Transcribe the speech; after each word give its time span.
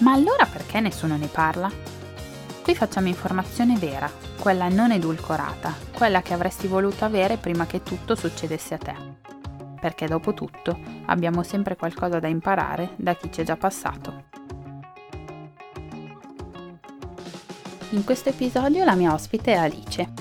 Ma 0.00 0.12
allora 0.12 0.46
perché 0.46 0.80
nessuno 0.80 1.16
ne 1.16 1.26
parla? 1.26 1.70
Qui 2.62 2.74
facciamo 2.74 3.08
informazione 3.08 3.76
vera, 3.76 4.10
quella 4.38 4.68
non 4.68 4.92
edulcorata, 4.92 5.74
quella 5.92 6.22
che 6.22 6.34
avresti 6.34 6.66
voluto 6.66 7.04
avere 7.04 7.36
prima 7.36 7.66
che 7.66 7.82
tutto 7.82 8.14
succedesse 8.14 8.74
a 8.74 8.78
te 8.78 9.16
perché 9.86 10.06
dopo 10.06 10.34
tutto 10.34 10.76
abbiamo 11.06 11.44
sempre 11.44 11.76
qualcosa 11.76 12.18
da 12.18 12.26
imparare 12.26 12.94
da 12.96 13.14
chi 13.14 13.30
ci 13.30 13.42
è 13.42 13.44
già 13.44 13.56
passato. 13.56 14.24
In 17.90 18.02
questo 18.02 18.30
episodio 18.30 18.84
la 18.84 18.96
mia 18.96 19.14
ospite 19.14 19.52
è 19.52 19.56
Alice. 19.56 20.12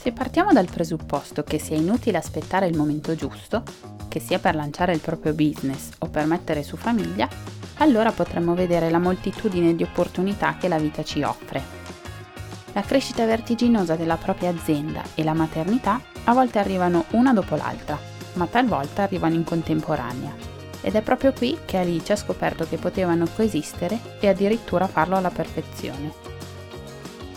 Se 0.00 0.12
partiamo 0.12 0.52
dal 0.52 0.70
presupposto 0.70 1.42
che 1.42 1.58
sia 1.58 1.76
inutile 1.76 2.18
aspettare 2.18 2.66
il 2.66 2.76
momento 2.76 3.16
giusto, 3.16 3.64
che 4.06 4.20
sia 4.20 4.38
per 4.38 4.54
lanciare 4.54 4.92
il 4.92 5.00
proprio 5.00 5.32
business 5.32 5.90
o 5.98 6.06
per 6.06 6.26
mettere 6.26 6.62
su 6.62 6.76
famiglia, 6.76 7.28
allora 7.78 8.12
potremmo 8.12 8.54
vedere 8.54 8.90
la 8.90 8.98
moltitudine 8.98 9.74
di 9.74 9.82
opportunità 9.82 10.56
che 10.56 10.68
la 10.68 10.78
vita 10.78 11.02
ci 11.02 11.22
offre. 11.22 11.62
La 12.72 12.82
crescita 12.82 13.24
vertiginosa 13.26 13.96
della 13.96 14.16
propria 14.16 14.50
azienda 14.50 15.02
e 15.14 15.22
la 15.22 15.34
maternità 15.34 16.00
a 16.24 16.32
volte 16.32 16.58
arrivano 16.58 17.04
una 17.10 17.32
dopo 17.32 17.54
l'altra 17.56 18.12
ma 18.34 18.46
talvolta 18.46 19.02
arrivano 19.02 19.34
in 19.34 19.44
contemporanea. 19.44 20.52
Ed 20.80 20.94
è 20.94 21.02
proprio 21.02 21.32
qui 21.32 21.58
che 21.64 21.78
Alice 21.78 22.12
ha 22.12 22.16
scoperto 22.16 22.66
che 22.68 22.76
potevano 22.76 23.26
coesistere 23.34 23.98
e 24.20 24.28
addirittura 24.28 24.86
farlo 24.86 25.16
alla 25.16 25.30
perfezione. 25.30 26.12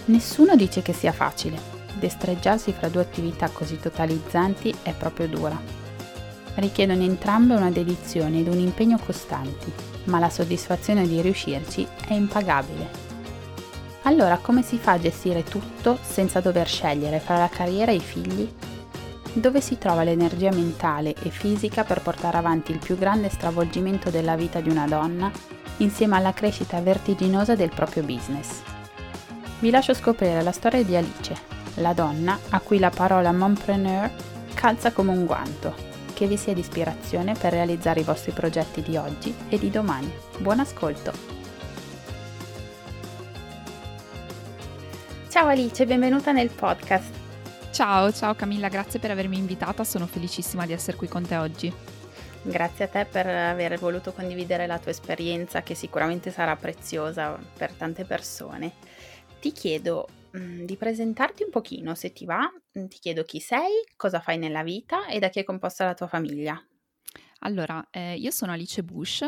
Nessuno 0.06 0.56
dice 0.56 0.82
che 0.82 0.94
sia 0.94 1.12
facile, 1.12 1.60
destreggiarsi 1.94 2.74
fra 2.74 2.90
due 2.90 3.02
attività 3.02 3.50
così 3.50 3.80
totalizzanti 3.80 4.74
è 4.84 4.94
proprio 4.94 5.28
dura. 5.28 5.60
Richiedono 6.56 7.04
entrambe 7.04 7.56
una 7.56 7.72
dedizione 7.72 8.40
ed 8.40 8.48
un 8.48 8.60
impegno 8.60 8.98
costanti, 8.98 9.72
ma 10.08 10.20
la 10.20 10.30
soddisfazione 10.30 11.08
di 11.08 11.22
riuscirci 11.22 11.88
è 12.08 12.14
impagabile. 12.14 13.06
Allora 14.04 14.38
come 14.38 14.64
si 14.64 14.78
fa 14.78 14.94
a 14.94 15.00
gestire 15.00 15.44
tutto 15.44 15.98
senza 16.02 16.40
dover 16.40 16.68
scegliere 16.68 17.20
fra 17.20 17.38
la 17.38 17.50
carriera 17.50 17.92
e 17.92 17.96
i 17.96 18.00
figli 18.00 18.50
dove 19.34 19.62
si 19.62 19.78
trova 19.78 20.04
l'energia 20.04 20.52
mentale 20.52 21.14
e 21.22 21.30
fisica 21.30 21.84
per 21.84 22.02
portare 22.02 22.38
avanti 22.38 22.72
il 22.72 22.80
più 22.80 22.98
grande 22.98 23.30
stravolgimento 23.30 24.10
della 24.10 24.36
vita 24.36 24.60
di 24.62 24.70
una 24.70 24.88
donna, 24.88 25.32
insieme 25.78 26.16
alla 26.16 26.34
crescita 26.34 26.80
vertiginosa 26.82 27.56
del 27.56 27.70
proprio 27.70 28.04
business. 28.04 28.62
Vi 29.60 29.70
lascio 29.70 29.94
scoprire 29.94 30.42
la 30.42 30.52
storia 30.52 30.84
di 30.84 30.96
Alice, 30.96 31.36
la 31.76 31.94
donna 31.94 32.40
a 32.50 32.60
cui 32.60 32.80
la 32.80 32.90
parola 32.90 33.32
mompreneur 33.32 34.10
calza 34.54 34.92
come 34.92 35.12
un 35.12 35.26
guanto, 35.26 35.87
che 36.18 36.26
vi 36.26 36.36
sia 36.36 36.56
di 36.56 36.62
ispirazione 36.62 37.34
per 37.34 37.52
realizzare 37.52 38.00
i 38.00 38.04
vostri 38.04 38.32
progetti 38.32 38.82
di 38.82 38.98
oggi 38.98 39.32
e 39.50 39.60
di 39.60 39.70
domani. 39.70 40.12
Buon 40.40 40.60
ascolto! 40.60 41.14
Ciao 45.30 45.46
Alice, 45.46 45.86
benvenuta 45.86 46.32
nel 46.32 46.50
podcast. 46.50 47.14
Ciao, 47.70 48.12
ciao 48.12 48.34
Camilla, 48.34 48.68
grazie 48.68 49.00
per 49.00 49.12
avermi 49.12 49.38
invitata, 49.38 49.84
sono 49.84 50.08
felicissima 50.08 50.66
di 50.66 50.74
essere 50.74 50.98
qui 50.98 51.08
con 51.08 51.24
te 51.24 51.36
oggi. 51.36 51.72
Grazie 52.42 52.86
a 52.86 52.88
te 52.88 53.06
per 53.06 53.28
aver 53.28 53.78
voluto 53.78 54.12
condividere 54.12 54.66
la 54.66 54.80
tua 54.80 54.90
esperienza 54.90 55.62
che 55.62 55.76
sicuramente 55.76 56.32
sarà 56.32 56.56
preziosa 56.56 57.38
per 57.56 57.74
tante 57.74 58.06
persone. 58.06 58.72
Ti 59.40 59.52
chiedo 59.52 60.08
mm, 60.38 60.64
di 60.66 60.76
presentarti 60.78 61.44
un 61.44 61.50
pochino, 61.50 61.96
se 61.96 62.12
ti 62.14 62.26
va, 62.26 62.50
ti 62.72 63.00
chiedo 63.00 63.24
chi 63.24 63.40
sei, 63.40 63.84
cosa 63.96 64.20
fai 64.20 64.38
nella 64.38 64.64
vita 64.64 65.08
e 65.08 65.20
da 65.20 65.30
chi 65.30 65.40
è 65.40 65.44
composta 65.44 65.86
la 65.86 65.94
tua 65.94 66.08
famiglia. 66.08 66.62
Allora, 67.42 67.88
eh, 67.92 68.16
io 68.16 68.32
sono 68.32 68.52
Alice 68.52 68.84
Bush 68.84 69.24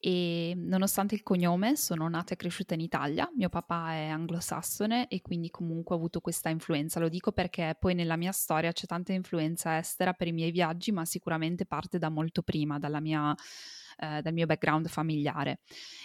e 0.00 0.54
nonostante 0.56 1.14
il 1.14 1.22
cognome 1.22 1.76
sono 1.76 2.08
nata 2.08 2.32
e 2.32 2.36
cresciuta 2.36 2.72
in 2.72 2.80
Italia, 2.80 3.30
mio 3.36 3.50
papà 3.50 3.92
è 3.92 4.06
anglosassone 4.06 5.08
e 5.08 5.20
quindi 5.20 5.50
comunque 5.50 5.94
ho 5.94 5.98
avuto 5.98 6.20
questa 6.20 6.48
influenza, 6.48 6.98
lo 6.98 7.10
dico 7.10 7.30
perché 7.30 7.76
poi 7.78 7.94
nella 7.94 8.16
mia 8.16 8.32
storia 8.32 8.72
c'è 8.72 8.86
tanta 8.86 9.12
influenza 9.12 9.76
estera 9.76 10.14
per 10.14 10.28
i 10.28 10.32
miei 10.32 10.50
viaggi, 10.50 10.92
ma 10.92 11.04
sicuramente 11.04 11.66
parte 11.66 11.98
da 11.98 12.08
molto 12.08 12.42
prima, 12.42 12.78
mia, 13.00 13.34
eh, 13.98 14.20
dal 14.22 14.32
mio 14.32 14.46
background 14.46 14.88
familiare. 14.88 15.60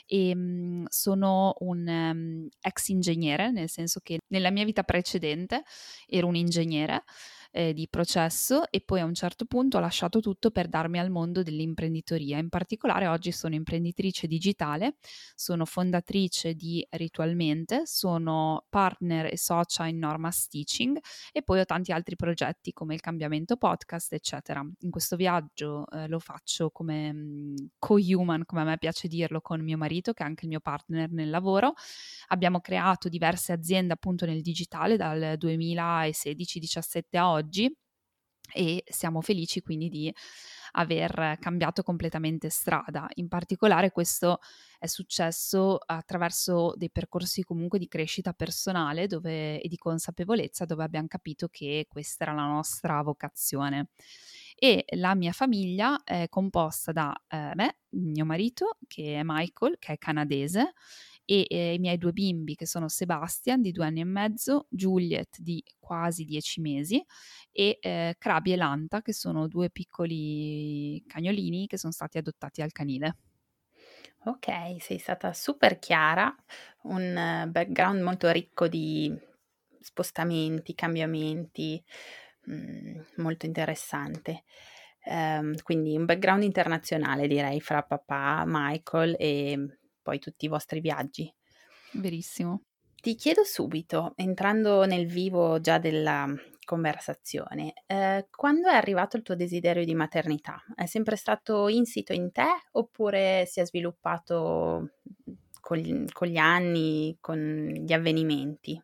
E 0.05 0.35
mh, 0.35 0.39
mhmm, 0.39 0.85
sono 0.89 1.55
un 1.59 1.87
um, 1.87 2.47
ex 2.61 2.87
ingegnere, 2.89 3.51
nel 3.51 3.69
senso 3.69 3.99
che 4.01 4.19
nella 4.27 4.51
mia 4.51 4.65
vita 4.65 4.83
precedente 4.83 5.63
ero 6.07 6.27
un 6.27 6.35
ingegnere 6.35 7.03
eh, 7.51 7.73
di 7.73 7.87
processo 7.89 8.69
e 8.69 8.81
poi 8.81 8.99
a 8.99 9.05
un 9.05 9.13
certo 9.13 9.45
punto 9.45 9.77
ho 9.77 9.79
lasciato 9.79 10.19
tutto 10.19 10.51
per 10.51 10.67
darmi 10.67 10.99
al 10.99 11.09
mondo 11.09 11.43
dell'imprenditoria. 11.43 12.37
In 12.37 12.49
particolare 12.49 13.07
oggi 13.07 13.31
sono 13.31 13.55
imprenditrice 13.55 14.27
digitale, 14.27 14.97
sono 15.35 15.65
fondatrice 15.65 16.53
di 16.53 16.85
Ritualmente, 16.89 17.85
sono 17.85 18.65
partner 18.69 19.25
e 19.31 19.37
socia 19.37 19.87
in 19.87 19.97
Norma 19.97 20.31
Stitching 20.31 20.97
e 21.31 21.41
poi 21.41 21.59
ho 21.59 21.65
tanti 21.65 21.91
altri 21.91 22.15
progetti 22.15 22.71
come 22.73 22.93
il 22.93 23.01
cambiamento 23.01 23.57
podcast, 23.57 24.13
eccetera. 24.13 24.65
In 24.79 24.91
questo 24.91 25.15
viaggio 25.15 25.85
eh, 25.89 26.07
lo 26.07 26.19
faccio 26.19 26.69
come 26.69 27.13
mm, 27.13 27.55
co-human, 27.79 28.45
come 28.45 28.61
a 28.61 28.65
me 28.65 28.77
piace 28.77 29.07
dirlo, 29.07 29.41
con 29.41 29.61
mio 29.61 29.77
marito 29.77 30.13
che 30.13 30.23
è 30.23 30.25
anche 30.25 30.43
il 30.43 30.49
mio 30.49 30.59
partner 30.59 31.11
nel 31.11 31.29
lavoro. 31.29 31.73
Abbiamo 32.27 32.59
creato 32.59 33.09
diverse 33.09 33.51
aziende 33.51 33.93
appunto 33.93 34.25
nel 34.25 34.41
digitale 34.41 34.97
dal 34.97 35.37
2016-17 35.39 37.17
a 37.17 37.29
oggi 37.29 37.36
oggi 37.37 37.71
e 38.53 38.83
siamo 38.87 39.21
felici 39.21 39.61
quindi 39.61 39.89
di 39.89 40.13
aver 40.73 41.37
cambiato 41.39 41.83
completamente 41.83 42.49
strada. 42.49 43.07
In 43.15 43.27
particolare 43.27 43.91
questo 43.91 44.39
è 44.79 44.85
successo 44.87 45.77
attraverso 45.77 46.73
dei 46.75 46.91
percorsi 46.91 47.43
comunque 47.43 47.79
di 47.79 47.87
crescita 47.87 48.33
personale 48.33 49.07
dove, 49.07 49.59
e 49.59 49.67
di 49.67 49.77
consapevolezza 49.77 50.65
dove 50.65 50.83
abbiamo 50.83 51.07
capito 51.07 51.47
che 51.49 51.87
questa 51.89 52.25
era 52.25 52.33
la 52.33 52.45
nostra 52.45 53.01
vocazione. 53.01 53.89
E 54.59 54.85
la 54.95 55.13
mia 55.13 55.33
famiglia 55.33 56.01
è 56.03 56.27
composta 56.29 56.91
da 56.91 57.13
eh, 57.27 57.51
me, 57.53 57.79
mio 57.89 58.25
marito, 58.25 58.77
che 58.87 59.19
è 59.19 59.21
Michael, 59.23 59.77
che 59.77 59.93
è 59.93 59.97
canadese, 59.97 60.73
e 61.29 61.45
eh, 61.49 61.73
i 61.73 61.79
miei 61.79 61.97
due 61.97 62.13
bimbi 62.13 62.55
che 62.55 62.65
sono 62.65 62.88
Sebastian 62.88 63.61
di 63.61 63.73
due 63.73 63.85
anni 63.85 63.99
e 63.99 64.05
mezzo, 64.05 64.67
Juliet 64.69 65.39
di 65.39 65.61
quasi 65.77 66.23
dieci 66.23 66.61
mesi 66.61 67.03
e 67.51 67.77
eh, 67.81 68.15
Krabi 68.17 68.53
e 68.53 68.55
Lanta 68.55 69.01
che 69.01 69.11
sono 69.11 69.47
due 69.47 69.69
piccoli 69.69 71.03
cagnolini 71.06 71.68
che 71.68 71.77
sono 71.77 71.91
stati 71.91 72.18
adottati 72.18 72.62
al 72.62 72.71
canile. 72.71 73.18
Ok, 74.24 74.47
sei 74.79 74.97
stata 75.00 75.33
super 75.33 75.79
chiara, 75.79 76.33
un 76.83 77.50
background 77.51 78.01
molto 78.01 78.31
ricco 78.31 78.69
di 78.69 79.13
spostamenti, 79.81 80.75
cambiamenti, 80.75 81.83
mm, 82.50 83.00
molto 83.18 83.45
interessante. 83.45 84.44
Um, 85.03 85.56
quindi 85.63 85.95
un 85.95 86.06
background 86.06 86.44
internazionale 86.44 87.27
direi 87.27 87.62
fra 87.62 87.81
papà, 87.83 88.44
Michael 88.45 89.15
e 89.18 89.77
poi 90.07 90.19
tutti 90.19 90.45
i 90.45 90.48
vostri 90.48 90.80
viaggi. 90.80 91.30
Verissimo. 91.92 92.62
Ti 92.95 93.15
chiedo 93.15 93.44
subito, 93.44 94.13
entrando 94.15 94.86
nel 94.86 95.06
vivo 95.06 95.59
già 95.59 95.80
della 95.80 96.33
conversazione, 96.63 97.74
eh, 97.86 98.27
quando 98.31 98.69
è 98.69 98.74
arrivato 98.74 99.18
il 99.18 99.24
tuo 99.24 99.36
desiderio 99.36 99.83
di 99.83 99.94
maternità? 99.94 100.63
È 100.74 100.86
sempre 100.86 101.18
stato 101.18 101.68
insito 101.68 102.13
in 102.13 102.31
te 102.31 102.48
oppure 102.71 103.45
si 103.48 103.59
è 103.59 103.65
sviluppato 103.65 104.92
con, 105.59 106.06
con 106.10 106.27
gli 106.27 106.38
anni, 106.38 107.18
con 107.19 107.38
gli 107.38 107.92
avvenimenti? 107.92 108.81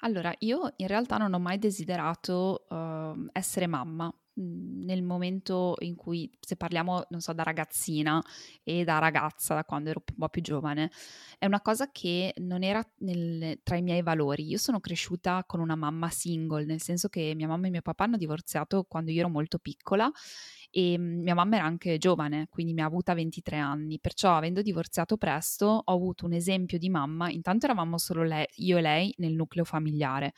Allora, 0.00 0.32
io 0.38 0.74
in 0.76 0.86
realtà 0.86 1.16
non 1.16 1.34
ho 1.34 1.40
mai 1.40 1.58
desiderato 1.58 2.66
uh, 2.68 3.28
essere 3.32 3.66
mamma, 3.66 4.12
nel 4.36 5.02
momento 5.02 5.74
in 5.80 5.94
cui, 5.96 6.30
se 6.40 6.56
parliamo, 6.56 7.04
non 7.10 7.20
so, 7.20 7.32
da 7.32 7.42
ragazzina 7.42 8.22
e 8.62 8.84
da 8.84 8.98
ragazza, 8.98 9.54
da 9.54 9.64
quando 9.64 9.90
ero 9.90 10.02
un 10.06 10.14
po' 10.16 10.28
più 10.28 10.42
giovane, 10.42 10.90
è 11.38 11.46
una 11.46 11.60
cosa 11.60 11.90
che 11.90 12.32
non 12.38 12.62
era 12.62 12.82
nel, 12.98 13.60
tra 13.62 13.76
i 13.76 13.82
miei 13.82 14.02
valori. 14.02 14.46
Io 14.46 14.58
sono 14.58 14.80
cresciuta 14.80 15.44
con 15.46 15.60
una 15.60 15.76
mamma 15.76 16.10
single, 16.10 16.64
nel 16.64 16.80
senso 16.80 17.08
che 17.08 17.32
mia 17.34 17.48
mamma 17.48 17.66
e 17.66 17.70
mio 17.70 17.82
papà 17.82 18.04
hanno 18.04 18.16
divorziato 18.16 18.84
quando 18.84 19.10
io 19.10 19.20
ero 19.20 19.28
molto 19.28 19.58
piccola 19.58 20.10
e 20.70 20.98
mhmm, 20.98 21.22
mia 21.22 21.34
mamma 21.34 21.56
era 21.56 21.64
anche 21.64 21.98
giovane, 21.98 22.46
quindi 22.50 22.72
mi 22.74 22.82
ha 22.82 22.86
avuta 22.86 23.14
23 23.14 23.56
anni, 23.56 23.98
perciò 24.00 24.36
avendo 24.36 24.62
divorziato 24.62 25.16
presto 25.16 25.66
ho 25.84 25.92
avuto 25.94 26.26
un 26.26 26.32
esempio 26.32 26.78
di 26.78 26.88
mamma, 26.90 27.30
intanto 27.30 27.66
eravamo 27.66 27.98
solo 27.98 28.22
lei, 28.24 28.46
io 28.56 28.78
e 28.78 28.80
lei 28.80 29.14
nel 29.18 29.32
nucleo 29.34 29.64
familiare 29.64 30.32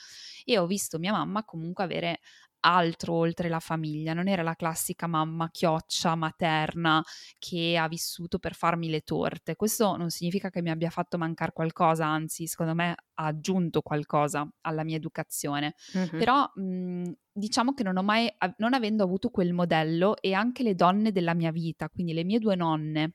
e 0.45 0.59
ho 0.59 0.67
visto 0.67 0.99
mia 0.99 1.13
mamma 1.13 1.45
comunque 1.45 1.85
avere 1.85 2.21
altro 2.61 3.15
oltre 3.15 3.49
la 3.49 3.61
famiglia, 3.61 4.15
non 4.15 4.29
era 4.29 4.43
la 4.43 4.55
classica 4.55 5.07
mamma 5.07 5.51
chioccia 5.51 6.15
materna 6.15 7.03
che 7.39 7.77
ha 7.77 7.89
vissuto 7.89 8.39
per 8.39 8.55
farmi 8.55 8.89
le 8.89 9.01
torte. 9.03 9.57
Questo 9.57 9.97
non 9.97 10.11
significa 10.11 10.51
che 10.51 10.63
mi 10.63 10.71
abbia 10.71 10.91
fatto 10.91 11.19
mancare 11.19 11.53
qualcosa, 11.53 12.07
anzi, 12.07 12.47
secondo 12.47 12.75
me 12.75 12.95
ha 13.15 13.25
aggiunto 13.27 13.83
qualcosa 13.83 14.49
alla 14.63 14.85
mia 14.85 14.97
educazione. 14.97 15.75
Mm-hmm. 15.97 16.19
Però 16.19 16.51
mh, 16.55 16.63
mhmm, 16.63 17.13
diciamo 17.33 17.73
che 17.73 17.83
non 17.83 17.97
ho 17.97 18.03
mai, 18.03 18.29
non 18.59 18.75
avendo 18.75 19.05
avuto 19.05 19.31
quel 19.31 19.53
modello 19.53 20.17
e 20.21 20.33
anche 20.33 20.63
le 20.63 20.75
donne 20.75 21.13
della 21.13 21.35
mia 21.35 21.51
vita, 21.51 21.89
quindi 21.89 22.13
le 22.13 22.25
mie 22.25 22.39
due 22.39 22.57
nonne, 22.57 23.15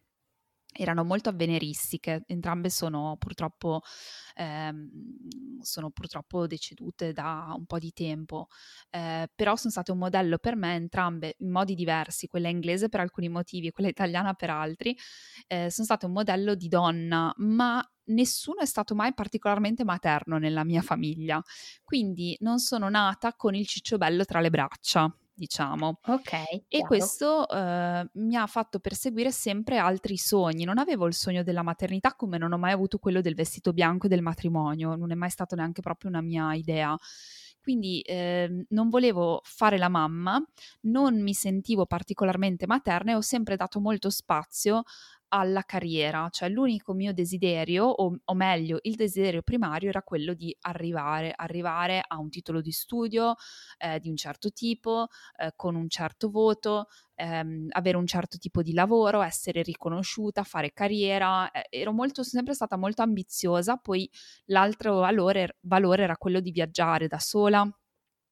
erano 0.74 1.04
molto 1.04 1.30
avveniristiche, 1.30 2.24
entrambe 2.28 2.70
sono 2.70 3.16
purtroppo, 3.18 3.82
ehm, 4.36 4.90
sono 5.62 5.90
purtroppo 5.92 6.48
decedute 6.48 7.14
da 7.14 7.54
un 7.56 7.66
po' 7.66 7.80
di 7.80 7.92
tempo, 7.94 8.48
eh, 8.90 9.30
però 9.34 9.56
sono 9.56 9.72
state 9.72 9.92
un 9.92 10.00
modello 10.00 10.38
per 10.38 10.56
me 10.56 10.76
entrambe 10.76 11.36
in 11.40 11.52
modi 11.52 11.76
diversi, 11.76 12.28
quella 12.28 12.50
inglese 12.50 12.90
per 12.90 13.00
alcuni 13.00 13.30
motivi 13.30 13.68
e 13.68 13.72
quella 13.72 13.90
italiana 13.90 14.34
per 14.34 14.50
altri, 14.50 14.98
eh, 15.48 15.70
sono 15.70 15.86
state 15.86 16.06
un 16.06 16.12
modello 16.12 16.56
di 16.56 16.68
donna, 16.68 17.34
ma 17.38 17.84
nessuno 18.06 18.60
è 18.60 18.66
stato 18.66 18.96
mai 18.96 19.14
particolarmente 19.14 19.84
materno 19.84 20.38
nella 20.38 20.64
mia 20.64 20.82
famiglia, 20.82 21.42
quindi 21.84 22.36
non 22.42 22.60
sono 22.60 22.90
nata 22.90 23.34
con 23.34 23.56
il 23.56 23.66
cicciobello 23.68 24.26
tra 24.26 24.42
le 24.42 24.50
braccia 24.50 25.16
diciamo. 25.34 26.00
Ok. 26.06 26.34
E 26.34 26.64
chiaro. 26.68 26.88
questo 26.88 27.48
eh, 27.50 28.10
mi 28.14 28.36
ha 28.36 28.48
fatto 28.48 28.80
perseguire 28.80 29.32
sempre 29.32 29.78
altri 29.78 30.18
sogni. 30.18 30.64
Non 30.64 30.78
avevo 30.78 31.08
il 31.08 31.14
sogno 31.14 31.44
della 31.44 31.64
maternità 31.64 32.14
come 32.16 32.38
non 32.38 32.54
ho 32.54 32.58
mai 32.58 32.72
avuto 32.72 32.98
quello 33.00 33.22
del 33.22 33.36
vestito 33.36 33.74
bianco 33.74 34.06
e 34.06 34.10
del 34.10 34.22
matrimonio, 34.22 34.96
non 34.96 35.12
è 35.12 35.16
mai 35.16 35.30
stato 35.30 35.56
neanche 35.56 35.82
proprio 35.82 36.10
una 36.10 36.22
mia 36.22 36.54
idea. 36.54 36.96
Quindi 37.62 38.02
eh, 38.02 38.66
non 38.70 38.90
volevo 38.90 39.40
fare 39.46 39.78
la 39.78 39.88
mamma, 39.88 40.38
non 40.82 41.22
mi 41.22 41.34
sentivo 41.34 41.86
particolarmente 41.86 42.68
materna 42.68 43.12
e 43.12 43.16
ho 43.16 43.22
sempre 43.22 43.56
dato 43.56 43.80
molto 43.80 44.10
spazio 44.10 44.84
alla 45.34 45.64
carriera, 45.64 46.30
cioè 46.30 46.48
l'unico 46.48 46.94
mio 46.94 47.12
desiderio, 47.12 47.86
o, 47.86 48.16
o, 48.24 48.34
meglio, 48.36 48.78
il 48.84 48.96
desiderio 48.96 49.42
primario 49.42 49.90
era 49.90 50.04
quello 50.04 50.36
di 50.36 50.56
arrivare, 50.62 51.34
arrivare 51.36 52.04
a 52.06 52.20
un 52.20 52.30
titolo 52.30 52.62
di 52.62 52.72
studio 52.72 53.34
eh, 53.80 54.00
di 54.00 54.10
un 54.10 54.16
certo 54.16 54.52
tipo, 54.52 55.08
eh, 55.38 55.54
con 55.56 55.74
un 55.74 55.90
certo 55.90 56.30
voto, 56.30 56.88
ehm, 57.16 57.68
avere 57.72 57.98
un 57.98 58.06
certo 58.06 58.38
tipo 58.38 58.62
di 58.62 58.74
lavoro, 58.74 59.24
essere 59.24 59.64
riconosciuta, 59.64 60.44
fare 60.44 60.72
carriera. 60.72 61.50
Eh, 61.50 61.66
ero 61.80 61.94
molto, 61.94 62.22
sempre 62.22 62.54
stata 62.54 62.78
molto 62.78 63.02
ambiziosa, 63.02 63.78
poi 63.78 64.08
l'altro 64.46 65.00
valore, 65.00 65.58
valore 65.62 66.04
era 66.04 66.16
quello 66.16 66.40
di 66.42 66.52
viaggiare 66.52 67.08
da 67.08 67.18
sola, 67.18 67.68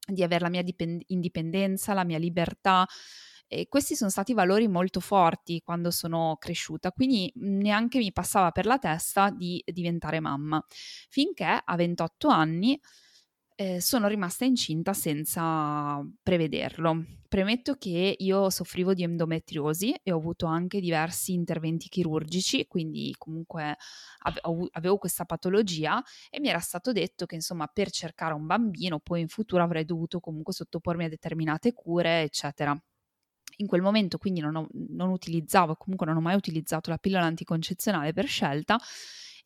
di 0.06 0.22
avere 0.22 0.42
la 0.44 0.50
mia 0.50 0.62
dipend- 0.62 1.02
indipendenza, 1.08 1.94
la 1.94 2.04
mia 2.04 2.18
libertà. 2.18 2.86
E 3.52 3.68
questi 3.68 3.94
sono 3.94 4.08
stati 4.08 4.32
valori 4.32 4.66
molto 4.66 4.98
forti 4.98 5.60
quando 5.62 5.90
sono 5.90 6.36
cresciuta, 6.40 6.90
quindi 6.90 7.30
neanche 7.36 7.98
mi 7.98 8.10
passava 8.10 8.50
per 8.50 8.64
la 8.64 8.78
testa 8.78 9.28
di 9.28 9.62
diventare 9.66 10.20
mamma, 10.20 10.64
finché 11.10 11.60
a 11.62 11.76
28 11.76 12.28
anni 12.28 12.80
eh, 13.56 13.78
sono 13.82 14.08
rimasta 14.08 14.46
incinta 14.46 14.94
senza 14.94 16.02
prevederlo. 16.22 17.04
Premetto 17.28 17.74
che 17.76 18.14
io 18.18 18.48
soffrivo 18.48 18.94
di 18.94 19.02
endometriosi 19.02 19.94
e 20.02 20.12
ho 20.12 20.16
avuto 20.16 20.46
anche 20.46 20.80
diversi 20.80 21.34
interventi 21.34 21.88
chirurgici, 21.90 22.66
quindi 22.66 23.14
comunque 23.18 23.76
ave- 24.20 24.40
avevo 24.70 24.96
questa 24.96 25.26
patologia 25.26 26.02
e 26.30 26.40
mi 26.40 26.48
era 26.48 26.60
stato 26.60 26.90
detto 26.92 27.26
che 27.26 27.34
insomma 27.34 27.66
per 27.66 27.90
cercare 27.90 28.32
un 28.32 28.46
bambino 28.46 28.98
poi 28.98 29.20
in 29.20 29.28
futuro 29.28 29.62
avrei 29.62 29.84
dovuto 29.84 30.20
comunque 30.20 30.54
sottopormi 30.54 31.04
a 31.04 31.08
determinate 31.10 31.74
cure, 31.74 32.22
eccetera 32.22 32.74
in 33.56 33.66
quel 33.66 33.82
momento 33.82 34.18
quindi 34.18 34.40
non, 34.40 34.56
ho, 34.56 34.68
non 34.88 35.10
utilizzavo, 35.10 35.76
comunque 35.76 36.06
non 36.06 36.16
ho 36.16 36.20
mai 36.20 36.36
utilizzato 36.36 36.90
la 36.90 36.98
pillola 36.98 37.24
anticoncezionale 37.24 38.12
per 38.12 38.26
scelta 38.26 38.78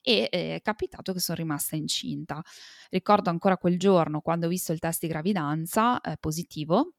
e 0.00 0.28
eh, 0.30 0.54
è 0.56 0.60
capitato 0.62 1.12
che 1.12 1.20
sono 1.20 1.38
rimasta 1.38 1.76
incinta. 1.76 2.42
Ricordo 2.90 3.30
ancora 3.30 3.56
quel 3.56 3.78
giorno 3.78 4.20
quando 4.20 4.46
ho 4.46 4.48
visto 4.48 4.72
il 4.72 4.78
test 4.78 5.00
di 5.00 5.08
gravidanza 5.08 6.00
eh, 6.00 6.16
positivo 6.18 6.92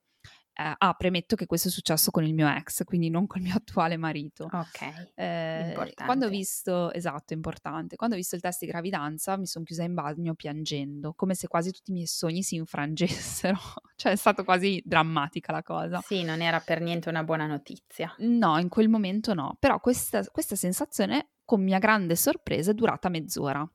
eh, 0.59 0.73
ah, 0.75 0.93
premetto 0.95 1.35
che 1.35 1.45
questo 1.45 1.67
è 1.67 1.71
successo 1.71 2.09
con 2.09 2.23
il 2.23 2.33
mio 2.33 2.47
ex, 2.47 2.83
quindi 2.83 3.11
non 3.11 3.27
col 3.27 3.41
mio 3.41 3.53
attuale 3.55 3.95
marito. 3.95 4.49
Ok. 4.51 5.11
Eh, 5.13 5.93
quando 6.03 6.25
ho 6.25 6.29
visto, 6.29 6.91
esatto, 6.93 7.33
importante, 7.33 7.95
quando 7.95 8.15
ho 8.15 8.17
visto 8.17 8.33
il 8.33 8.41
test 8.41 8.61
di 8.61 8.65
gravidanza 8.65 9.37
mi 9.37 9.45
sono 9.45 9.63
chiusa 9.63 9.83
in 9.83 9.93
bagno 9.93 10.33
piangendo, 10.33 11.13
come 11.13 11.35
se 11.35 11.47
quasi 11.47 11.71
tutti 11.71 11.91
i 11.91 11.93
miei 11.93 12.07
sogni 12.07 12.41
si 12.41 12.55
infrangessero. 12.55 13.55
cioè 13.95 14.13
è 14.13 14.15
stata 14.15 14.43
quasi 14.43 14.81
drammatica 14.83 15.51
la 15.51 15.61
cosa. 15.61 16.01
Sì, 16.03 16.23
non 16.23 16.41
era 16.41 16.59
per 16.59 16.81
niente 16.81 17.09
una 17.09 17.23
buona 17.23 17.45
notizia. 17.45 18.15
No, 18.17 18.57
in 18.57 18.69
quel 18.69 18.89
momento 18.89 19.35
no, 19.35 19.57
però 19.59 19.79
questa, 19.79 20.23
questa 20.31 20.55
sensazione, 20.55 21.33
con 21.45 21.61
mia 21.61 21.77
grande 21.77 22.15
sorpresa, 22.15 22.71
è 22.71 22.73
durata 22.73 23.09
mezz'ora. 23.09 23.69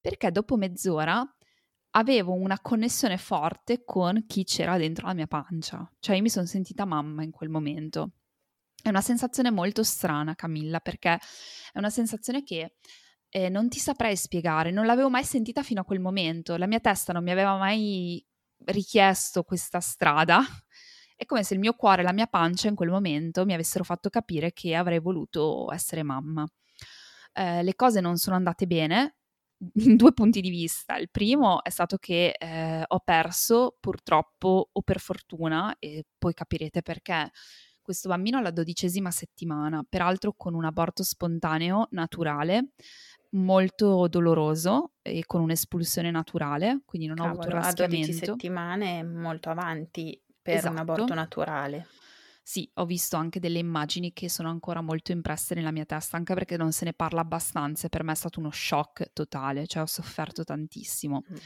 Perché 0.00 0.30
dopo 0.30 0.56
mezz'ora 0.56 1.28
avevo 1.92 2.34
una 2.34 2.60
connessione 2.60 3.16
forte 3.16 3.84
con 3.84 4.24
chi 4.26 4.44
c'era 4.44 4.76
dentro 4.76 5.06
la 5.06 5.14
mia 5.14 5.26
pancia, 5.26 5.90
cioè 5.98 6.16
io 6.16 6.22
mi 6.22 6.30
sono 6.30 6.46
sentita 6.46 6.84
mamma 6.84 7.22
in 7.22 7.30
quel 7.30 7.48
momento. 7.48 8.12
È 8.82 8.88
una 8.88 9.00
sensazione 9.00 9.50
molto 9.50 9.82
strana, 9.82 10.34
Camilla, 10.34 10.80
perché 10.80 11.18
è 11.72 11.78
una 11.78 11.90
sensazione 11.90 12.42
che 12.42 12.76
eh, 13.28 13.48
non 13.48 13.68
ti 13.68 13.78
saprei 13.78 14.16
spiegare, 14.16 14.70
non 14.70 14.86
l'avevo 14.86 15.10
mai 15.10 15.24
sentita 15.24 15.62
fino 15.62 15.80
a 15.82 15.84
quel 15.84 16.00
momento, 16.00 16.56
la 16.56 16.66
mia 16.66 16.80
testa 16.80 17.12
non 17.12 17.22
mi 17.22 17.30
aveva 17.30 17.56
mai 17.56 18.24
richiesto 18.66 19.42
questa 19.42 19.80
strada. 19.80 20.40
È 21.16 21.26
come 21.26 21.44
se 21.44 21.52
il 21.52 21.60
mio 21.60 21.74
cuore 21.74 22.00
e 22.00 22.04
la 22.04 22.14
mia 22.14 22.26
pancia 22.26 22.68
in 22.68 22.74
quel 22.74 22.88
momento 22.88 23.44
mi 23.44 23.52
avessero 23.52 23.84
fatto 23.84 24.08
capire 24.08 24.52
che 24.52 24.74
avrei 24.74 25.00
voluto 25.00 25.70
essere 25.70 26.02
mamma. 26.02 26.46
Eh, 27.32 27.62
le 27.62 27.74
cose 27.74 28.00
non 28.00 28.16
sono 28.16 28.36
andate 28.36 28.66
bene, 28.66 29.16
in 29.74 29.96
due 29.96 30.12
punti 30.12 30.40
di 30.40 30.50
vista. 30.50 30.96
Il 30.96 31.10
primo 31.10 31.62
è 31.62 31.70
stato 31.70 31.96
che 31.96 32.34
eh, 32.38 32.82
ho 32.86 33.00
perso 33.00 33.76
purtroppo 33.78 34.70
o 34.72 34.82
per 34.82 35.00
fortuna, 35.00 35.76
e 35.78 36.04
poi 36.18 36.32
capirete 36.34 36.82
perché, 36.82 37.30
questo 37.82 38.08
bambino 38.08 38.38
alla 38.38 38.50
dodicesima 38.50 39.10
settimana, 39.10 39.84
peraltro 39.88 40.34
con 40.36 40.54
un 40.54 40.64
aborto 40.64 41.02
spontaneo 41.02 41.88
naturale, 41.90 42.70
molto 43.30 44.08
doloroso 44.08 44.92
e 45.02 45.24
con 45.26 45.40
un'espulsione 45.40 46.10
naturale, 46.10 46.82
quindi 46.84 47.06
non 47.06 47.16
Cavolo, 47.16 47.32
ho 47.32 47.40
avuto 47.42 47.56
raschiamento. 47.56 47.96
A 47.96 48.06
12 48.06 48.24
settimane 48.24 49.02
molto 49.02 49.50
avanti 49.50 50.20
per 50.40 50.56
esatto. 50.56 50.72
un 50.72 50.78
aborto 50.78 51.14
naturale. 51.14 51.86
Sì, 52.42 52.68
ho 52.74 52.84
visto 52.84 53.16
anche 53.16 53.38
delle 53.38 53.58
immagini 53.58 54.12
che 54.12 54.28
sono 54.28 54.48
ancora 54.48 54.80
molto 54.80 55.12
impresse 55.12 55.54
nella 55.54 55.70
mia 55.70 55.84
testa, 55.84 56.16
anche 56.16 56.34
perché 56.34 56.56
non 56.56 56.72
se 56.72 56.84
ne 56.84 56.92
parla 56.92 57.20
abbastanza 57.20 57.86
e 57.86 57.90
per 57.90 58.02
me 58.02 58.12
è 58.12 58.16
stato 58.16 58.40
uno 58.40 58.50
shock 58.50 59.12
totale, 59.12 59.66
cioè 59.66 59.82
ho 59.82 59.86
sofferto 59.86 60.42
tantissimo. 60.42 61.22
Mm, 61.30 61.36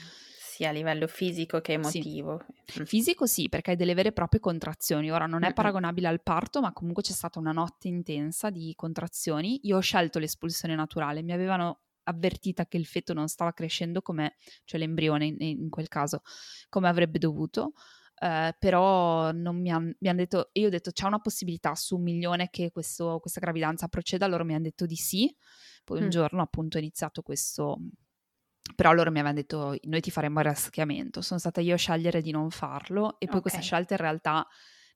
sia 0.55 0.69
a 0.69 0.73
livello 0.73 1.07
fisico 1.07 1.61
che 1.61 1.73
emotivo. 1.73 2.45
Sì. 2.65 2.81
Mm. 2.81 2.85
Fisico 2.85 3.27
sì, 3.27 3.49
perché 3.49 3.73
hai 3.73 3.77
delle 3.77 3.95
vere 3.95 4.11
e 4.11 4.13
proprie 4.13 4.41
contrazioni. 4.41 5.11
Ora 5.11 5.27
non 5.27 5.43
è 5.43 5.53
paragonabile 5.53 6.09
al 6.09 6.23
parto, 6.23 6.61
ma 6.61 6.73
comunque 6.73 7.03
c'è 7.03 7.13
stata 7.13 7.39
una 7.39 7.53
notte 7.53 7.89
intensa 7.89 8.51
di 8.51 8.73
contrazioni. 8.77 9.61
Io 9.65 9.77
ho 9.77 9.81
scelto 9.81 10.19
l'espulsione 10.19 10.75
naturale, 10.75 11.23
mi 11.23 11.33
avevano 11.33 11.81
avvertita 12.05 12.67
che 12.67 12.77
il 12.77 12.87
feto 12.87 13.13
non 13.13 13.29
stava 13.29 13.53
crescendo 13.53 14.01
come, 14.01 14.37
cioè 14.65 14.79
l'embrione 14.79 15.27
in, 15.27 15.37
in 15.41 15.71
quel 15.71 15.89
caso, 15.89 16.23
come 16.69 16.89
avrebbe 16.89 17.19
dovuto 17.19 17.73
eh, 18.19 18.55
però 18.59 19.33
non 19.33 19.61
mi, 19.61 19.71
han, 19.71 19.95
mi 19.99 20.09
hanno 20.09 20.19
detto, 20.19 20.51
io 20.53 20.69
ho 20.69 20.71
detto 20.71 20.93
c'è 20.93 21.07
una 21.07 21.21
possibilità 21.21 21.75
su 21.75 21.97
un 21.97 22.03
milione 22.03 22.49
che 22.51 22.71
questo, 22.71 23.19
questa 23.21 23.41
gravidanza 23.41 23.89
proceda, 23.89 24.27
loro 24.27 24.45
mi 24.45 24.55
hanno 24.55 24.65
detto 24.65 24.87
di 24.87 24.97
sì, 24.97 25.35
poi 25.83 26.01
un 26.01 26.07
mm. 26.07 26.11
giorno 26.11 26.43
appunto 26.43 26.77
ho 26.77 26.81
iniziato 26.81 27.23
questo, 27.23 27.79
però 28.75 28.93
loro 28.93 29.11
mi 29.11 29.19
avevano 29.19 29.41
detto 29.41 29.77
noi 29.83 30.01
ti 30.01 30.11
faremo 30.11 30.39
il 30.41 30.47
raschiamento, 30.47 31.21
sono 31.21 31.41
stata 31.41 31.61
io 31.61 31.75
a 31.75 31.79
scegliere 31.79 32.23
di 32.23 32.31
non 32.31 32.51
farlo 32.51 33.15
e 33.19 33.27
poi 33.27 33.39
okay. 33.39 33.41
questa 33.41 33.61
scelta 33.61 33.95
in 33.95 34.01
realtà 34.01 34.47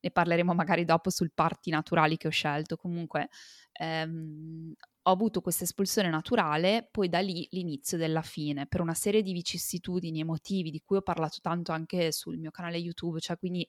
ne 0.00 0.10
parleremo 0.10 0.54
magari 0.54 0.84
dopo 0.84 1.10
sul 1.10 1.32
parti 1.34 1.70
naturali 1.70 2.16
che 2.16 2.28
ho 2.28 2.30
scelto, 2.30 2.76
comunque 2.76 3.28
ehm, 3.72 4.74
ho 5.08 5.12
avuto 5.12 5.40
questa 5.40 5.64
espulsione 5.64 6.10
naturale, 6.10 6.86
poi 6.90 7.08
da 7.08 7.20
lì 7.20 7.48
l'inizio 7.52 7.96
della 7.96 8.20
fine, 8.20 8.66
per 8.66 8.82
una 8.82 8.92
serie 8.92 9.22
di 9.22 9.32
vicissitudini 9.32 10.20
emotivi 10.20 10.70
di 10.70 10.82
cui 10.84 10.98
ho 10.98 11.02
parlato 11.02 11.38
tanto 11.40 11.72
anche 11.72 12.12
sul 12.12 12.36
mio 12.36 12.50
canale 12.50 12.76
YouTube, 12.76 13.18
cioè 13.18 13.38
quindi 13.38 13.66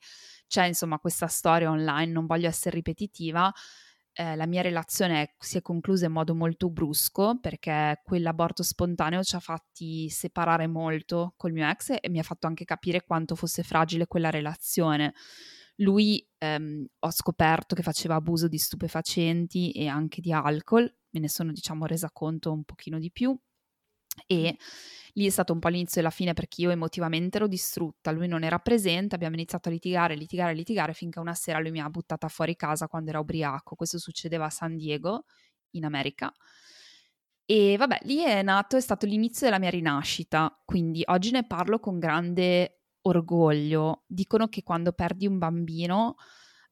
c'è 0.48 0.66
insomma 0.66 1.00
questa 1.00 1.28
storia 1.28 1.70
online, 1.72 2.12
non 2.12 2.26
voglio 2.26 2.50
essere 2.50 2.76
ripetitiva. 2.76 3.52
Eh, 4.12 4.36
la 4.36 4.48
mia 4.48 4.62
relazione 4.62 5.36
si 5.40 5.58
è 5.58 5.62
conclusa 5.62 6.08
in 6.08 6.12
modo 6.12 6.36
molto 6.36 6.70
brusco 6.70 7.40
perché 7.40 8.02
quell'aborto 8.04 8.64
spontaneo 8.64 9.24
ci 9.24 9.36
ha 9.36 9.40
fatti 9.40 10.10
separare 10.10 10.68
molto 10.68 11.36
col 11.38 11.54
mio 11.54 11.70
ex 11.70 11.96
e 12.02 12.10
mi 12.10 12.20
ha 12.20 12.24
fatto 12.24 12.48
anche 12.48 12.66
capire 12.66 13.06
quanto 13.06 13.36
fosse 13.36 13.64
fragile 13.64 14.08
quella 14.08 14.30
relazione 14.30 15.14
lui 15.80 16.26
ehm, 16.38 16.86
ho 17.00 17.12
scoperto 17.12 17.76
che 17.76 17.84
faceva 17.84 18.16
abuso 18.16 18.48
di 18.48 18.58
stupefacenti 18.58 19.72
e 19.72 19.88
anche 19.88 20.22
di 20.22 20.32
alcol, 20.32 20.92
me 21.12 21.20
ne 21.20 21.30
sono 21.30 21.52
diciamo 21.52 21.86
resa 21.86 22.10
conto 22.12 22.52
un 22.52 22.64
pochino 22.64 23.00
di 23.00 23.12
più 23.12 23.38
e 24.28 24.58
lì 25.14 25.26
è 25.26 25.30
stato 25.30 25.54
un 25.54 25.60
po' 25.60 25.70
l'inizio 25.70 26.02
e 26.02 26.04
la 26.04 26.10
fine 26.10 26.34
perché 26.34 26.62
io 26.62 26.72
emotivamente 26.72 27.38
ero 27.38 27.48
distrutta, 27.48 28.12
lui 28.12 28.28
non 28.28 28.44
era 28.44 28.60
presente, 28.60 29.16
abbiamo 29.16 29.36
iniziato 29.36 29.70
a 29.70 29.72
litigare, 29.72 30.16
litigare, 30.16 30.54
litigare 30.54 30.94
finché 30.94 31.20
una 31.20 31.34
sera 31.34 31.60
lui 31.60 31.72
mi 31.72 31.80
ha 31.82 31.90
buttata 31.90 32.28
fuori 32.28 32.56
casa 32.56 32.88
quando 32.88 33.10
era 33.10 33.20
ubriaco, 33.20 33.76
questo 33.76 33.98
succedeva 33.98 34.46
a 34.46 34.50
San 34.50 34.76
Diego 34.76 35.26
in 35.72 35.86
America. 35.86 36.34
E 37.46 37.78
vabbè, 37.78 38.02
lì 38.04 38.20
è 38.20 38.44
nato, 38.44 38.78
è 38.78 38.82
stato 38.82 39.08
l'inizio 39.08 39.48
della 39.48 39.58
mia 39.60 39.72
rinascita, 39.72 40.62
quindi 40.66 41.02
oggi 41.08 41.32
ne 41.32 41.48
parlo 41.48 41.80
con 41.80 41.98
grande 41.98 42.82
orgoglio. 43.02 44.04
Dicono 44.06 44.48
che 44.50 44.62
quando 44.62 44.92
perdi 44.92 45.26
un 45.26 45.40
bambino, 45.40 46.16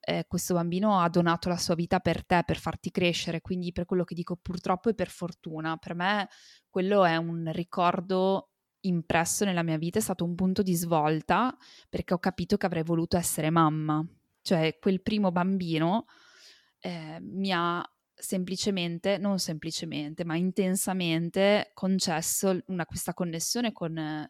eh, 0.10 0.24
questo 0.26 0.54
bambino 0.54 1.02
ha 1.02 1.10
donato 1.10 1.50
la 1.50 1.58
sua 1.58 1.76
vita 1.76 2.00
per 2.00 2.26
te, 2.26 2.42
per 2.46 2.58
farti 2.58 2.92
crescere, 2.92 3.42
quindi 3.42 3.74
per 3.74 3.84
quello 3.84 4.06
che 4.06 4.16
dico 4.16 4.38
purtroppo 4.38 4.88
e 4.88 4.94
per 4.94 5.10
fortuna, 5.10 5.76
per 5.76 5.96
me 5.96 6.30
quello 6.70 7.04
è 7.04 7.18
un 7.18 7.52
ricordo 7.52 8.52
impresso 8.82 9.44
nella 9.44 9.64
mia 9.64 9.78
vita, 9.78 10.00
è 10.00 10.02
stato 10.02 10.24
un 10.24 10.34
punto 10.34 10.62
di 10.62 10.74
svolta 10.76 11.54
perché 11.90 12.14
ho 12.14 12.20
capito 12.20 12.56
che 12.56 12.66
avrei 12.66 12.84
voluto 12.84 13.18
essere 13.18 13.50
mamma, 13.50 14.02
cioè 14.42 14.78
quel 14.80 15.02
primo 15.02 15.34
bambino 15.34 16.06
eh, 16.80 17.18
mi 17.20 17.52
ha 17.52 17.84
semplicemente, 18.14 19.18
non 19.18 19.40
semplicemente, 19.40 20.24
ma 20.24 20.38
intensamente 20.38 21.72
concesso 21.74 22.58
una, 22.68 22.86
questa 22.86 23.14
connessione 23.14 23.74
con 23.74 24.26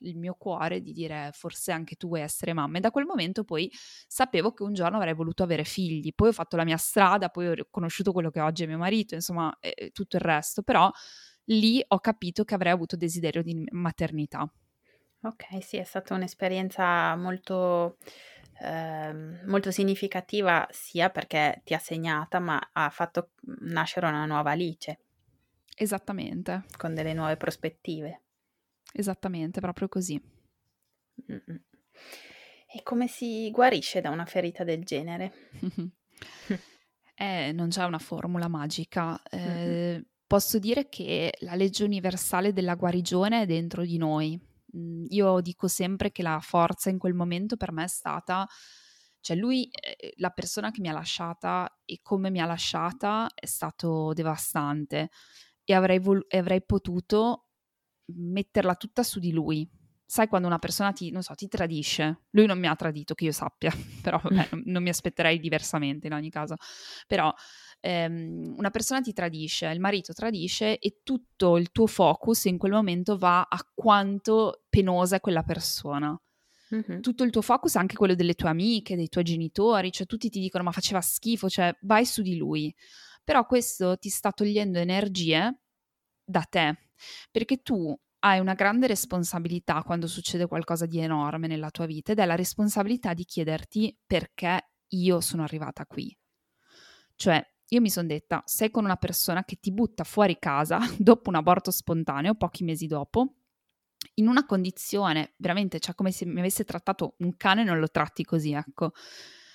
il 0.00 0.16
mio 0.16 0.34
cuore 0.34 0.80
di 0.80 0.92
dire 0.92 1.30
forse 1.32 1.72
anche 1.72 1.96
tu 1.96 2.08
vuoi 2.08 2.20
essere 2.20 2.52
mamma 2.52 2.78
e 2.78 2.80
da 2.80 2.90
quel 2.90 3.04
momento 3.04 3.44
poi 3.44 3.70
sapevo 4.06 4.52
che 4.52 4.62
un 4.62 4.72
giorno 4.72 4.96
avrei 4.96 5.14
voluto 5.14 5.42
avere 5.42 5.64
figli, 5.64 6.12
poi 6.14 6.28
ho 6.28 6.32
fatto 6.32 6.56
la 6.56 6.64
mia 6.64 6.76
strada, 6.76 7.28
poi 7.28 7.48
ho 7.48 7.66
conosciuto 7.70 8.12
quello 8.12 8.30
che 8.30 8.40
oggi 8.40 8.64
è 8.64 8.66
mio 8.66 8.78
marito, 8.78 9.14
insomma 9.14 9.56
e 9.60 9.90
tutto 9.92 10.16
il 10.16 10.22
resto, 10.22 10.62
però 10.62 10.90
lì 11.44 11.82
ho 11.86 11.98
capito 12.00 12.44
che 12.44 12.54
avrei 12.54 12.72
avuto 12.72 12.96
desiderio 12.96 13.42
di 13.42 13.66
maternità. 13.70 14.50
Ok, 15.22 15.62
sì, 15.62 15.76
è 15.76 15.84
stata 15.84 16.14
un'esperienza 16.14 17.14
molto, 17.14 17.98
eh, 18.62 19.12
molto 19.44 19.70
significativa 19.70 20.66
sia 20.70 21.10
perché 21.10 21.60
ti 21.62 21.74
ha 21.74 21.78
segnata, 21.78 22.38
ma 22.38 22.70
ha 22.72 22.88
fatto 22.88 23.32
nascere 23.60 24.06
una 24.06 24.24
nuova 24.24 24.52
Alice. 24.52 24.98
Esattamente. 25.76 26.64
Con 26.76 26.94
delle 26.94 27.12
nuove 27.12 27.36
prospettive. 27.36 28.22
Esattamente, 28.92 29.60
proprio 29.60 29.88
così. 29.88 30.20
Mm-mm. 31.30 31.64
E 32.72 32.82
come 32.82 33.08
si 33.08 33.50
guarisce 33.50 34.00
da 34.00 34.10
una 34.10 34.24
ferita 34.24 34.62
del 34.62 34.84
genere? 34.84 35.32
eh, 37.14 37.52
non 37.52 37.68
c'è 37.68 37.84
una 37.84 37.98
formula 37.98 38.46
magica. 38.46 39.20
Eh, 39.24 40.04
posso 40.26 40.60
dire 40.60 40.88
che 40.88 41.34
la 41.40 41.56
legge 41.56 41.82
universale 41.82 42.52
della 42.52 42.76
guarigione 42.76 43.42
è 43.42 43.46
dentro 43.46 43.82
di 43.82 43.96
noi. 43.96 44.40
Mm, 44.76 45.06
io 45.08 45.40
dico 45.40 45.66
sempre 45.66 46.12
che 46.12 46.22
la 46.22 46.38
forza 46.40 46.90
in 46.90 46.98
quel 46.98 47.14
momento 47.14 47.56
per 47.56 47.72
me 47.72 47.84
è 47.84 47.88
stata, 47.88 48.46
cioè 49.18 49.36
lui, 49.36 49.68
eh, 49.70 50.14
la 50.18 50.30
persona 50.30 50.70
che 50.70 50.80
mi 50.80 50.88
ha 50.88 50.92
lasciata 50.92 51.80
e 51.84 51.98
come 52.02 52.30
mi 52.30 52.40
ha 52.40 52.46
lasciata 52.46 53.28
è 53.34 53.46
stato 53.46 54.12
devastante 54.12 55.10
e 55.64 55.74
avrei, 55.74 55.98
vol- 55.98 56.24
avrei 56.28 56.64
potuto 56.64 57.46
metterla 58.16 58.74
tutta 58.74 59.02
su 59.02 59.18
di 59.18 59.32
lui. 59.32 59.68
Sai 60.04 60.26
quando 60.26 60.48
una 60.48 60.58
persona 60.58 60.92
ti, 60.92 61.14
so, 61.20 61.34
ti 61.34 61.46
tradisce? 61.46 62.22
Lui 62.30 62.46
non 62.46 62.58
mi 62.58 62.66
ha 62.66 62.74
tradito, 62.74 63.14
che 63.14 63.26
io 63.26 63.32
sappia, 63.32 63.72
però 64.02 64.18
vabbè, 64.20 64.48
non, 64.50 64.62
non 64.66 64.82
mi 64.82 64.88
aspetterei 64.88 65.38
diversamente 65.38 66.08
in 66.08 66.12
ogni 66.14 66.30
caso. 66.30 66.56
Però 67.06 67.32
ehm, 67.80 68.54
una 68.56 68.70
persona 68.70 69.00
ti 69.00 69.12
tradisce, 69.12 69.66
il 69.66 69.80
marito 69.80 70.12
tradisce 70.12 70.78
e 70.78 71.00
tutto 71.02 71.56
il 71.56 71.70
tuo 71.70 71.86
focus 71.86 72.44
in 72.46 72.58
quel 72.58 72.72
momento 72.72 73.16
va 73.16 73.42
a 73.42 73.64
quanto 73.74 74.64
penosa 74.68 75.16
è 75.16 75.20
quella 75.20 75.42
persona. 75.42 76.20
Mm-hmm. 76.74 77.00
Tutto 77.00 77.24
il 77.24 77.30
tuo 77.30 77.42
focus, 77.42 77.76
anche 77.76 77.96
quello 77.96 78.14
delle 78.14 78.34
tue 78.34 78.48
amiche, 78.48 78.96
dei 78.96 79.08
tuoi 79.08 79.24
genitori, 79.24 79.90
cioè 79.90 80.06
tutti 80.06 80.28
ti 80.28 80.40
dicono 80.40 80.64
ma 80.64 80.72
faceva 80.72 81.00
schifo, 81.00 81.48
cioè 81.48 81.76
vai 81.82 82.06
su 82.06 82.22
di 82.22 82.36
lui. 82.36 82.74
Però 83.24 83.44
questo 83.44 83.96
ti 83.96 84.08
sta 84.08 84.32
togliendo 84.32 84.78
energie 84.78 85.60
da 86.24 86.42
te, 86.42 86.89
perché 87.30 87.58
tu 87.62 87.96
hai 88.20 88.38
una 88.38 88.54
grande 88.54 88.86
responsabilità 88.86 89.82
quando 89.82 90.06
succede 90.06 90.46
qualcosa 90.46 90.86
di 90.86 90.98
enorme 90.98 91.46
nella 91.46 91.70
tua 91.70 91.86
vita 91.86 92.12
ed 92.12 92.18
è 92.18 92.26
la 92.26 92.34
responsabilità 92.34 93.14
di 93.14 93.24
chiederti 93.24 93.96
perché 94.06 94.72
io 94.88 95.20
sono 95.20 95.42
arrivata 95.42 95.86
qui. 95.86 96.14
Cioè, 97.14 97.44
io 97.68 97.80
mi 97.80 97.90
sono 97.90 98.08
detta, 98.08 98.42
sei 98.46 98.70
con 98.70 98.84
una 98.84 98.96
persona 98.96 99.44
che 99.44 99.58
ti 99.60 99.72
butta 99.72 100.04
fuori 100.04 100.38
casa 100.38 100.78
dopo 100.98 101.28
un 101.30 101.36
aborto 101.36 101.70
spontaneo, 101.70 102.34
pochi 102.34 102.64
mesi 102.64 102.86
dopo, 102.86 103.34
in 104.14 104.28
una 104.28 104.44
condizione 104.44 105.34
veramente, 105.36 105.78
cioè 105.78 105.94
come 105.94 106.10
se 106.10 106.24
mi 106.26 106.40
avesse 106.40 106.64
trattato 106.64 107.14
un 107.18 107.36
cane, 107.36 107.64
non 107.64 107.78
lo 107.78 107.88
tratti 107.88 108.24
così, 108.24 108.52
ecco. 108.52 108.92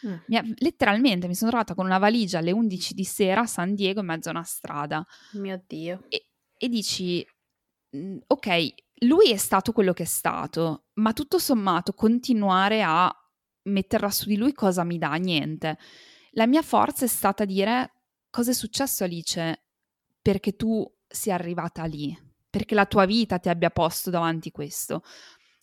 Mm. 0.05 0.15
Mi 0.27 0.37
ha, 0.37 0.43
letteralmente 0.57 1.27
mi 1.27 1.35
sono 1.35 1.49
trovata 1.49 1.73
con 1.73 1.85
una 1.85 1.97
valigia 1.97 2.37
alle 2.37 2.51
11 2.51 2.93
di 2.93 3.03
sera 3.03 3.41
a 3.41 3.47
San 3.47 3.73
Diego 3.73 4.01
in 4.01 4.05
mezzo 4.05 4.29
a 4.29 4.33
una 4.33 4.43
strada. 4.43 5.05
Mio 5.33 5.61
Dio. 5.65 6.05
E, 6.09 6.27
e 6.57 6.69
dici, 6.69 7.25
ok, 8.27 8.73
lui 9.05 9.31
è 9.31 9.37
stato 9.37 9.71
quello 9.71 9.93
che 9.93 10.03
è 10.03 10.07
stato, 10.07 10.85
ma 10.95 11.13
tutto 11.13 11.37
sommato 11.39 11.93
continuare 11.93 12.81
a 12.81 13.13
metterla 13.63 14.09
su 14.09 14.27
di 14.27 14.37
lui 14.37 14.53
cosa 14.53 14.83
mi 14.83 14.97
dà? 14.97 15.13
Niente. 15.15 15.77
La 16.31 16.47
mia 16.47 16.61
forza 16.61 17.05
è 17.05 17.07
stata 17.07 17.45
dire 17.45 17.93
cosa 18.29 18.51
è 18.51 18.53
successo 18.53 19.03
Alice 19.03 19.63
perché 20.21 20.55
tu 20.55 20.85
sia 21.07 21.35
arrivata 21.35 21.85
lì, 21.85 22.17
perché 22.49 22.75
la 22.75 22.85
tua 22.85 23.05
vita 23.05 23.39
ti 23.39 23.49
abbia 23.49 23.69
posto 23.69 24.09
davanti 24.09 24.51
questo. 24.51 25.03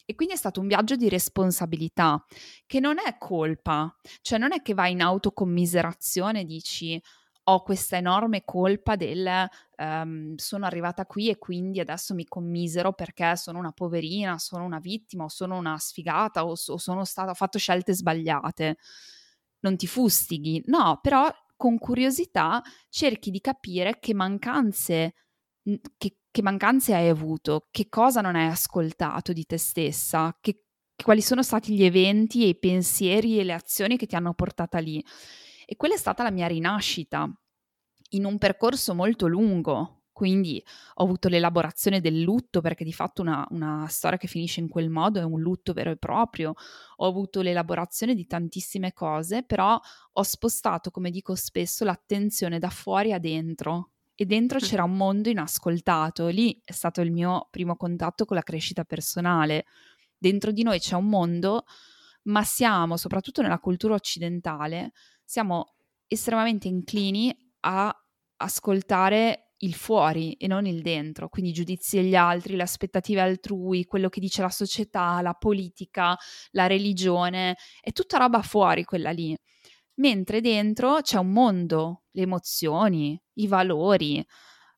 E 0.04 0.14
quindi 0.14 0.34
è 0.34 0.38
stato 0.38 0.60
un 0.60 0.66
viaggio 0.66 0.96
di 0.96 1.08
responsabilità, 1.08 2.24
che 2.66 2.80
non 2.80 2.96
è 2.98 3.16
colpa, 3.18 3.94
cioè 4.20 4.38
non 4.38 4.52
è 4.52 4.60
che 4.60 4.74
vai 4.74 4.92
in 4.92 5.00
autocommiserazione 5.00 6.40
e 6.40 6.44
dici 6.44 7.00
ho 7.44 7.62
questa 7.62 7.96
enorme 7.96 8.44
colpa 8.44 8.94
del 8.96 9.48
um, 9.76 10.34
sono 10.36 10.64
arrivata 10.66 11.06
qui 11.06 11.28
e 11.28 11.38
quindi 11.38 11.80
adesso 11.80 12.14
mi 12.14 12.24
commisero 12.24 12.92
perché 12.92 13.36
sono 13.36 13.58
una 13.58 13.72
poverina, 13.72 14.38
sono 14.38 14.64
una 14.64 14.78
vittima 14.78 15.24
o 15.24 15.28
sono 15.28 15.56
una 15.56 15.76
sfigata 15.78 16.46
o, 16.46 16.50
o 16.50 16.76
sono 16.78 17.04
stata, 17.04 17.30
ho 17.30 17.34
fatto 17.34 17.58
scelte 17.58 17.94
sbagliate. 17.94 18.76
Non 19.60 19.76
ti 19.76 19.86
fustighi, 19.86 20.62
no, 20.66 20.98
però 21.00 21.30
con 21.56 21.78
curiosità 21.78 22.60
cerchi 22.88 23.30
di 23.30 23.40
capire 23.40 23.98
che 24.00 24.14
mancanze, 24.14 25.14
che, 25.96 26.16
che 26.30 26.42
mancanze 26.42 26.94
hai 26.94 27.08
avuto, 27.08 27.68
che 27.70 27.88
cosa 27.88 28.20
non 28.20 28.34
hai 28.34 28.48
ascoltato 28.48 29.32
di 29.32 29.44
te 29.44 29.58
stessa, 29.58 30.36
che, 30.40 30.64
quali 31.02 31.20
sono 31.20 31.42
stati 31.42 31.74
gli 31.74 31.84
eventi 31.84 32.42
e 32.44 32.48
i 32.48 32.58
pensieri 32.58 33.38
e 33.38 33.44
le 33.44 33.52
azioni 33.52 33.96
che 33.96 34.06
ti 34.06 34.16
hanno 34.16 34.34
portata 34.34 34.78
lì. 34.78 35.04
E 35.66 35.76
quella 35.76 35.94
è 35.94 35.98
stata 35.98 36.22
la 36.22 36.30
mia 36.30 36.46
rinascita 36.46 37.30
in 38.10 38.24
un 38.24 38.38
percorso 38.38 38.94
molto 38.94 39.26
lungo. 39.26 40.02
Quindi 40.12 40.62
ho 40.94 41.04
avuto 41.04 41.28
l'elaborazione 41.28 42.00
del 42.00 42.20
lutto, 42.20 42.60
perché 42.60 42.84
di 42.84 42.92
fatto 42.92 43.22
una, 43.22 43.46
una 43.50 43.86
storia 43.88 44.18
che 44.18 44.28
finisce 44.28 44.60
in 44.60 44.68
quel 44.68 44.90
modo 44.90 45.18
è 45.18 45.24
un 45.24 45.40
lutto 45.40 45.72
vero 45.72 45.90
e 45.90 45.96
proprio. 45.96 46.54
Ho 46.96 47.06
avuto 47.06 47.40
l'elaborazione 47.40 48.14
di 48.14 48.26
tantissime 48.26 48.92
cose, 48.92 49.42
però 49.42 49.80
ho 50.12 50.22
spostato, 50.22 50.90
come 50.90 51.10
dico 51.10 51.34
spesso, 51.34 51.84
l'attenzione 51.84 52.58
da 52.58 52.68
fuori 52.68 53.12
a 53.12 53.18
dentro, 53.18 53.92
e 54.14 54.26
dentro 54.26 54.58
c'era 54.58 54.84
un 54.84 54.96
mondo 54.96 55.30
inascoltato. 55.30 56.28
Lì 56.28 56.60
è 56.62 56.72
stato 56.72 57.00
il 57.00 57.10
mio 57.10 57.48
primo 57.50 57.76
contatto 57.76 58.24
con 58.24 58.36
la 58.36 58.42
crescita 58.42 58.84
personale. 58.84 59.64
Dentro 60.16 60.52
di 60.52 60.62
noi 60.62 60.78
c'è 60.78 60.94
un 60.94 61.08
mondo, 61.08 61.64
ma 62.24 62.44
siamo, 62.44 62.96
soprattutto 62.96 63.42
nella 63.42 63.58
cultura 63.58 63.94
occidentale, 63.94 64.92
siamo 65.24 65.74
estremamente 66.06 66.68
inclini 66.68 67.34
a 67.60 67.94
ascoltare 68.36 69.52
il 69.62 69.74
fuori 69.74 70.32
e 70.34 70.46
non 70.46 70.66
il 70.66 70.82
dentro, 70.82 71.28
quindi 71.28 71.50
i 71.50 71.54
giudizi 71.54 71.96
degli 71.96 72.16
altri, 72.16 72.56
le 72.56 72.62
aspettative 72.62 73.20
altrui, 73.20 73.84
quello 73.84 74.08
che 74.08 74.20
dice 74.20 74.42
la 74.42 74.50
società, 74.50 75.20
la 75.22 75.34
politica, 75.34 76.16
la 76.50 76.66
religione, 76.66 77.56
è 77.80 77.92
tutta 77.92 78.18
roba 78.18 78.42
fuori 78.42 78.84
quella 78.84 79.10
lì. 79.10 79.36
Mentre 79.94 80.40
dentro 80.40 81.00
c'è 81.00 81.18
un 81.18 81.32
mondo, 81.32 82.04
le 82.12 82.22
emozioni, 82.22 83.20
i 83.34 83.46
valori, 83.46 84.24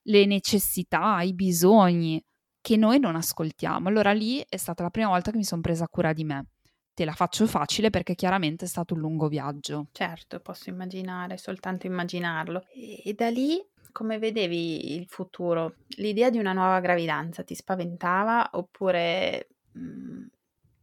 le 0.03 0.27
necessità, 0.27 1.23
i 1.23 1.35
bisogni 1.35 2.23
che 2.61 2.77
noi 2.77 2.99
non 2.99 3.17
ascoltiamo. 3.17 3.89
Allora 3.89 4.13
lì 4.13 4.45
è 4.47 4.57
stata 4.57 4.83
la 4.83 4.91
prima 4.91 5.09
volta 5.09 5.31
che 5.31 5.37
mi 5.37 5.45
sono 5.45 5.63
presa 5.63 5.89
cura 5.89 6.13
di 6.13 6.25
me. 6.25 6.54
Te 6.95 7.05
la 7.05 7.13
faccio 7.13 7.47
facile 7.47 7.91
perché 7.91 8.15
chiaramente 8.17 8.65
è 8.65 8.69
stato 8.69 8.95
un 8.95 9.01
lungo 9.01 9.29
viaggio. 9.29 9.89
Certo, 9.97 10.41
posso 10.41 10.71
immaginare, 10.71 11.37
soltanto 11.39 11.87
immaginarlo. 11.87 12.65
E, 12.73 13.15
da 13.15 13.31
lì 13.31 13.65
come 13.93 14.19
vedevi 14.19 14.95
il 14.97 15.07
futuro? 15.07 15.77
L'idea 15.99 16.31
di 16.31 16.39
una 16.39 16.53
nuova 16.53 16.81
gravidanza 16.81 17.45
ti 17.45 17.55
spaventava 17.55 18.51
oppure 18.55 19.51
mh, 19.73 19.81
mhmm, 19.81 20.27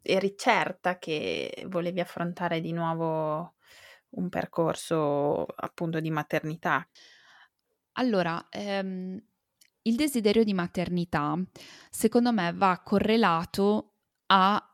eri 0.02 0.36
certa 0.38 0.98
che 0.98 1.66
volevi 1.68 2.00
affrontare 2.00 2.62
di 2.62 2.72
nuovo 2.72 3.56
un 4.12 4.30
percorso 4.30 5.46
appunto 5.46 6.00
di 6.00 6.10
maternità? 6.10 6.88
Allora, 7.94 8.48
ehm, 8.50 9.22
il 9.84 9.96
desiderio 9.96 10.44
di 10.44 10.54
maternità 10.54 11.38
secondo 11.90 12.32
me 12.32 12.54
va 12.54 12.82
correlato 12.84 13.96
a 14.28 14.71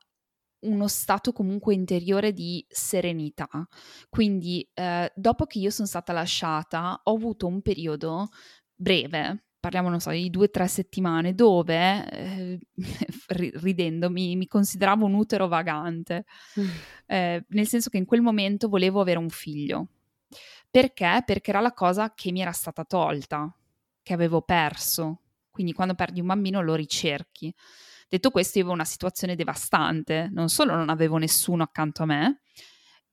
uno 0.61 0.87
stato 0.87 1.31
comunque 1.31 1.73
interiore 1.73 2.33
di 2.33 2.65
serenità. 2.67 3.47
Quindi, 4.09 4.67
eh, 4.73 5.11
dopo 5.15 5.45
che 5.45 5.59
io 5.59 5.69
sono 5.69 5.87
stata 5.87 6.13
lasciata, 6.13 6.99
ho 7.03 7.15
avuto 7.15 7.47
un 7.47 7.61
periodo 7.61 8.29
breve, 8.75 9.45
parliamo, 9.59 9.89
non 9.89 9.99
so, 9.99 10.11
di 10.11 10.29
due 10.29 10.45
o 10.45 10.49
tre 10.49 10.67
settimane, 10.67 11.33
dove, 11.33 12.09
eh, 12.09 12.59
ridendo, 13.61 14.09
mi, 14.09 14.35
mi, 14.35 14.47
consideravo 14.47 15.05
un 15.05 15.13
utero 15.13 15.47
vagante, 15.47 16.25
mm. 16.59 16.67
eh, 17.07 17.45
nel 17.49 17.67
senso 17.67 17.89
che 17.89 17.97
in 17.97 18.05
quel 18.05 18.21
momento 18.21 18.69
volevo 18.69 19.01
avere 19.01 19.19
un 19.19 19.29
figlio. 19.29 19.89
Perché? 20.69 21.23
Perché 21.25 21.49
era 21.49 21.59
la 21.59 21.73
cosa 21.73 22.13
che 22.13 22.31
mi 22.31 22.41
era 22.41 22.51
stata 22.51 22.83
tolta, 22.83 23.53
che 24.01 24.13
avevo 24.13 24.41
perso. 24.41 25.21
Quindi 25.49 25.73
quando 25.73 25.95
perdi 25.95 26.19
un 26.19 26.27
bambino 26.27 26.61
lo 26.61 26.75
ricerchi. 26.75 27.53
Detto 28.09 28.31
questo, 28.31 28.57
io 28.57 28.63
avevo 28.63 28.79
una 28.79 28.85
situazione 28.85 29.35
devastante, 29.35 30.29
non 30.31 30.49
solo 30.49 30.75
non 30.75 30.89
avevo 30.89 31.17
nessuno 31.17 31.63
accanto 31.63 32.03
a 32.03 32.05
me, 32.05 32.41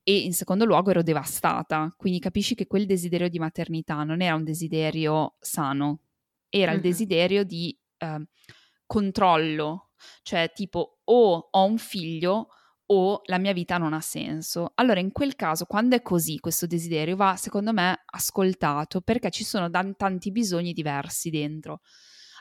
e 0.03 0.19
in 0.19 0.33
secondo 0.33 0.65
luogo 0.65 0.91
ero 0.91 1.01
devastata, 1.01 1.93
quindi 1.97 2.19
capisci 2.19 2.55
che 2.55 2.67
quel 2.67 2.85
desiderio 2.85 3.27
di 3.27 3.39
maternità 3.39 4.03
non 4.03 4.21
era 4.21 4.35
un 4.35 4.43
desiderio 4.43 5.35
sano, 5.39 6.01
era 6.47 6.71
mm-hmm. 6.71 6.75
il 6.75 6.81
desiderio 6.81 7.43
di 7.43 7.77
eh, 7.97 8.27
controllo, 8.85 9.89
cioè 10.21 10.51
tipo 10.53 10.99
o 11.03 11.47
ho 11.51 11.65
un 11.65 11.77
figlio 11.77 12.49
o 12.87 13.21
la 13.25 13.39
mia 13.39 13.53
vita 13.53 13.77
non 13.77 13.93
ha 13.93 14.01
senso. 14.01 14.71
Allora 14.75 14.99
in 14.99 15.11
quel 15.11 15.35
caso, 15.35 15.65
quando 15.65 15.95
è 15.95 16.01
così 16.01 16.39
questo 16.39 16.67
desiderio, 16.67 17.15
va 17.15 17.35
secondo 17.35 17.73
me 17.73 18.03
ascoltato 18.05 19.01
perché 19.01 19.31
ci 19.31 19.43
sono 19.43 19.69
dan- 19.69 19.95
tanti 19.95 20.31
bisogni 20.31 20.71
diversi 20.73 21.29
dentro. 21.29 21.81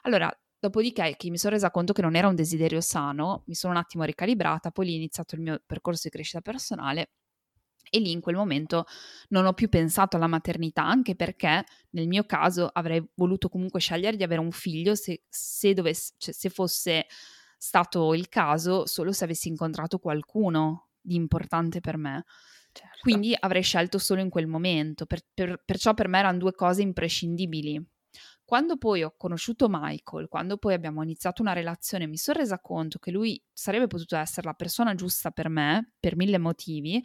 Allora, 0.03 0.31
Dopodiché, 0.65 1.15
che 1.19 1.29
mi 1.29 1.37
sono 1.37 1.53
resa 1.53 1.71
conto 1.71 1.93
che 1.93 2.01
non 2.01 2.17
era 2.17 2.27
un 2.27 2.35
desiderio 2.35 2.81
sano, 2.81 3.43
mi 3.49 3.55
sono 3.55 3.75
un 3.75 3.79
attimo 3.79 4.03
ricalibrata, 4.05 4.71
poi 4.71 4.87
lì 4.87 4.93
ho 4.95 4.97
iniziato 4.97 5.35
il 5.35 5.43
mio 5.43 5.63
percorso 5.67 6.01
di 6.05 6.09
crescita 6.09 6.41
personale 6.41 7.11
e 7.91 7.99
lì 7.99 8.11
in 8.13 8.23
quel 8.23 8.37
momento 8.37 8.87
non 9.29 9.45
ho 9.45 9.53
più 9.53 9.69
pensato 9.69 10.17
alla 10.17 10.27
maternità, 10.27 10.83
anche 10.83 11.17
perché 11.17 11.67
nel 11.91 12.09
mio 12.09 12.25
caso 12.25 12.71
avrei 12.73 13.07
voluto 13.17 13.51
comunque 13.51 13.79
scegliere 13.79 14.17
di 14.17 14.23
avere 14.23 14.41
un 14.41 14.53
figlio 14.53 14.95
se, 14.95 15.25
se, 15.29 15.75
dovesse, 15.75 16.15
cioè, 16.17 16.33
se 16.33 16.49
fosse 16.49 17.09
stato 17.59 18.15
il 18.15 18.31
caso, 18.31 18.87
solo 18.87 19.13
se 19.13 19.25
avessi 19.25 19.49
incontrato 19.49 19.99
qualcuno 19.99 20.93
di 20.99 21.15
importante 21.15 21.81
per 21.81 21.99
me. 21.99 22.25
Certo. 22.73 23.01
Quindi 23.03 23.37
avrei 23.39 23.63
scelto 23.63 23.99
solo 23.99 24.23
in 24.23 24.31
quel 24.31 24.47
momento, 24.47 25.05
per, 25.05 25.21
per, 25.35 25.63
perciò 25.63 25.93
per 25.93 26.09
me 26.09 26.21
erano 26.21 26.39
due 26.39 26.55
cose 26.55 26.81
imprescindibili. 26.81 27.93
Quando 28.47 28.77
poi 28.77 29.03
ho 29.03 29.15
conosciuto 29.17 29.69
Michael, 29.71 30.29
quando 30.29 30.59
poi 30.59 30.75
abbiamo 30.75 31.03
iniziato 31.03 31.41
una 31.41 31.55
relazione, 31.55 32.07
mi 32.07 32.19
sono 32.19 32.39
resa 32.39 32.61
conto 32.61 32.99
che 32.99 33.11
lui 33.11 33.43
sarebbe 33.51 33.87
potuto 33.87 34.17
essere 34.17 34.47
la 34.47 34.53
persona 34.53 34.95
giusta 34.95 35.31
per 35.31 35.49
me, 35.49 35.93
per 35.99 36.15
mille 36.15 36.37
motivi. 36.37 37.03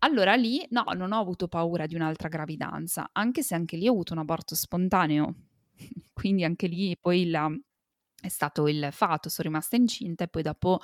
Allora 0.00 0.34
lì 0.34 0.64
no, 0.70 0.84
non 0.94 1.12
ho 1.12 1.20
avuto 1.20 1.48
paura 1.48 1.86
di 1.86 1.94
un'altra 1.94 2.28
gravidanza, 2.28 3.08
anche 3.12 3.42
se 3.42 3.54
anche 3.54 3.76
lì 3.76 3.88
ho 3.88 3.92
avuto 3.92 4.12
un 4.12 4.18
aborto 4.18 4.54
spontaneo. 4.54 5.34
Quindi 6.12 6.44
anche 6.44 6.66
lì 6.66 6.96
poi 7.00 7.30
la, 7.30 7.50
è 8.20 8.28
stato 8.28 8.68
il 8.68 8.88
fatto, 8.92 9.30
sono 9.30 9.48
rimasta 9.48 9.76
incinta 9.76 10.24
e 10.24 10.28
poi 10.28 10.42
dopo 10.42 10.80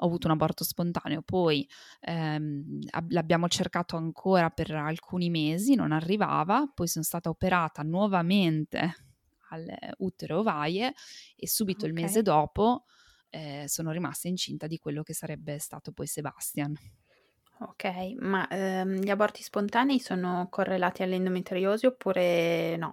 ho 0.00 0.06
avuto 0.06 0.26
un 0.26 0.32
aborto 0.32 0.64
spontaneo, 0.64 1.20
poi 1.22 1.68
ehm, 2.00 2.78
l'abbiamo 3.08 3.48
cercato 3.48 3.96
ancora 3.96 4.48
per 4.48 4.70
alcuni 4.70 5.28
mesi, 5.28 5.74
non 5.74 5.92
arrivava, 5.92 6.70
poi 6.72 6.86
sono 6.88 7.04
stata 7.04 7.28
operata 7.28 7.82
nuovamente 7.82 9.07
alle 9.48 9.76
utere 9.98 10.34
ovaie 10.34 10.92
e 11.36 11.48
subito 11.48 11.86
okay. 11.86 11.90
il 11.90 11.94
mese 11.94 12.22
dopo 12.22 12.84
eh, 13.30 13.64
sono 13.66 13.90
rimasta 13.90 14.28
incinta 14.28 14.66
di 14.66 14.78
quello 14.78 15.02
che 15.02 15.14
sarebbe 15.14 15.58
stato 15.58 15.92
poi 15.92 16.06
Sebastian. 16.06 16.76
Ok, 17.60 18.14
ma 18.20 18.46
ehm, 18.48 19.00
gli 19.00 19.10
aborti 19.10 19.42
spontanei 19.42 19.98
sono 19.98 20.46
correlati 20.48 21.02
all'endometriosi 21.02 21.86
oppure 21.86 22.76
no? 22.76 22.92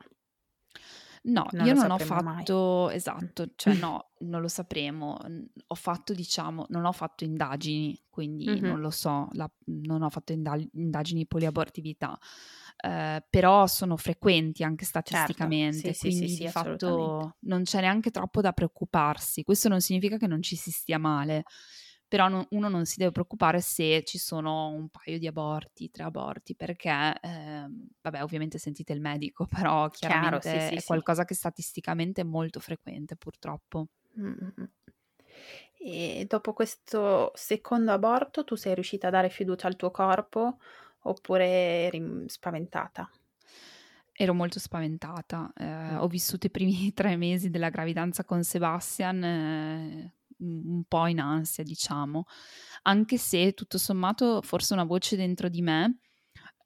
No, 1.28 1.48
non 1.52 1.66
io 1.66 1.74
non 1.74 1.90
ho 1.90 1.98
fatto, 1.98 2.86
mai. 2.88 2.96
esatto, 2.96 3.48
cioè 3.56 3.74
no, 3.78 4.12
non 4.20 4.42
lo 4.42 4.48
sapremo. 4.48 5.18
Ho 5.68 5.76
fatto, 5.76 6.14
diciamo, 6.14 6.66
non 6.70 6.86
ho 6.86 6.92
fatto 6.92 7.24
indagini, 7.24 8.00
quindi 8.10 8.48
mm-hmm. 8.48 8.66
non 8.66 8.80
lo 8.80 8.92
so, 8.92 9.28
la, 9.32 9.50
non 9.66 10.04
ho 10.04 10.10
fatto 10.10 10.34
indagini 10.34 11.26
poliabortività 11.26 12.18
eh, 12.86 13.26
però 13.28 13.66
sono 13.66 13.98
frequenti 13.98 14.64
anche 14.64 14.86
certo, 14.86 15.10
statisticamente, 15.10 15.94
certo, 15.94 15.94
sì, 15.94 16.08
quindi 16.08 16.28
sì, 16.30 16.36
sì, 16.36 16.44
di 16.44 16.50
fatto 16.50 17.38
non 17.40 17.64
c'è 17.64 17.82
neanche 17.82 18.12
troppo 18.12 18.42
da 18.42 18.52
preoccuparsi. 18.52 19.42
Questo 19.44 19.70
non 19.70 19.82
significa 19.82 20.18
che 20.18 20.28
non 20.28 20.44
ci 20.44 20.56
si 20.56 20.70
stia 20.70 21.00
male, 21.00 21.46
però 22.08 22.28
no, 22.28 22.46
uno 22.52 22.70
non 22.70 22.86
si 22.86 22.98
deve 23.00 23.12
preoccupare 23.12 23.60
se 23.60 24.04
ci 24.04 24.20
sono 24.20 24.68
un 24.68 24.90
paio 24.90 25.18
di 25.18 25.26
aborti, 25.26 25.90
tre 25.90 26.04
aborti, 26.04 26.56
perché, 26.56 27.18
eh, 27.22 27.66
vabbè, 28.02 28.22
ovviamente 28.22 28.60
sentite 28.60 28.94
il 28.94 29.02
medico, 29.02 29.48
però 29.50 29.90
chiaramente 29.90 30.50
Chiaro, 30.52 30.76
è 30.76 30.84
qualcosa 30.84 31.26
che 31.26 31.34
statisticamente 31.34 32.22
è 32.22 32.26
molto 32.26 32.60
frequente 32.60 33.16
purtroppo. 33.16 33.88
Mm-hmm. 34.20 34.66
E 35.78 36.26
dopo 36.30 36.54
questo 36.54 37.32
secondo 37.34 37.92
aborto 37.92 38.44
tu 38.44 38.56
sei 38.56 38.76
riuscita 38.76 39.08
a 39.08 39.12
dare 39.12 39.30
fiducia 39.30 39.68
al 39.68 39.76
tuo 39.76 39.92
corpo 39.92 40.58
oppure 41.06 41.46
eri 41.86 42.24
spaventata? 42.28 43.10
Ero 44.12 44.34
molto 44.34 44.60
spaventata. 44.60 45.52
Eh, 45.56 45.96
ho 45.96 46.08
vissuto 46.08 46.48
i 46.48 46.52
primi 46.52 46.92
tre 46.94 47.18
mesi 47.18 47.50
della 47.50 47.70
gravidanza 47.70 48.24
con 48.24 48.44
Sebastian 48.44 49.24
eh, 49.24 50.14
un 50.40 50.84
po' 50.88 51.08
in 51.08 51.20
ansia, 51.20 51.64
diciamo, 51.64 52.26
anche 52.84 53.18
se 53.18 53.54
tutto 53.54 53.78
sommato 53.78 54.42
forse 54.42 54.74
una 54.74 54.84
voce 54.84 55.16
dentro 55.16 55.50
di 55.50 55.62
me 55.62 56.00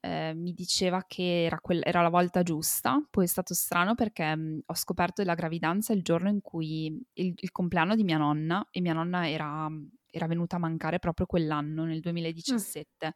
eh, 0.00 0.32
mi 0.34 0.52
diceva 0.52 1.04
che 1.06 1.44
era, 1.44 1.58
que- 1.60 1.80
era, 1.82 2.02
la 2.02 2.08
volta 2.08 2.42
giusta. 2.42 3.04
Poi 3.10 3.24
è 3.24 3.28
stato 3.28 3.54
strano 3.54 3.94
perché 3.94 4.34
mh, 4.34 4.40
mm, 4.40 4.58
ho 4.66 4.74
scoperto 4.74 5.22
della 5.22 5.34
gravidanza 5.34 5.92
il 5.92 6.02
giorno 6.02 6.28
in 6.28 6.40
cui 6.40 6.86
il, 6.86 7.32
il 7.36 7.50
compleanno 7.52 7.94
di 7.94 8.04
mia 8.04 8.16
nonna 8.16 8.66
e 8.70 8.80
mia 8.80 8.92
nonna 8.94 9.28
era, 9.28 9.68
era 10.10 10.26
venuta 10.26 10.56
a 10.56 10.58
mancare 10.58 10.98
proprio 10.98 11.26
quell'anno, 11.26 11.84
nel 11.84 12.00
2017. 12.00 13.06
Mm 13.06 13.10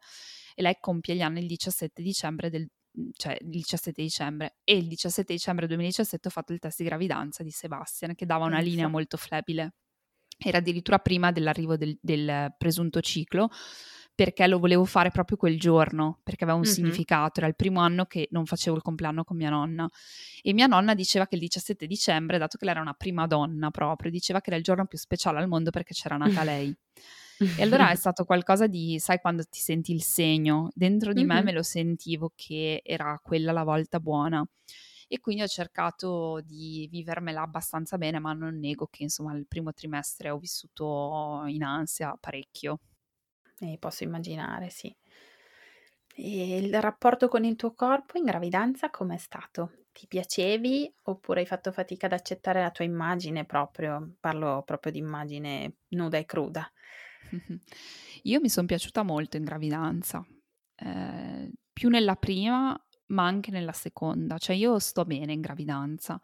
e 0.55 0.61
lei 0.61 0.77
compie 0.79 1.15
gli 1.15 1.21
anni 1.21 1.41
il 1.41 1.47
17 1.47 2.01
dicembre 2.01 2.49
del 2.49 2.65
mhmm, 2.65 3.09
cioè 3.13 3.37
il 3.39 3.49
17 3.49 4.01
dicembre 4.01 4.55
e 4.63 4.77
il 4.77 4.87
17 4.87 5.33
dicembre 5.33 5.67
2017 5.67 6.27
ho 6.27 6.31
fatto 6.31 6.53
il 6.53 6.59
test 6.59 6.77
di 6.79 6.85
gravidanza 6.85 7.43
di 7.43 7.51
Sebastian 7.51 8.15
che 8.15 8.25
dava 8.25 8.45
una 8.45 8.61
linea 8.61 8.87
molto 8.87 9.17
flebile. 9.17 9.73
Era 10.37 10.57
addirittura 10.57 10.99
prima 10.99 11.31
dell'arrivo 11.31 11.77
del, 11.77 11.97
del, 12.01 12.53
presunto 12.57 12.99
ciclo 13.01 13.49
perché 14.15 14.47
lo 14.47 14.59
volevo 14.59 14.85
fare 14.85 15.11
proprio 15.11 15.35
quel 15.35 15.59
giorno, 15.59 16.19
perché 16.23 16.45
aveva 16.45 16.57
un 16.57 16.63
mm-hmm. 16.63 16.73
significato, 16.73 17.39
era 17.41 17.47
il 17.47 17.55
primo 17.55 17.81
anno 17.81 18.05
che 18.05 18.29
non 18.31 18.45
facevo 18.45 18.77
il 18.77 18.81
compleanno 18.81 19.25
con 19.25 19.35
mia 19.35 19.49
nonna 19.49 19.89
e 20.41 20.53
mia 20.53 20.67
nonna 20.67 20.95
diceva 20.95 21.27
che 21.27 21.35
il 21.35 21.41
17 21.41 21.85
dicembre, 21.85 22.37
dato 22.37 22.57
che 22.57 22.63
lei 22.63 22.73
era 22.73 22.81
una 22.81 22.93
prima 22.93 23.27
donna 23.27 23.69
proprio, 23.71 24.09
diceva 24.09 24.39
che 24.39 24.49
era 24.49 24.57
il 24.57 24.63
giorno 24.63 24.85
più 24.85 24.97
speciale 24.97 25.39
al 25.39 25.49
mondo 25.49 25.69
perché 25.69 25.93
c'era 25.93 26.15
nata 26.15 26.43
lei. 26.43 26.73
E 27.57 27.61
allora 27.61 27.91
è 27.91 27.95
stato 27.95 28.23
qualcosa 28.23 28.67
di, 28.67 28.97
sai, 28.99 29.19
quando 29.19 29.43
ti 29.43 29.59
senti 29.59 29.91
il 29.91 30.01
segno, 30.01 30.71
dentro 30.73 31.11
di 31.11 31.25
me 31.25 31.43
me 31.43 31.51
lo 31.51 31.63
sentivo 31.63 32.31
che 32.33 32.81
era 32.85 33.19
quella 33.21 33.51
la 33.51 33.63
volta 33.63 33.99
buona. 33.99 34.47
E 35.07 35.19
quindi 35.19 35.43
ho 35.43 35.47
cercato 35.47 36.41
di 36.43 36.87
vivermela 36.89 37.41
abbastanza 37.41 37.97
bene, 37.97 38.19
ma 38.19 38.31
non 38.33 38.57
nego 38.57 38.87
che 38.87 39.03
insomma 39.03 39.35
il 39.35 39.45
primo 39.45 39.73
trimestre 39.73 40.29
ho 40.29 40.37
vissuto 40.37 41.43
in 41.47 41.63
ansia 41.63 42.17
parecchio. 42.19 42.79
Eh, 43.59 43.77
posso 43.79 44.03
immaginare, 44.03 44.69
sì. 44.69 44.93
E 46.17 46.57
il 46.57 46.79
rapporto 46.81 47.27
con 47.27 47.43
il 47.43 47.55
tuo 47.55 47.73
corpo 47.73 48.17
in 48.17 48.23
gravidanza 48.23 48.89
com'è 48.89 49.17
stato? 49.17 49.85
Ti 49.91 50.07
piacevi 50.07 50.93
oppure 51.03 51.41
hai 51.41 51.45
fatto 51.45 51.71
fatica 51.71 52.05
ad 52.05 52.13
accettare 52.13 52.61
la 52.61 52.71
tua 52.71 52.85
immagine 52.85 53.45
proprio? 53.45 54.15
Parlo 54.19 54.63
proprio 54.65 54.91
di 54.93 54.99
immagine 54.99 55.75
nuda 55.89 56.17
e 56.17 56.25
cruda. 56.25 56.69
Io 58.23 58.39
mi 58.39 58.49
son 58.49 58.65
piaciuta 58.65 59.03
molto 59.03 59.37
in 59.37 59.43
gravidanza, 59.43 60.25
ehm, 60.75 61.51
più 61.73 61.89
nella 61.89 62.15
prima, 62.15 62.77
ma 63.07 63.25
anche 63.25 63.51
nella 63.51 63.73
seconda. 63.73 64.37
Cioè 64.37 64.55
io 64.55 64.79
sto 64.79 65.03
bene 65.03 65.33
in 65.33 65.41
gravidanza. 65.41 66.19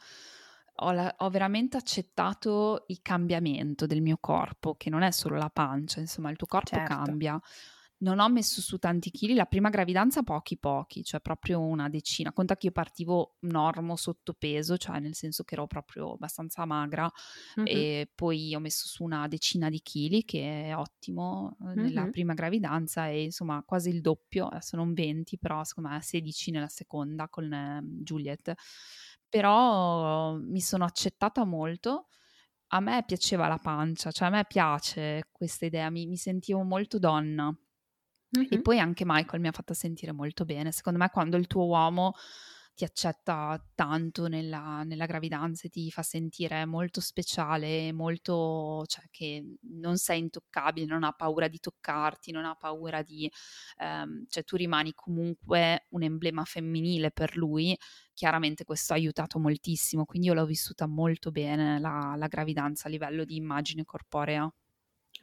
Ho, 0.81 0.91
la, 0.91 1.13
ho, 1.19 1.29
veramente 1.29 1.77
accettato 1.77 2.85
il 2.87 2.99
cambiamento 3.01 3.85
del 3.85 4.01
mio 4.01 4.17
corpo, 4.19 4.75
che 4.75 4.89
non 4.89 5.01
è 5.01 5.11
solo 5.11 5.37
la 5.37 5.49
pancia, 5.49 5.99
insomma, 5.99 6.29
il 6.29 6.37
tuo 6.37 6.47
corpo 6.47 6.75
certo. 6.75 6.93
cambia 6.93 7.39
non 8.01 8.19
ho 8.19 8.29
messo 8.29 8.61
su 8.61 8.77
tanti 8.77 9.11
chili, 9.11 9.33
la 9.33 9.45
prima 9.45 9.69
gravidanza 9.69 10.23
pochi 10.23 10.57
pochi, 10.57 11.03
cioè 11.03 11.19
proprio 11.19 11.59
una 11.59 11.89
decina. 11.89 12.31
Conta 12.33 12.55
che 12.55 12.67
io 12.67 12.71
partivo 12.71 13.35
normo 13.41 13.95
sottopeso, 13.95 14.77
cioè 14.77 14.99
nel 14.99 15.15
senso 15.15 15.43
che 15.43 15.53
ero 15.53 15.67
proprio 15.67 16.13
abbastanza 16.13 16.65
magra 16.65 17.09
mm-hmm. 17.59 17.67
e 17.67 18.11
poi 18.13 18.53
ho 18.55 18.59
messo 18.59 18.87
su 18.87 19.03
una 19.03 19.27
decina 19.27 19.69
di 19.69 19.81
chili, 19.81 20.23
che 20.23 20.65
è 20.65 20.75
ottimo 20.75 21.57
mm-hmm. 21.63 21.79
nella 21.79 22.07
prima 22.09 22.33
gravidanza 22.33 23.07
e 23.07 23.23
insomma 23.23 23.63
quasi 23.63 23.89
il 23.89 24.01
doppio, 24.01 24.47
adesso 24.47 24.75
non 24.75 24.93
20, 24.93 25.37
però 25.37 25.63
secondo 25.63 25.89
me 25.89 26.01
16 26.01 26.51
nella 26.51 26.69
seconda 26.69 27.27
con 27.29 27.51
eh, 27.53 27.81
Juliet. 27.83 28.53
Però 29.31 30.35
mi 30.35 30.61
sono 30.61 30.85
accettata 30.85 31.43
molto 31.43 32.07
a 32.73 32.79
me 32.79 33.03
piaceva 33.05 33.47
la 33.47 33.57
pancia, 33.57 34.11
cioè 34.11 34.27
a 34.27 34.31
me 34.31 34.45
piace 34.45 35.27
questa 35.31 35.65
idea, 35.65 35.89
mi, 35.89 36.05
mi 36.05 36.17
sentivo 36.17 36.61
molto 36.63 36.99
donna 36.99 37.53
Mm-hmm. 38.37 38.47
E 38.49 38.61
poi 38.61 38.79
anche 38.79 39.03
Michael 39.05 39.41
mi 39.41 39.49
ha 39.49 39.51
fatto 39.51 39.73
sentire 39.73 40.13
molto 40.13 40.45
bene. 40.45 40.71
Secondo 40.71 40.99
me 40.99 41.09
quando 41.09 41.37
il 41.37 41.47
tuo 41.47 41.65
uomo 41.65 42.13
ti 42.81 42.85
accetta 42.85 43.63
tanto 43.75 44.27
nella, 44.27 44.81
nella 44.83 45.05
gravidanza 45.05 45.67
e 45.67 45.69
ti 45.69 45.91
fa 45.91 46.01
sentire 46.01 46.65
molto 46.65 46.99
speciale, 46.99 47.91
molto, 47.93 48.83
cioè 48.87 49.05
che 49.11 49.57
non 49.73 49.97
sei 49.97 50.19
intoccabile, 50.19 50.87
non 50.87 51.03
ha 51.03 51.11
paura 51.11 51.47
di 51.47 51.59
toccarti, 51.59 52.31
non 52.31 52.45
ha 52.45 52.55
paura 52.55 53.03
di, 53.03 53.29
ehm, 53.77 54.25
cioè 54.27 54.43
tu 54.43 54.55
rimani 54.55 54.93
comunque 54.95 55.85
un 55.89 56.01
emblema 56.01 56.43
femminile 56.43 57.11
per 57.11 57.37
lui, 57.37 57.77
chiaramente 58.13 58.63
questo 58.63 58.93
ha 58.93 58.95
aiutato 58.95 59.37
moltissimo, 59.37 60.05
quindi 60.05 60.27
io 60.27 60.33
l'ho 60.33 60.45
vissuta 60.45 60.87
molto 60.87 61.29
bene 61.31 61.79
la, 61.79 62.15
la 62.17 62.27
gravidanza 62.27 62.87
a 62.87 62.91
livello 62.91 63.25
di 63.25 63.35
immagine 63.35 63.83
corporea. 63.85 64.51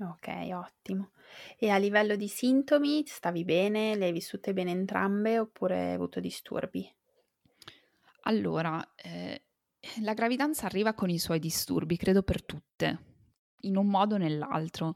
Ok, 0.00 0.26
ottimo. 0.54 1.12
E 1.56 1.68
a 1.70 1.76
livello 1.78 2.16
di 2.16 2.26
sintomi, 2.28 3.04
stavi 3.06 3.44
bene? 3.44 3.94
Le 3.94 4.06
hai 4.06 4.12
vissute 4.12 4.52
bene 4.52 4.72
entrambe 4.72 5.38
oppure 5.38 5.78
hai 5.88 5.94
avuto 5.94 6.18
disturbi? 6.20 6.92
Allora, 8.28 8.94
eh, 8.94 9.42
la 10.02 10.12
gravidanza 10.12 10.66
arriva 10.66 10.92
con 10.92 11.08
i 11.08 11.18
suoi 11.18 11.38
disturbi, 11.38 11.96
credo 11.96 12.22
per 12.22 12.44
tutte, 12.44 12.98
in 13.60 13.76
un 13.76 13.86
modo 13.86 14.16
o 14.16 14.18
nell'altro. 14.18 14.94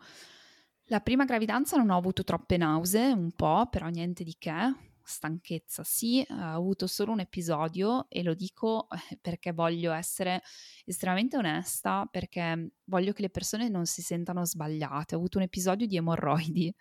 La 0.86 1.00
prima 1.00 1.24
gravidanza 1.24 1.78
non 1.78 1.88
ho 1.88 1.96
avuto 1.96 2.24
troppe 2.24 2.58
nausee, 2.58 3.12
un 3.12 3.32
po', 3.32 3.68
però 3.70 3.88
niente 3.88 4.22
di 4.22 4.36
che 4.38 4.90
stanchezza 5.04 5.82
sì, 5.82 6.24
ho 6.28 6.34
avuto 6.34 6.86
solo 6.86 7.10
un 7.12 7.20
episodio 7.20 8.06
e 8.08 8.22
lo 8.22 8.34
dico 8.34 8.86
eh, 8.90 9.18
perché 9.20 9.52
voglio 9.52 9.92
essere 9.92 10.42
estremamente 10.84 11.38
onesta, 11.38 12.06
perché 12.10 12.72
voglio 12.84 13.12
che 13.12 13.22
le 13.22 13.30
persone 13.30 13.70
non 13.70 13.86
si 13.86 14.02
sentano 14.02 14.44
sbagliate. 14.44 15.14
Ho 15.14 15.18
avuto 15.18 15.38
un 15.38 15.44
episodio 15.44 15.86
di 15.86 15.96
emorroidi 15.96 16.74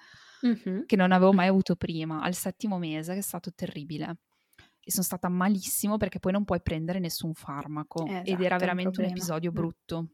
mm-hmm. 0.46 0.86
che 0.86 0.96
non 0.98 1.14
avevo 1.14 1.32
mai 1.32 1.48
avuto 1.50 1.78
prima, 1.78 2.22
al 2.22 2.36
settimo 2.36 2.78
mese, 2.78 3.14
che 3.14 3.20
è 3.20 3.24
stato 3.24 3.54
terribile. 3.54 4.18
E 4.92 4.94
sono 4.94 5.06
stata 5.06 5.30
malissimo 5.30 5.96
perché 5.96 6.20
poi 6.20 6.34
non 6.34 6.44
puoi 6.44 6.62
prendere 6.62 7.00
nessun 7.00 7.34
farmaco 7.34 8.06
esatto, 8.06 8.30
ed 8.30 8.42
era 8.42 8.58
veramente 8.58 9.00
un, 9.00 9.06
un 9.06 9.12
episodio 9.12 9.52
brutto 9.54 10.08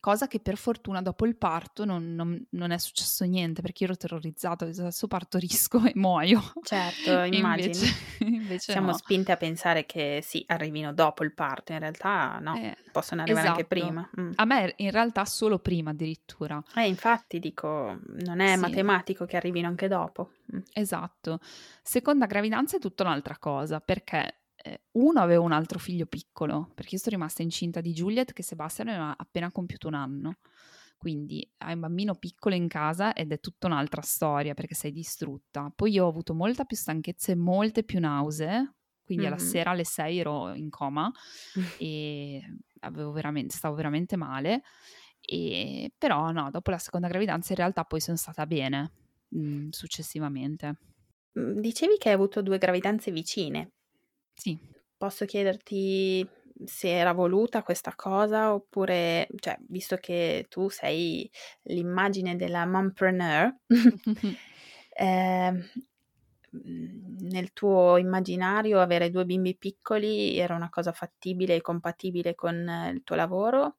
cosa 0.00 0.28
che 0.28 0.40
per 0.40 0.56
fortuna 0.56 1.02
dopo 1.02 1.26
il 1.26 1.36
parto 1.36 1.84
non, 1.84 2.14
non, 2.14 2.46
non, 2.50 2.70
è 2.70 2.78
successo 2.78 3.24
niente 3.24 3.62
perché 3.62 3.84
io 3.84 3.90
ero 3.90 3.98
terrorizzata, 3.98 4.64
adesso 4.64 5.06
partorisco 5.06 5.84
e 5.86 5.92
muoio. 5.94 6.40
Certo, 6.62 7.22
immagino. 7.22 7.72
invece, 7.72 7.94
invece 8.24 8.72
Siamo 8.72 8.88
no. 8.88 8.96
spinte 8.96 9.32
a 9.32 9.36
pensare 9.36 9.86
che 9.86 10.20
sì, 10.22 10.44
arrivino 10.48 10.92
dopo 10.92 11.24
il 11.24 11.32
parto, 11.32 11.72
in 11.72 11.80
realtà 11.80 12.38
no, 12.40 12.56
eh, 12.56 12.76
possono 12.92 13.22
arrivare 13.22 13.46
esatto. 13.46 13.60
anche 13.60 13.68
prima. 13.68 14.10
Mm. 14.20 14.32
A 14.36 14.44
me 14.44 14.74
in 14.76 14.90
realtà 14.90 15.24
solo 15.24 15.58
prima 15.58 15.90
addirittura. 15.90 16.62
Eh, 16.74 16.86
infatti 16.86 17.38
dico, 17.38 17.98
non 18.24 18.40
è 18.40 18.54
sì. 18.54 18.60
matematico 18.60 19.24
che 19.24 19.36
arrivino 19.36 19.68
anche 19.68 19.88
dopo. 19.88 20.32
Mm. 20.54 20.60
Esatto. 20.72 21.40
Seconda 21.82 22.26
gravidanza 22.26 22.76
è 22.76 22.80
tutta 22.80 23.02
un'altra 23.02 23.36
cosa 23.38 23.80
perché 23.80 24.37
uno 24.92 25.20
aveva 25.20 25.42
un 25.42 25.52
altro 25.52 25.78
figlio 25.78 26.06
piccolo, 26.06 26.70
perché 26.74 26.94
io 26.94 27.00
sono 27.00 27.16
rimasta 27.16 27.42
incinta 27.42 27.80
di 27.80 27.92
Juliet 27.92 28.32
che 28.32 28.42
Sebastian 28.42 28.88
aveva 28.88 29.14
appena 29.16 29.50
compiuto 29.50 29.88
un 29.88 29.94
anno. 29.94 30.38
Quindi 30.96 31.48
hai 31.58 31.74
un 31.74 31.80
bambino 31.80 32.16
piccolo 32.16 32.56
in 32.56 32.66
casa 32.66 33.12
ed 33.12 33.30
è 33.30 33.38
tutta 33.38 33.68
un'altra 33.68 34.02
storia 34.02 34.54
perché 34.54 34.74
sei 34.74 34.90
distrutta. 34.90 35.72
Poi 35.74 35.92
io 35.92 36.04
ho 36.04 36.08
avuto 36.08 36.34
molta 36.34 36.64
più 36.64 36.76
stanchezza 36.76 37.30
e 37.30 37.36
molte 37.36 37.84
più 37.84 38.00
nausee, 38.00 38.74
quindi 39.04 39.24
mm-hmm. 39.24 39.32
alla 39.32 39.42
sera 39.42 39.70
alle 39.70 39.84
6 39.84 40.18
ero 40.18 40.54
in 40.54 40.70
coma 40.70 41.10
e 41.78 42.42
veramente, 42.90 43.54
stavo 43.54 43.76
veramente 43.76 44.16
male. 44.16 44.62
E, 45.20 45.92
però 45.96 46.30
no, 46.32 46.50
dopo 46.50 46.70
la 46.70 46.78
seconda 46.78 47.06
gravidanza 47.06 47.52
in 47.52 47.58
realtà 47.58 47.84
poi 47.84 48.00
sono 48.00 48.16
stata 48.16 48.44
bene 48.46 48.92
mh, 49.28 49.68
successivamente. 49.70 50.78
Dicevi 51.32 51.96
che 51.98 52.08
hai 52.08 52.14
avuto 52.14 52.42
due 52.42 52.58
gravidanze 52.58 53.12
vicine, 53.12 53.74
sì. 54.38 54.58
Posso 54.96 55.24
chiederti 55.26 56.28
se 56.64 56.88
era 56.90 57.12
voluta 57.12 57.62
questa 57.62 57.94
cosa 57.94 58.52
oppure, 58.52 59.28
cioè, 59.36 59.56
visto 59.68 59.96
che 59.96 60.46
tu 60.48 60.68
sei 60.68 61.30
l'immagine 61.64 62.34
della 62.36 62.66
mompreneur, 62.66 63.54
eh, 64.90 65.52
nel 66.50 67.52
tuo 67.52 67.96
immaginario 67.96 68.80
avere 68.80 69.10
due 69.10 69.24
bimbi 69.24 69.56
piccoli 69.56 70.36
era 70.38 70.54
una 70.54 70.68
cosa 70.70 70.92
fattibile 70.92 71.54
e 71.56 71.60
compatibile 71.60 72.34
con 72.34 72.54
il 72.92 73.02
tuo 73.04 73.14
lavoro? 73.16 73.76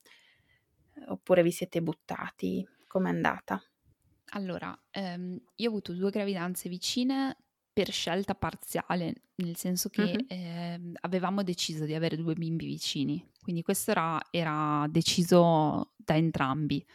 Oppure 1.08 1.42
vi 1.42 1.52
siete 1.52 1.82
buttati? 1.82 2.64
Com'è 2.88 3.10
andata? 3.10 3.60
Allora, 4.34 4.78
ehm, 4.92 5.40
io 5.56 5.68
ho 5.68 5.72
avuto 5.72 5.94
due 5.94 6.12
gravidanze 6.12 6.70
vicine 6.70 7.36
per 7.80 7.92
scelta 7.94 8.36
parziale, 8.36 9.14
nel 9.36 9.56
senso 9.56 9.88
che 9.88 10.02
uh-huh. 10.02 10.26
eh, 10.28 10.82
avevamo 11.00 11.44
deciso 11.44 11.86
di 11.86 11.94
avere 11.94 12.18
due 12.18 12.34
bimbi 12.34 12.66
vicini, 12.66 13.26
quindi 13.42 13.62
questo 13.62 13.92
era, 13.92 14.20
era 14.32 14.86
deciso 14.90 15.94
da 15.96 16.18
entrambi. 16.18 16.86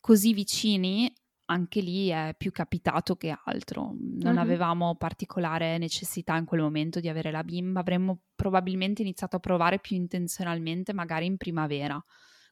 Così 0.00 0.34
vicini 0.34 1.10
anche 1.46 1.80
lì 1.80 2.08
è 2.08 2.34
più 2.36 2.52
capitato 2.52 3.16
che 3.16 3.34
altro. 3.44 3.94
Non 3.98 4.34
uh-huh. 4.34 4.42
avevamo 4.42 4.96
particolare 4.96 5.78
necessità 5.78 6.36
in 6.36 6.44
quel 6.44 6.60
momento 6.60 7.00
di 7.00 7.08
avere 7.08 7.30
la 7.30 7.42
bimba, 7.42 7.80
avremmo 7.80 8.24
probabilmente 8.34 9.00
iniziato 9.00 9.36
a 9.36 9.40
provare 9.40 9.78
più 9.78 9.96
intenzionalmente 9.96 10.92
magari 10.92 11.24
in 11.24 11.38
primavera. 11.38 12.02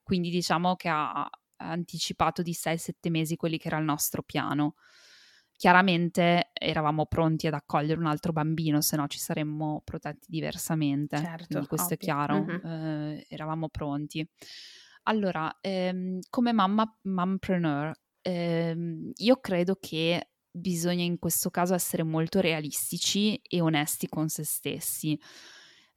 Quindi 0.03 0.31
diciamo 0.31 0.77
che 0.77 0.89
ha 0.89 1.29
anticipato 1.59 2.41
di 2.41 2.53
6-7 2.53 3.11
mesi 3.11 3.37
quelli 3.37 3.59
che 3.59 3.67
era 3.67 3.77
il 3.77 3.85
nostro 3.85 4.23
piano. 4.23 4.77
Chiaramente 5.61 6.53
eravamo 6.55 7.05
pronti 7.05 7.47
ad 7.47 7.53
accogliere 7.53 8.01
un 8.01 8.07
altro 8.07 8.33
bambino, 8.33 8.81
se 8.81 8.97
no 8.97 9.07
ci 9.09 9.19
saremmo 9.19 9.83
protetti 9.85 10.29
diversamente. 10.31 11.19
Certo, 11.19 11.47
Quindi 11.49 11.67
questo 11.67 11.93
ovvio. 11.93 11.97
è 11.97 11.99
chiaro, 11.99 12.37
uh-huh. 12.39 12.61
eh, 12.67 13.27
eravamo 13.29 13.69
pronti. 13.69 14.27
Allora, 15.03 15.55
ehm, 15.61 16.21
come 16.31 16.53
mamma, 16.53 16.91
mompreneur, 17.03 17.93
ehm, 18.23 19.11
io 19.17 19.37
credo 19.37 19.77
che 19.79 20.31
bisogna 20.51 21.05
in 21.05 21.19
questo 21.19 21.51
caso 21.51 21.75
essere 21.75 22.05
molto 22.05 22.41
realistici 22.41 23.37
e 23.47 23.61
onesti 23.61 24.09
con 24.09 24.31
se 24.31 24.45
stessi. 24.45 25.21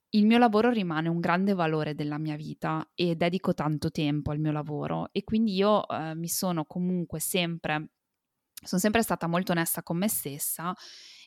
Il 0.10 0.26
mio 0.26 0.40
lavoro 0.40 0.72
rimane 0.72 1.08
un 1.08 1.22
grande 1.22 1.54
valore 1.54 1.96
della 1.96 2.18
mia 2.18 2.36
vita 2.36 2.86
e 2.96 3.16
dedico 3.16 3.54
tanto 3.54 3.92
tempo 3.92 4.32
al 4.32 4.40
mio 4.40 4.52
lavoro 4.52 5.08
e 5.14 5.24
quindi 5.24 5.56
io 5.56 5.88
eh, 5.88 6.16
mi 6.16 6.28
sono 6.28 6.66
comunque 6.66 7.22
sempre 7.22 7.92
sono 8.64 8.82
sempre 8.82 9.04
stata 9.04 9.28
molto 9.28 9.52
onesta 9.52 9.84
con 9.84 9.98
me 9.98 10.08
stessa 10.08 10.76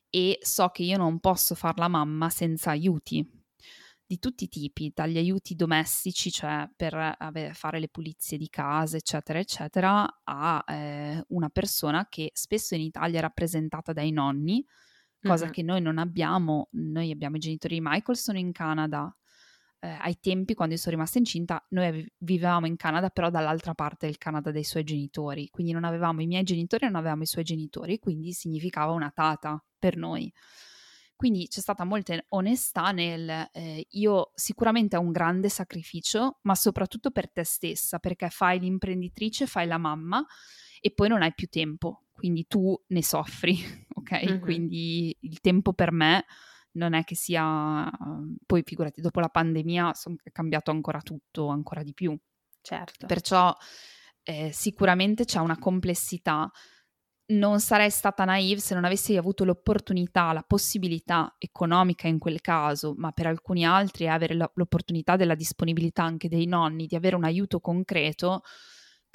e 0.09 0.39
so 0.41 0.69
che 0.69 0.83
io 0.83 0.97
non 0.97 1.21
posso 1.21 1.55
fare 1.55 1.79
la 1.79 1.89
mamma 1.89 2.31
senza 2.31 2.71
aiuti 2.71 3.45
di 4.07 4.19
tutti 4.21 4.45
i 4.45 4.49
tipi, 4.49 4.93
dagli 4.95 5.19
aiuti 5.19 5.57
domestici, 5.57 6.31
cioè 6.31 6.71
per 6.77 7.17
ave- 7.19 7.53
fare 7.55 7.81
le 7.81 7.89
pulizie 7.89 8.39
di 8.39 8.49
casa, 8.49 8.97
eccetera, 8.97 9.41
eccetera, 9.41 10.21
a 10.23 10.65
eh, 10.69 11.25
una 11.29 11.49
persona 11.49 12.07
che 12.09 12.31
spesso 12.33 12.77
in 12.77 12.83
Italia 12.83 13.19
è 13.19 13.23
rappresentata 13.23 13.93
dai 13.93 14.13
nonni, 14.13 14.65
cosa 15.21 15.45
mm-hmm. 15.45 15.53
che 15.53 15.63
noi 15.63 15.81
non 15.81 15.99
abbiamo. 15.99 16.69
Noi 16.73 17.11
abbiamo 17.11 17.37
i 17.37 17.41
genitori 17.41 17.75
di 17.75 17.81
Michael, 17.83 18.17
sono 18.17 18.39
in 18.39 18.53
Canada, 18.53 19.13
eh, 19.81 19.89
ai 19.89 20.19
tempi, 20.21 20.55
quando 20.55 20.75
io 20.75 20.81
sono 20.81 20.97
rimasta 20.97 21.19
incinta, 21.19 21.65
noi 21.71 22.07
vivevamo 22.19 22.67
in 22.67 22.77
Canada, 22.77 23.11
però 23.11 23.31
dall'altra 23.31 23.75
parte 23.75 24.07
del 24.07 24.19
Canada 24.19 24.51
dei 24.51 24.65
suoi 24.65 24.85
genitori, 24.85 25.49
quindi 25.51 25.73
non 25.73 25.85
avevamo 25.85 26.23
i 26.23 26.27
miei 26.27 26.43
genitori 26.43 26.85
e 26.85 26.89
non 26.89 26.97
avevamo 26.97 27.23
i 27.23 27.27
suoi 27.27 27.45
genitori, 27.45 27.99
quindi 27.99 28.33
significava 28.33 28.93
una 28.93 29.11
tata 29.15 29.63
per 29.79 29.97
noi. 29.97 30.33
Quindi 31.17 31.49
c'è 31.49 31.61
stata 31.61 31.85
molta 31.85 32.23
onestà 32.29 32.91
nel 32.91 33.49
eh, 33.53 33.87
io 33.89 34.33
sicuramente 34.35 34.97
ho 34.97 35.01
un 35.01 35.13
grande 35.13 35.49
sacrificio, 35.49 36.41
ma 36.43 36.55
soprattutto 36.55 37.11
per 37.11 37.31
te 37.31 37.43
stessa, 37.43 37.99
perché 37.99 38.29
fai 38.29 38.59
l'imprenditrice, 38.61 39.47
fai 39.47 39.67
la 39.67 39.79
mamma 39.79 40.25
e 40.79 40.93
poi 40.93 41.09
non 41.09 41.23
hai 41.23 41.33
più 41.35 41.49
tempo, 41.49 42.03
quindi 42.13 42.47
tu 42.47 42.79
ne 42.89 43.03
soffri, 43.03 43.57
ok? 43.95 44.25
Mm-hmm. 44.25 44.41
Quindi 44.41 45.17
il 45.21 45.41
tempo 45.41 45.73
per 45.73 45.91
me 45.91 46.27
non 46.77 46.95
è 46.95 47.05
che 47.05 47.15
sia... 47.15 47.91
Poi 48.45 48.63
figurati, 48.65 49.01
dopo 49.01 49.21
la 49.21 49.29
pandemia 49.29 49.93
è 50.23 50.31
cambiato 50.31 50.71
ancora 50.71 51.01
tutto, 51.01 51.49
ancora 51.49 51.83
di 51.83 51.93
più. 51.93 52.17
Certo. 52.61 53.07
Perciò 53.07 53.55
eh, 54.23 54.51
sicuramente 54.53 55.25
c'è 55.25 55.39
una 55.39 55.59
complessità 55.59 56.51
non 57.29 57.59
sarei 57.59 57.91
stata 57.91 58.25
naive 58.25 58.61
se 58.61 58.75
non 58.75 58.85
avessi 58.85 59.17
avuto 59.17 59.45
l'opportunità, 59.45 60.33
la 60.33 60.45
possibilità 60.47 61.35
economica 61.39 62.07
in 62.07 62.19
quel 62.19 62.41
caso, 62.41 62.95
ma 62.97 63.11
per 63.11 63.27
alcuni 63.27 63.65
altri 63.65 64.09
avere 64.09 64.35
l'opportunità 64.35 65.17
della 65.17 65.35
disponibilità 65.35 66.05
anche 66.05 66.29
dei 66.29 66.47
nonni, 66.47 66.87
di 66.87 66.95
avere 66.95 67.17
un 67.17 67.25
aiuto 67.25 67.59
concreto, 67.59 68.43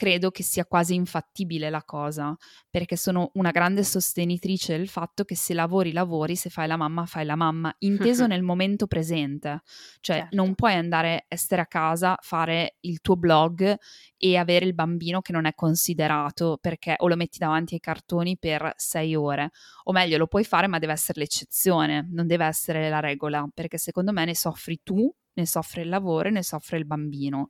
credo 0.02 0.32
che 0.32 0.42
sia 0.42 0.66
quasi 0.66 0.96
infattibile 0.96 1.70
la 1.70 1.84
cosa, 1.84 2.36
perché 2.72 2.96
sono 2.96 3.30
una 3.36 3.52
grande 3.52 3.84
sostenitrice 3.84 4.76
del 4.76 4.88
fatto 4.88 5.24
che 5.26 5.36
se 5.36 5.54
lavori, 5.54 5.92
lavori, 5.92 6.36
se 6.36 6.50
fai 6.50 6.68
la 6.68 6.76
mamma, 6.76 7.06
fai 7.06 7.24
la 7.24 7.36
mamma, 7.36 7.72
inteso 7.82 8.26
nel 8.26 8.42
momento 8.42 8.88
presente. 8.88 9.62
Cioè 10.00 10.16
certo. 10.16 10.36
non 10.36 10.56
puoi 10.56 10.74
andare, 10.74 11.26
essere 11.28 11.62
a 11.62 11.68
casa, 11.68 12.18
fare 12.20 12.78
il 12.80 13.00
tuo 13.00 13.16
blog 13.16 13.78
e 14.18 14.38
avere 14.38 14.66
il 14.66 14.74
bambino 14.74 15.22
che 15.22 15.34
non 15.34 15.46
è 15.46 15.54
considerato 15.54 16.58
perché 16.60 16.96
o 16.98 17.08
lo 17.08 17.16
metti 17.16 17.38
davanti 17.38 17.76
ai 17.76 17.80
cartoni 17.80 18.40
per 18.40 18.74
sei 18.78 19.14
ore, 19.14 19.52
o 19.84 19.92
meglio 19.92 20.18
lo 20.18 20.26
puoi 20.26 20.44
fare 20.44 20.66
ma 20.66 20.80
deve 20.80 20.94
essere 20.94 21.20
l'eccezione, 21.20 22.08
non 22.10 22.26
deve 22.26 22.46
essere 22.46 22.90
la 22.90 23.02
regola, 23.02 23.48
perché 23.54 23.78
secondo 23.78 24.12
me 24.12 24.26
ne 24.26 24.36
soffri 24.36 24.80
tu, 24.82 25.14
ne 25.34 25.46
soffre 25.46 25.84
il 25.84 25.90
lavoro 25.90 26.30
e 26.30 26.32
ne 26.32 26.42
soffre 26.42 26.80
il 26.80 26.88
bambino. 26.88 27.50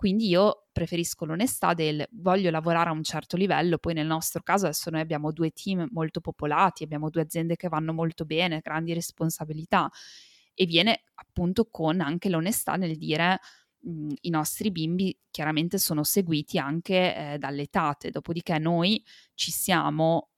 Quindi 0.00 0.28
io 0.28 0.68
preferisco 0.72 1.26
l'onestà 1.26 1.74
del 1.74 2.08
voglio 2.12 2.48
lavorare 2.48 2.88
a 2.88 2.92
un 2.92 3.02
certo 3.02 3.36
livello, 3.36 3.76
poi 3.76 3.92
nel 3.92 4.06
nostro 4.06 4.40
caso 4.42 4.64
adesso 4.64 4.88
noi 4.88 5.02
abbiamo 5.02 5.30
due 5.30 5.50
team 5.50 5.88
molto 5.90 6.22
popolati, 6.22 6.84
abbiamo 6.84 7.10
due 7.10 7.20
aziende 7.20 7.54
che 7.54 7.68
vanno 7.68 7.92
molto 7.92 8.24
bene, 8.24 8.60
grandi 8.62 8.94
responsabilità 8.94 9.90
e 10.54 10.64
viene 10.64 11.02
appunto 11.16 11.68
con 11.70 12.00
anche 12.00 12.30
l'onestà 12.30 12.76
nel 12.76 12.96
dire 12.96 13.40
mh, 13.80 14.12
i 14.22 14.30
nostri 14.30 14.70
bimbi 14.70 15.14
chiaramente 15.30 15.76
sono 15.76 16.02
seguiti 16.02 16.56
anche 16.56 17.34
eh, 17.34 17.38
dalle 17.38 17.66
tate, 17.66 18.08
dopodiché 18.10 18.58
noi 18.58 19.04
ci 19.34 19.50
siamo, 19.50 20.29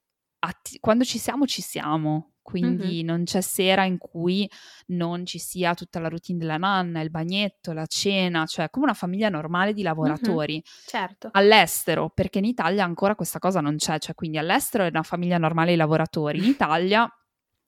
atti- 0.43 0.79
quando 0.79 1.03
ci 1.03 1.17
siamo 1.17 1.45
ci 1.45 1.61
siamo, 1.61 2.33
quindi 2.41 2.95
mm-hmm. 2.97 3.05
non 3.05 3.23
c'è 3.23 3.41
sera 3.41 3.85
in 3.85 3.97
cui 3.97 4.49
non 4.87 5.25
ci 5.25 5.39
sia 5.39 5.73
tutta 5.73 5.99
la 5.99 6.09
routine 6.09 6.37
della 6.37 6.57
nanna, 6.57 7.01
il 7.01 7.09
bagnetto, 7.09 7.71
la 7.71 7.85
cena, 7.85 8.45
cioè 8.45 8.69
come 8.69 8.85
una 8.85 8.93
famiglia 8.93 9.29
normale 9.29 9.73
di 9.73 9.81
lavoratori. 9.81 10.55
Mm-hmm. 10.55 10.85
Certo. 10.85 11.29
All'estero, 11.31 12.09
perché 12.09 12.39
in 12.39 12.45
Italia 12.45 12.83
ancora 12.83 13.15
questa 13.15 13.39
cosa 13.39 13.61
non 13.61 13.77
c'è, 13.77 13.97
cioè 13.99 14.13
quindi 14.13 14.37
all'estero 14.37 14.83
è 14.83 14.89
una 14.89 15.03
famiglia 15.03 15.37
normale 15.37 15.71
di 15.71 15.77
lavoratori, 15.77 16.39
in 16.39 16.45
Italia 16.45 17.09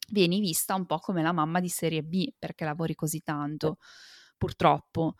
vieni 0.10 0.40
vista 0.40 0.76
un 0.76 0.86
po' 0.86 1.00
come 1.00 1.24
la 1.24 1.32
mamma 1.32 1.60
di 1.60 1.70
serie 1.70 2.04
B 2.04 2.34
perché 2.38 2.66
lavori 2.66 2.94
così 2.94 3.22
tanto, 3.22 3.78
purtroppo 4.38 5.16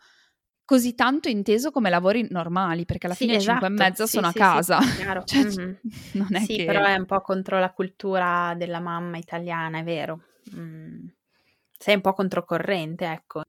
così 0.66 0.94
tanto 0.94 1.28
inteso 1.28 1.70
come 1.70 1.88
lavori 1.88 2.26
normali, 2.28 2.84
perché 2.84 3.06
alla 3.06 3.14
sì, 3.14 3.24
fine 3.24 3.36
esatto. 3.38 3.66
5 3.66 3.68
e 3.68 3.70
mezza 3.70 4.04
sì, 4.04 4.16
sono 4.18 4.30
sì, 4.30 4.38
a 4.38 4.40
casa. 4.40 4.80
Sì, 4.82 4.96
cioè, 5.24 5.44
mm-hmm. 5.44 5.74
non 6.12 6.34
è 6.34 6.40
sì 6.40 6.56
che... 6.56 6.64
però 6.66 6.84
è 6.84 6.96
un 6.96 7.06
po' 7.06 7.20
contro 7.22 7.58
la 7.58 7.70
cultura 7.70 8.52
della 8.54 8.80
mamma 8.80 9.16
italiana, 9.16 9.78
è 9.78 9.84
vero. 9.84 10.20
Mm. 10.54 11.06
Sei 11.78 11.94
un 11.94 12.00
po' 12.02 12.12
controcorrente, 12.12 13.06
ecco. 13.06 13.42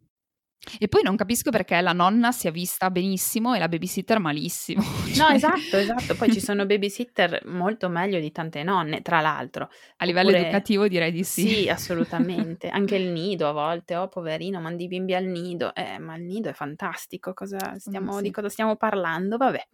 E 0.80 0.88
poi 0.88 1.02
non 1.02 1.16
capisco 1.16 1.50
perché 1.50 1.80
la 1.80 1.94
nonna 1.94 2.32
sia 2.32 2.52
vista 2.52 2.92
benissimo 2.92 3.54
e 3.54 3.60
la 3.60 3.68
babysitter 3.68 4.20
malissimo. 4.20 4.84
Cioè... 5.18 5.30
No, 5.30 5.34
esatto, 5.34 5.78
esatto. 5.78 6.16
Poi 6.16 6.32
ci 6.32 6.40
sono 6.40 6.66
babysitter 6.66 7.44
molto 7.46 7.90
meglio 7.90 8.20
di 8.20 8.32
tante 8.32 8.62
nonne, 8.64 9.02
tra 9.02 9.22
l'altro. 9.22 9.70
A 9.98 10.06
livello 10.06 10.30
Oppure... 10.30 10.44
educativo 10.44 10.88
direi 10.88 11.12
di 11.12 11.24
sì. 11.24 11.48
Sì, 11.48 11.70
assolutamente. 11.70 12.68
Anche 12.70 12.98
il 12.98 13.10
nido 13.10 13.48
a 13.48 13.52
volte, 13.52 13.96
oh 13.96 14.10
poverino, 14.10 14.60
mandi 14.60 14.84
i 14.84 14.88
bimbi 14.88 15.16
al 15.16 15.26
nido. 15.26 15.74
Eh, 15.74 15.98
ma 15.98 16.16
il 16.16 16.24
nido 16.24 16.50
è 16.50 16.54
fantastico, 16.54 17.34
cosa 17.34 17.78
stiamo, 17.80 18.18
sì. 18.18 18.24
di 18.24 18.32
cosa 18.32 18.50
stiamo 18.50 18.76
parlando? 18.76 19.38
Vabbè. 19.38 19.68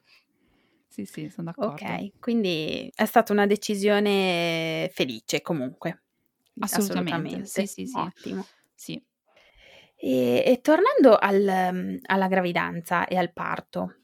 Sì, 0.87 1.05
sì, 1.05 1.29
sono 1.29 1.51
d'accordo. 1.51 1.83
Ok, 1.83 2.19
quindi 2.19 2.89
è 2.93 3.05
stata 3.05 3.33
una 3.33 3.47
decisione 3.47 4.89
felice 4.93 5.41
comunque. 5.41 6.03
Assolutamente. 6.59 7.11
Assolutamente. 7.11 7.45
Sì, 7.47 7.65
sì, 7.65 7.85
sì. 7.87 7.97
Ottimo. 7.97 8.45
Sì. 8.75 9.03
E, 9.95 10.43
e 10.45 10.59
tornando 10.61 11.15
al, 11.17 11.41
mhmm, 11.73 11.97
alla 12.05 12.27
gravidanza 12.27 13.05
e 13.07 13.15
al 13.17 13.31
parto, 13.31 13.95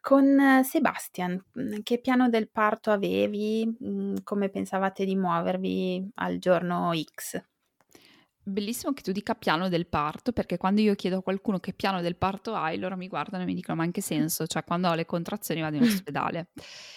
con 0.00 0.60
Sebastian, 0.64 1.42
mhmm, 1.52 1.82
che 1.82 2.00
piano 2.00 2.28
del 2.28 2.50
parto 2.50 2.90
avevi? 2.90 3.64
Mhmm, 3.78 4.22
come 4.24 4.48
pensavate 4.50 5.04
di 5.04 5.16
muovervi 5.16 6.10
al 6.16 6.38
giorno 6.38 6.92
X? 6.94 7.42
Bellissimo 8.46 8.92
che 8.92 9.00
tu 9.00 9.10
dica 9.10 9.34
piano 9.34 9.70
del 9.70 9.86
parto, 9.86 10.32
perché 10.32 10.58
quando 10.58 10.82
io 10.82 10.94
chiedo 10.94 11.16
a 11.18 11.22
qualcuno 11.22 11.60
che 11.60 11.72
piano 11.72 12.02
del 12.02 12.16
parto 12.16 12.54
hai, 12.54 12.78
loro 12.78 12.94
mi 12.94 13.08
guardano 13.08 13.42
e 13.42 13.46
mi 13.46 13.54
dicono 13.54 13.78
ma 13.78 13.84
in 13.84 13.90
che 13.90 14.02
senso? 14.02 14.46
Cioè 14.46 14.64
quando 14.64 14.90
ho 14.90 14.94
le 14.94 15.06
contrazioni 15.06 15.62
vado 15.62 15.76
in 15.76 15.82
ospedale. 16.04 16.48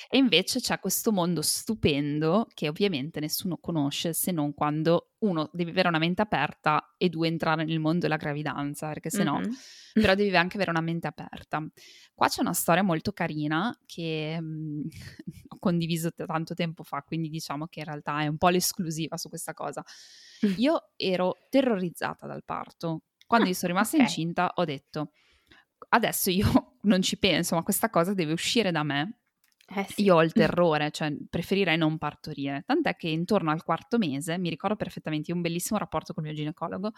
E 0.09 0.17
invece 0.17 0.59
c'è 0.59 0.77
questo 0.79 1.13
mondo 1.13 1.41
stupendo 1.41 2.47
che 2.53 2.67
ovviamente 2.67 3.21
nessuno 3.21 3.57
conosce 3.57 4.11
se 4.11 4.33
non 4.33 4.53
quando 4.53 5.13
uno 5.19 5.49
devi 5.53 5.71
avere 5.71 5.87
una 5.87 5.99
mente 5.99 6.21
aperta 6.21 6.93
e 6.97 7.07
due 7.07 7.29
entrare 7.29 7.63
nel 7.63 7.79
mondo 7.79 7.99
della 7.99 8.17
gravidanza, 8.17 8.89
perché 8.89 9.09
se 9.09 9.23
no, 9.23 9.39
mm-hmm. 9.39 9.51
però 9.93 10.15
devi 10.15 10.35
anche 10.35 10.57
avere 10.57 10.71
una 10.71 10.81
mente 10.81 11.07
aperta. 11.07 11.65
Qua 12.13 12.27
c'è 12.27 12.41
una 12.41 12.53
storia 12.53 12.83
molto 12.83 13.13
carina 13.13 13.73
che 13.85 14.37
mh, 14.39 14.45
mhmm, 14.45 14.87
ho 15.47 15.57
condiviso 15.59 16.11
t- 16.11 16.25
tanto 16.25 16.53
tempo 16.53 16.83
fa, 16.83 17.03
quindi 17.03 17.29
diciamo 17.29 17.67
che 17.67 17.79
in 17.79 17.85
realtà 17.85 18.21
è 18.21 18.27
un 18.27 18.37
po' 18.37 18.49
l'esclusiva 18.49 19.15
su 19.15 19.29
questa 19.29 19.53
cosa. 19.53 19.81
Io 20.57 20.91
ero 20.95 21.35
terrorizzata 21.49 22.27
dal 22.27 22.43
parto. 22.43 23.03
Quando 23.25 23.47
ah, 23.47 23.49
io 23.49 23.55
sono 23.55 23.73
rimasta 23.73 23.97
okay. 23.97 24.07
incinta 24.07 24.51
ho 24.55 24.63
detto, 24.63 25.11
adesso 25.89 26.29
io 26.29 26.75
non 26.83 27.01
ci 27.01 27.17
penso, 27.17 27.55
ma 27.55 27.63
questa 27.63 27.89
cosa 27.89 28.13
deve 28.13 28.31
uscire 28.31 28.71
da 28.71 28.83
me 28.83 29.19
eh 29.69 29.85
sì. 29.89 30.03
Io 30.03 30.15
ho 30.15 30.23
il 30.23 30.31
terrore, 30.31 30.91
cioè 30.91 31.13
preferirei 31.29 31.77
non 31.77 31.97
partorire. 31.97 32.63
Tant'è 32.65 32.95
che 32.95 33.09
intorno 33.09 33.51
al 33.51 33.63
quarto 33.63 33.97
mese, 33.97 34.37
mi 34.37 34.49
ricordo 34.49 34.77
perfettamente, 34.77 35.29
io 35.29 35.33
ho 35.33 35.37
un 35.37 35.43
bellissimo 35.43 35.77
rapporto 35.77 36.13
con 36.13 36.23
il 36.23 36.29
mio 36.29 36.39
ginecologo 36.39 36.91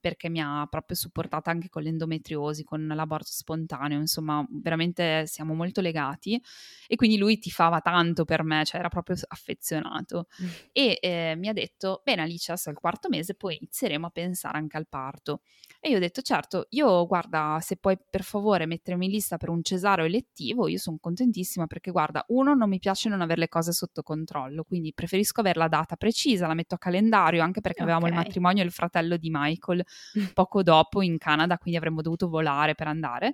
perché 0.00 0.28
mi 0.28 0.40
ha 0.40 0.66
proprio 0.70 0.96
supportata 0.96 1.50
anche 1.50 1.68
con 1.68 1.82
l'endometriosi, 1.82 2.62
con 2.62 2.86
l'aborto 2.86 3.30
spontaneo, 3.30 3.98
insomma, 3.98 4.46
veramente 4.50 5.26
siamo 5.26 5.54
molto 5.54 5.80
legati 5.80 6.40
e 6.86 6.94
quindi 6.94 7.16
lui 7.16 7.38
tifava 7.38 7.80
tanto 7.80 8.24
per 8.24 8.44
me, 8.44 8.64
cioè 8.64 8.78
era 8.78 8.88
proprio 8.88 9.16
affezionato. 9.28 10.28
Mm. 10.40 10.48
E 10.70 10.98
eh, 11.00 11.34
mi 11.36 11.48
ha 11.48 11.52
detto, 11.52 12.02
bene 12.04 12.22
Alice, 12.22 12.52
adesso 12.52 12.70
il 12.70 12.76
quarto 12.76 13.08
mese, 13.08 13.34
poi 13.34 13.56
inizieremo 13.58 14.06
a 14.06 14.10
pensare 14.10 14.58
anche 14.58 14.76
al 14.76 14.86
parto. 14.86 15.40
E 15.80 15.88
io 15.90 15.96
ho 15.96 16.00
detto, 16.00 16.22
certo, 16.22 16.66
io 16.70 17.04
guarda, 17.06 17.58
se 17.60 17.76
puoi 17.76 17.98
per 18.08 18.22
favore 18.22 18.66
mettermi 18.66 19.06
in 19.06 19.10
lista 19.10 19.36
per 19.36 19.48
un 19.48 19.64
cesareo 19.64 20.04
elettivo, 20.04 20.68
io 20.68 20.78
sono 20.78 20.98
contentissima 21.00 21.66
perché 21.66 21.90
guarda, 21.90 22.11
uno, 22.28 22.54
non 22.54 22.68
mi 22.68 22.78
piace 22.78 23.08
non 23.08 23.20
avere 23.20 23.40
le 23.40 23.48
cose 23.48 23.72
sotto 23.72 24.02
controllo, 24.02 24.64
quindi 24.64 24.92
preferisco 24.92 25.40
avere 25.40 25.58
la 25.58 25.68
data 25.68 25.96
precisa, 25.96 26.46
la 26.46 26.54
metto 26.54 26.74
a 26.74 26.78
calendario, 26.78 27.42
anche 27.42 27.60
perché 27.60 27.82
okay. 27.82 27.94
avevamo 27.94 28.12
il 28.12 28.18
matrimonio 28.18 28.62
e 28.62 28.66
il 28.66 28.72
fratello 28.72 29.16
di 29.16 29.28
Michael 29.30 29.84
poco 30.34 30.62
dopo 30.62 31.02
in 31.02 31.18
Canada, 31.18 31.58
quindi 31.58 31.78
avremmo 31.78 32.02
dovuto 32.02 32.28
volare 32.28 32.74
per 32.74 32.86
andare. 32.86 33.32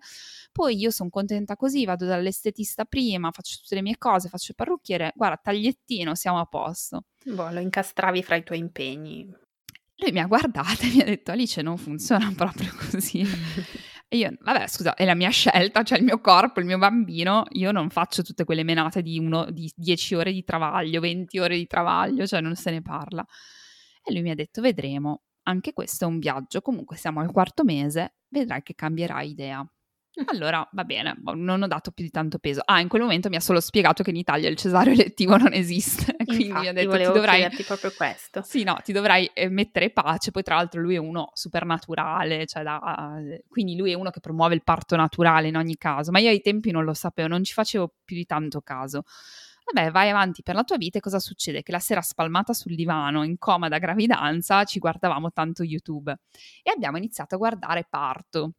Poi 0.52 0.76
io 0.76 0.90
sono 0.90 1.10
contenta 1.10 1.56
così, 1.56 1.84
vado 1.84 2.06
dall'estetista 2.06 2.84
prima, 2.84 3.30
faccio 3.30 3.58
tutte 3.60 3.74
le 3.74 3.82
mie 3.82 3.98
cose, 3.98 4.28
faccio 4.28 4.50
il 4.50 4.56
parrucchiere, 4.56 5.12
guarda, 5.14 5.40
tagliettino, 5.42 6.14
siamo 6.14 6.38
a 6.38 6.44
posto. 6.44 7.04
Boh, 7.24 7.50
lo 7.50 7.60
incastravi 7.60 8.22
fra 8.22 8.36
i 8.36 8.42
tuoi 8.42 8.58
impegni. 8.58 9.30
Lui 10.00 10.12
mi 10.12 10.20
ha 10.20 10.26
guardata 10.26 10.86
e 10.86 10.92
mi 10.94 11.00
ha 11.00 11.04
detto 11.04 11.32
Alice 11.32 11.60
non 11.60 11.76
funziona 11.76 12.32
proprio 12.36 12.72
così. 12.90 13.24
E 14.10 14.16
io, 14.16 14.30
vabbè, 14.40 14.66
scusa, 14.68 14.94
è 14.94 15.04
la 15.04 15.14
mia 15.14 15.28
scelta, 15.28 15.82
cioè 15.82 15.98
il 15.98 16.04
mio 16.04 16.18
corpo, 16.20 16.60
il 16.60 16.66
mio 16.66 16.78
bambino, 16.78 17.44
io 17.50 17.72
non 17.72 17.90
faccio 17.90 18.22
tutte 18.22 18.44
quelle 18.44 18.64
menate 18.64 19.02
di, 19.02 19.18
uno, 19.18 19.50
di 19.50 19.70
10 19.76 20.14
ore 20.14 20.32
di 20.32 20.42
travaglio, 20.44 21.00
20 21.00 21.38
ore 21.38 21.56
di 21.56 21.66
travaglio, 21.66 22.26
cioè 22.26 22.40
non 22.40 22.54
se 22.56 22.70
ne 22.70 22.80
parla. 22.80 23.22
E 24.02 24.12
lui 24.12 24.22
mi 24.22 24.30
ha 24.30 24.34
detto, 24.34 24.62
vedremo, 24.62 25.24
anche 25.42 25.74
questo 25.74 26.04
è 26.04 26.08
un 26.08 26.18
viaggio, 26.20 26.62
comunque 26.62 26.96
siamo 26.96 27.20
al 27.20 27.30
quarto 27.30 27.64
mese, 27.64 28.14
vedrai 28.28 28.62
che 28.62 28.74
cambierai 28.74 29.28
idea. 29.28 29.68
Allora, 30.26 30.66
va 30.72 30.84
bene, 30.84 31.14
boh, 31.16 31.34
non 31.34 31.62
ho 31.62 31.66
dato 31.66 31.90
più 31.90 32.04
di 32.04 32.10
tanto 32.10 32.38
peso. 32.38 32.60
Ah, 32.64 32.80
in 32.80 32.88
quel 32.88 33.02
momento 33.02 33.28
mi 33.28 33.36
ha 33.36 33.40
solo 33.40 33.60
spiegato 33.60 34.02
che 34.02 34.10
in 34.10 34.16
Italia 34.16 34.48
il 34.48 34.56
cesareo 34.56 34.92
elettivo 34.92 35.36
non 35.36 35.52
esiste. 35.52 36.16
Quindi 36.24 36.46
Infatti, 36.46 36.62
mi 36.62 36.68
ha 36.68 36.72
detto 36.72 36.96
ti 36.96 37.02
dovrai... 37.04 37.48
proprio 37.66 37.92
questo. 37.96 38.42
Sì, 38.42 38.64
no, 38.64 38.78
ti 38.82 38.92
dovrai 38.92 39.30
eh, 39.32 39.48
mettere 39.48 39.90
pace. 39.90 40.30
Poi 40.30 40.42
tra 40.42 40.56
l'altro 40.56 40.80
lui 40.80 40.94
è 40.94 40.98
uno 40.98 41.30
super 41.34 41.64
naturale, 41.64 42.46
cioè 42.46 42.62
da... 42.62 43.16
quindi 43.48 43.76
lui 43.76 43.92
è 43.92 43.94
uno 43.94 44.10
che 44.10 44.20
promuove 44.20 44.54
il 44.54 44.62
parto 44.62 44.96
naturale 44.96 45.48
in 45.48 45.56
ogni 45.56 45.76
caso. 45.76 46.10
Ma 46.10 46.18
io 46.18 46.30
ai 46.30 46.40
tempi 46.40 46.70
non 46.70 46.84
lo 46.84 46.94
sapevo, 46.94 47.28
non 47.28 47.44
ci 47.44 47.52
facevo 47.52 47.94
più 48.04 48.16
di 48.16 48.26
tanto 48.26 48.60
caso. 48.60 49.04
Vabbè, 49.70 49.90
vai 49.90 50.08
avanti 50.08 50.42
per 50.42 50.54
la 50.54 50.64
tua 50.64 50.78
vita 50.78 50.96
e 50.96 51.00
cosa 51.02 51.18
succede? 51.18 51.62
Che 51.62 51.72
la 51.72 51.78
sera 51.78 52.00
spalmata 52.00 52.54
sul 52.54 52.74
divano, 52.74 53.22
in 53.22 53.36
coma 53.36 53.68
da 53.68 53.78
gravidanza, 53.78 54.64
ci 54.64 54.78
guardavamo 54.78 55.30
tanto 55.30 55.62
YouTube 55.62 56.10
e 56.62 56.70
abbiamo 56.74 56.96
iniziato 56.96 57.34
a 57.34 57.38
guardare 57.38 57.86
Parto 57.88 58.52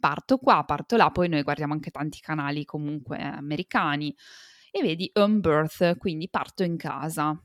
parto 0.00 0.38
qua, 0.38 0.64
parto 0.64 0.96
là, 0.96 1.10
poi 1.10 1.28
noi 1.28 1.42
guardiamo 1.42 1.72
anche 1.72 1.90
tanti 1.90 2.18
canali 2.20 2.64
comunque 2.64 3.18
americani 3.18 4.14
e 4.72 4.82
vedi 4.82 5.10
home 5.14 5.38
birth, 5.40 5.96
quindi 5.98 6.28
parto 6.28 6.62
in 6.64 6.76
casa. 6.76 7.38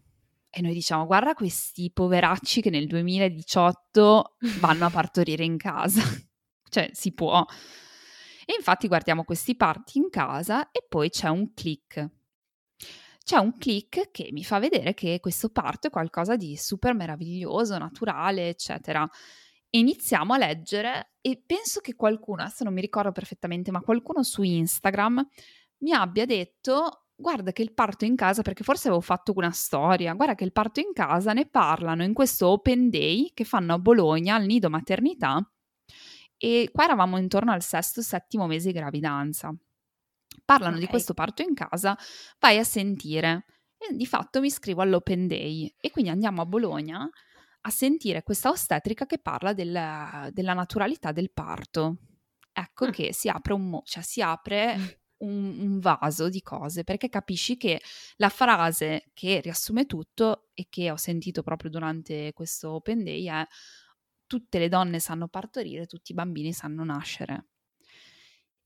e 0.50 0.62
noi 0.62 0.74
diciamo, 0.74 1.06
guarda 1.06 1.34
questi 1.34 1.92
poveracci 1.94 2.62
che 2.62 2.70
nel 2.70 2.88
2018 2.88 4.38
vanno 4.60 4.86
a 4.86 4.90
partorire 4.90 5.44
in 5.44 5.58
casa. 5.58 6.02
cioè, 6.70 6.90
si 6.94 7.14
può. 7.14 7.46
E 8.46 8.54
infatti 8.58 8.88
guardiamo 8.88 9.24
questi 9.26 9.56
parti 9.56 9.98
in 9.98 10.10
casa 10.10 10.72
e 10.72 10.86
poi 10.88 11.10
c'è 11.10 11.28
un 11.28 11.54
click. 11.54 12.10
C'è 13.26 13.38
un 13.38 13.58
click 13.58 14.12
che 14.12 14.30
mi 14.32 14.44
fa 14.44 14.60
vedere 14.60 14.94
che 14.94 15.20
questo 15.20 15.50
parto 15.50 15.88
è 15.88 15.90
qualcosa 15.90 16.36
di 16.36 16.56
super 16.56 16.94
meraviglioso, 16.94 17.78
naturale, 17.78 18.50
eccetera. 18.50 19.10
E 19.76 19.80
iniziamo 19.80 20.34
a 20.34 20.38
leggere 20.38 21.16
e 21.20 21.44
penso 21.46 21.82
che 21.82 21.96
qualcuno, 21.96 22.44
adesso 22.44 22.64
non 22.64 22.74
mi 22.74 22.80
ricordo 22.80 23.12
perfettamente, 23.12 23.72
ma 23.72 23.82
qualcuno 23.82 24.24
su 24.24 24.42
Instagram 24.42 25.28
mi 25.80 25.92
abbia 25.92 26.26
detto 26.26 27.08
guarda 27.14 27.52
che 27.52 27.62
il 27.62 27.74
parto 27.74 28.06
in 28.06 28.16
casa, 28.16 28.42
perché 28.42 28.64
forse 28.64 28.88
avevo 28.88 29.02
fatto 29.02 29.34
una 29.36 29.52
storia, 29.52 30.14
guarda 30.14 30.34
che 30.34 30.46
il 30.46 30.54
parto 30.54 30.80
in 30.80 30.94
casa 30.94 31.34
ne 31.34 31.46
parlano 31.50 32.06
in 32.06 32.14
questo 32.14 32.48
open 32.48 32.90
day 32.90 33.32
che 33.34 33.44
fanno 33.44 33.74
a 33.74 33.78
Bologna 33.78 34.36
al 34.36 34.46
nido 34.46 34.70
maternità 34.70 35.46
e 36.38 36.70
qua 36.72 36.86
eravamo 36.86 37.18
intorno 37.18 37.52
al 37.52 37.62
sesto, 37.62 38.02
settimo 38.02 38.48
mese 38.48 38.72
di 38.72 38.80
gravidanza. 38.80 39.54
Parlano 40.46 40.76
okay. 40.76 40.86
di 40.86 40.90
questo 40.90 41.14
parto 41.14 41.42
in 41.42 41.54
casa, 41.54 41.98
vai 42.40 42.60
a 42.60 42.64
sentire. 42.64 43.46
E 43.78 43.94
di 43.94 44.06
fatto 44.06 44.40
mi 44.40 44.48
iscrivo 44.48 44.82
all'Open 44.82 45.28
Day 45.28 45.76
e 45.82 45.92
quindi 45.92 46.12
andiamo 46.12 46.42
a 46.42 46.46
Bologna 46.46 47.10
a 47.66 47.70
sentire 47.70 48.24
questa 48.24 48.50
ostetrica 48.50 49.06
che 49.06 49.18
parla 49.18 49.54
del, 49.54 50.30
della 50.32 50.54
naturalità 50.54 51.12
del 51.12 51.32
parto. 51.32 51.98
Ecco 52.52 52.88
mm. 52.88 52.92
che 52.92 53.14
si 53.14 53.28
apre, 53.28 53.54
un, 53.54 53.70
mo- 53.70 53.82
cioè 53.86 54.04
si 54.04 54.22
apre 54.22 55.02
un, 55.18 55.60
un, 55.60 55.80
vaso 55.80 56.30
di 56.30 56.42
cose 56.42 56.84
perché 56.84 57.10
capisci 57.10 57.58
che 57.58 57.82
la 58.18 58.30
frase 58.30 59.10
che 59.14 59.42
riassume 59.42 59.86
tutto 59.86 60.50
e 60.54 60.68
che 60.70 60.92
ho 60.92 60.96
sentito 60.96 61.42
proprio 61.42 61.70
durante 61.70 62.32
questo 62.34 62.72
Open 62.72 63.04
Day 63.04 63.28
è 63.28 63.46
tutte 64.28 64.60
le 64.60 64.70
donne 64.70 65.00
sanno 65.00 65.28
partorire, 65.28 65.86
tutti 65.86 66.12
i 66.12 66.16
bambini 66.16 66.54
sanno 66.54 66.84
nascere. 66.84 67.48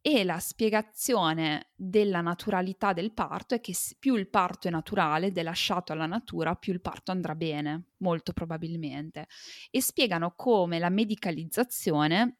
E 0.01 0.23
la 0.23 0.39
spiegazione 0.39 1.71
della 1.75 2.21
naturalità 2.21 2.93
del 2.93 3.13
parto 3.13 3.55
è 3.55 3.59
che 3.59 3.75
più 3.99 4.15
il 4.15 4.29
parto 4.29 4.69
è 4.69 4.71
naturale 4.71 5.27
ed 5.27 5.37
è 5.37 5.43
lasciato 5.43 5.91
alla 5.91 6.05
natura, 6.05 6.55
più 6.55 6.71
il 6.71 6.79
parto 6.79 7.11
andrà 7.11 7.35
bene, 7.35 7.89
molto 7.97 8.31
probabilmente. 8.31 9.27
E 9.69 9.81
spiegano 9.81 10.33
come 10.35 10.79
la 10.79 10.89
medicalizzazione 10.89 12.37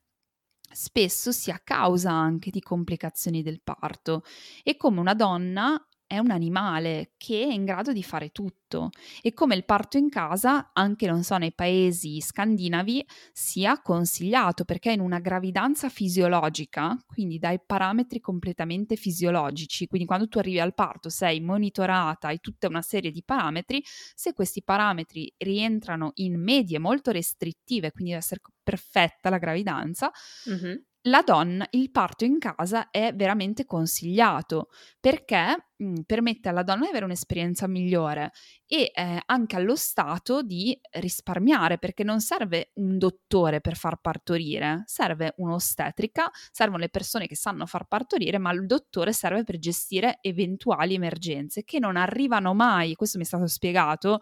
spesso 0.71 1.31
sia 1.31 1.59
causa 1.63 2.11
anche 2.11 2.49
di 2.49 2.61
complicazioni 2.61 3.41
del 3.41 3.61
parto 3.61 4.23
e 4.63 4.77
come 4.77 4.99
una 4.99 5.15
donna 5.15 5.88
è 6.09 6.17
un 6.17 6.31
animale 6.31 7.11
che 7.17 7.43
è 7.43 7.53
in 7.53 7.65
grado 7.65 7.93
di 7.93 8.01
fare 8.01 8.31
tutto. 8.31 8.89
E 9.21 9.31
come 9.31 9.53
il 9.53 9.63
parto 9.63 9.97
in 9.97 10.09
casa, 10.09 10.71
anche 10.73 11.05
non 11.05 11.21
so, 11.21 11.37
nei 11.37 11.53
paesi 11.53 12.19
scandinavi, 12.19 13.05
sia 13.31 13.79
consigliato 13.79 14.65
perché 14.65 14.91
in 14.91 15.01
una 15.01 15.19
gravidanza 15.19 15.87
fisiologica, 15.87 16.97
quindi 17.05 17.37
dai 17.37 17.59
parametri 17.63 18.19
completamente 18.19 18.95
fisiologici, 18.95 19.85
quindi 19.85 20.07
quando 20.07 20.27
tu 20.27 20.39
arrivi 20.39 20.59
al 20.59 20.73
parto 20.73 21.09
sei 21.09 21.41
monitorata, 21.41 22.29
hai 22.29 22.39
tutta 22.39 22.67
una 22.67 22.81
serie 22.81 23.11
di 23.11 23.21
parametri, 23.23 23.79
se 24.15 24.33
questi 24.33 24.63
parametri 24.63 25.31
rientrano 25.37 26.13
in 26.15 26.41
medie 26.41 26.79
molto 26.79 27.11
restrittive, 27.11 27.91
quindi 27.91 28.09
deve 28.13 28.23
essere 28.23 28.41
perfetta 28.63 29.29
la 29.29 29.37
gravidanza, 29.37 30.09
mm-hmm 30.49 30.88
la 31.03 31.21
donna, 31.21 31.65
il 31.71 31.91
parto 31.91 32.25
in 32.25 32.39
casa 32.39 32.89
è 32.91 33.13
veramente 33.15 33.65
consigliato 33.65 34.69
perché 34.99 35.67
mh, 35.77 35.85
mhmm, 35.85 36.01
permette 36.05 36.49
alla 36.49 36.63
donna 36.63 36.81
di 36.83 36.89
avere 36.89 37.05
un'esperienza 37.05 37.67
migliore 37.67 38.31
e 38.65 38.91
eh, 38.93 39.21
anche 39.25 39.55
allo 39.55 39.75
Stato 39.75 40.41
di 40.41 40.77
risparmiare 40.99 41.77
perché 41.77 42.03
non 42.03 42.19
serve 42.19 42.71
un 42.75 42.97
dottore 42.97 43.62
per 43.62 43.77
far 43.77 43.99
partorire, 44.01 44.83
serve 44.85 45.33
un'ostetrica, 45.38 46.29
servono 46.51 46.79
le 46.79 46.89
persone 46.89 47.27
che 47.27 47.35
sanno 47.35 47.65
far 47.65 47.88
partorire, 47.88 48.38
ma 48.38 48.51
il 48.51 48.65
dottore 48.65 49.13
serve 49.13 49.43
per 49.43 49.57
gestire 49.57 50.17
eventuali 50.21 50.95
emergenze 50.95 51.63
che 51.63 51.79
non 51.79 51.95
arrivano 51.95 52.53
mai, 52.53 52.95
questo 52.95 53.17
mi 53.17 53.23
è 53.23 53.27
stato 53.27 53.47
spiegato 53.47 54.19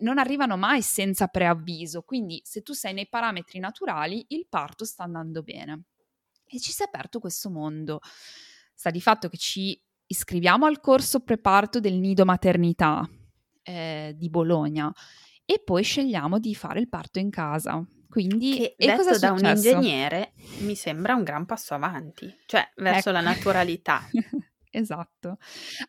non 0.00 0.18
arrivano 0.18 0.56
mai 0.56 0.82
senza 0.82 1.26
preavviso, 1.26 2.02
quindi 2.02 2.40
se 2.44 2.62
tu 2.62 2.72
sei 2.72 2.92
nei 2.92 3.08
parametri 3.08 3.58
naturali 3.58 4.24
il 4.28 4.46
parto 4.48 4.84
sta 4.84 5.04
andando 5.04 5.42
bene. 5.42 5.84
E 6.46 6.60
ci 6.60 6.72
si 6.72 6.82
è 6.82 6.86
aperto 6.86 7.18
questo 7.18 7.50
mondo. 7.50 8.00
Sta 8.74 8.90
di 8.90 9.00
fatto 9.00 9.28
che 9.28 9.36
ci 9.36 9.80
iscriviamo 10.06 10.66
al 10.66 10.80
corso 10.80 11.20
preparto 11.20 11.80
del 11.80 11.94
nido 11.94 12.24
maternità 12.24 13.08
eh, 13.62 14.14
di 14.16 14.28
Bologna 14.28 14.92
e 15.44 15.62
poi 15.62 15.82
scegliamo 15.82 16.38
di 16.38 16.54
fare 16.54 16.80
il 16.80 16.88
parto 16.88 17.18
in 17.18 17.30
casa. 17.30 17.84
Quindi, 18.08 18.56
che 18.56 18.74
e 18.78 18.86
detto 18.86 19.18
da 19.18 19.32
un 19.32 19.44
ingegnere 19.44 20.34
mi 20.60 20.76
sembra 20.76 21.16
un 21.16 21.24
gran 21.24 21.46
passo 21.46 21.74
avanti, 21.74 22.32
cioè 22.46 22.70
verso 22.76 23.08
ecco. 23.08 23.18
la 23.18 23.20
naturalità. 23.20 24.08
Esatto. 24.76 25.36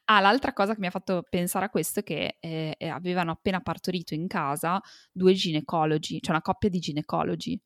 Ah, 0.05 0.19
l'altra 0.19 0.53
cosa 0.53 0.75
che 0.75 0.79
mi 0.79 0.85
ha 0.85 0.91
fatto 0.91 1.25
pensare 1.27 1.65
a 1.65 1.69
questo 1.69 2.01
è 2.01 2.03
che 2.03 2.37
eh, 2.39 2.75
eh, 2.77 2.87
avevano 2.87 3.31
appena 3.31 3.59
partorito 3.59 4.13
in 4.13 4.27
casa 4.27 4.79
due 5.11 5.33
ginecologi, 5.33 6.21
cioè 6.21 6.35
una 6.35 6.43
coppia 6.43 6.69
di 6.69 6.77
ginecologi 6.77 7.59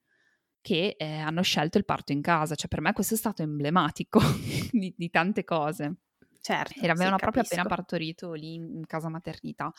che 0.61 0.95
eh, 0.97 1.17
hanno 1.17 1.41
scelto 1.41 1.77
il 1.77 1.83
parto 1.83 2.13
in 2.13 2.21
casa. 2.21 2.55
Cioè 2.55 2.69
per 2.69 2.79
me 2.79 2.93
questo 2.93 3.15
è 3.15 3.17
stato 3.17 3.41
emblematico 3.41 4.21
di, 4.71 4.93
di, 4.95 5.09
tante 5.09 5.43
cose. 5.43 5.95
Certo. 6.39 6.79
E 6.79 6.87
avevano 6.87 7.17
sì, 7.17 7.21
proprio 7.21 7.43
appena 7.43 7.65
partorito 7.65 8.31
lì 8.31 8.53
in 8.53 8.85
casa 8.87 9.09
maternità. 9.09 9.73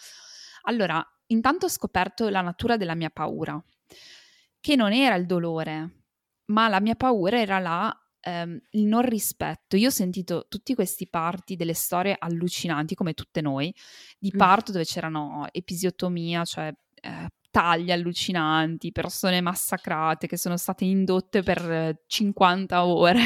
Allora, 0.64 1.02
intanto 1.28 1.64
ho 1.64 1.70
scoperto 1.70 2.28
la 2.28 2.42
natura 2.42 2.76
della 2.76 2.94
mia 2.94 3.08
paura, 3.08 3.58
che 4.60 4.76
non 4.76 4.92
era 4.92 5.14
il 5.14 5.24
dolore, 5.24 6.02
ma 6.46 6.68
la 6.68 6.80
mia 6.80 6.96
paura 6.96 7.40
era 7.40 7.58
la 7.58 8.09
ehm, 8.20 8.60
il 8.70 8.84
non 8.84 9.02
rispetto. 9.02 9.76
Io 9.76 9.88
ho 9.88 9.92
sentito 9.92 10.46
tutti 10.48 10.74
questi 10.74 11.08
parti 11.08 11.56
delle 11.56 11.74
storie 11.74 12.16
allucinanti, 12.18 12.94
come 12.94 13.14
tutte 13.14 13.40
noi, 13.40 13.74
di 14.18 14.32
parto 14.36 14.72
dove 14.72 14.84
c'erano 14.84 15.46
episiotomia, 15.50 16.44
cioè 16.44 16.72
eh, 16.94 17.28
tagli 17.50 17.90
allucinanti, 17.90 18.92
persone 18.92 19.40
massacrate 19.40 20.26
che 20.26 20.36
sono 20.36 20.56
state 20.56 20.84
indotte 20.84 21.42
per 21.42 22.02
50 22.06 22.84
ore. 22.84 23.20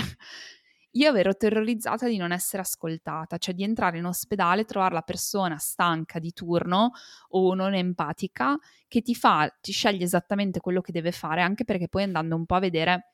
Io 0.97 1.13
ero 1.13 1.35
terrorizzata 1.35 2.07
di 2.07 2.17
non 2.17 2.31
essere 2.31 2.63
ascoltata, 2.63 3.37
cioè 3.37 3.53
di 3.53 3.65
entrare 3.65 3.99
in 3.99 4.05
ospedale 4.05 4.61
e 4.61 4.65
trovare 4.65 4.95
la 4.95 5.03
persona 5.03 5.57
stanca 5.59 6.21
di 6.21 6.33
turno 6.33 6.93
o 7.31 7.55
non 7.55 7.75
empatica 7.75 8.57
che 8.87 9.03
ti 9.03 9.17
fa, 9.17 9.53
ti 9.61 9.73
sceglie 9.73 10.05
esattamente 10.05 10.61
quello 10.61 10.81
che 10.81 10.93
deve 10.93 11.11
fare, 11.11 11.43
anche 11.43 11.65
perché 11.65 11.89
poi 11.89 12.05
andando 12.05 12.37
un 12.37 12.47
po' 12.47 12.55
a 12.55 12.61
vedere 12.61 13.14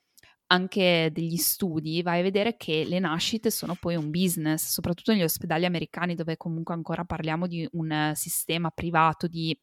anche 0.51 1.09
degli 1.13 1.37
studi, 1.37 2.01
vai 2.01 2.19
a 2.19 2.23
vedere 2.23 2.57
che 2.57 2.83
le 2.85 2.99
nascite 2.99 3.49
sono 3.49 3.75
poi 3.79 3.95
un 3.95 4.11
business, 4.11 4.69
soprattutto 4.69 5.13
negli 5.13 5.23
ospedali 5.23 5.65
americani 5.65 6.13
dove 6.13 6.35
comunque 6.35 6.73
ancora 6.73 7.05
parliamo 7.05 7.47
di 7.47 7.67
un 7.71 8.11
sistema 8.15 8.69
privato, 8.69 9.27
di, 9.27 9.57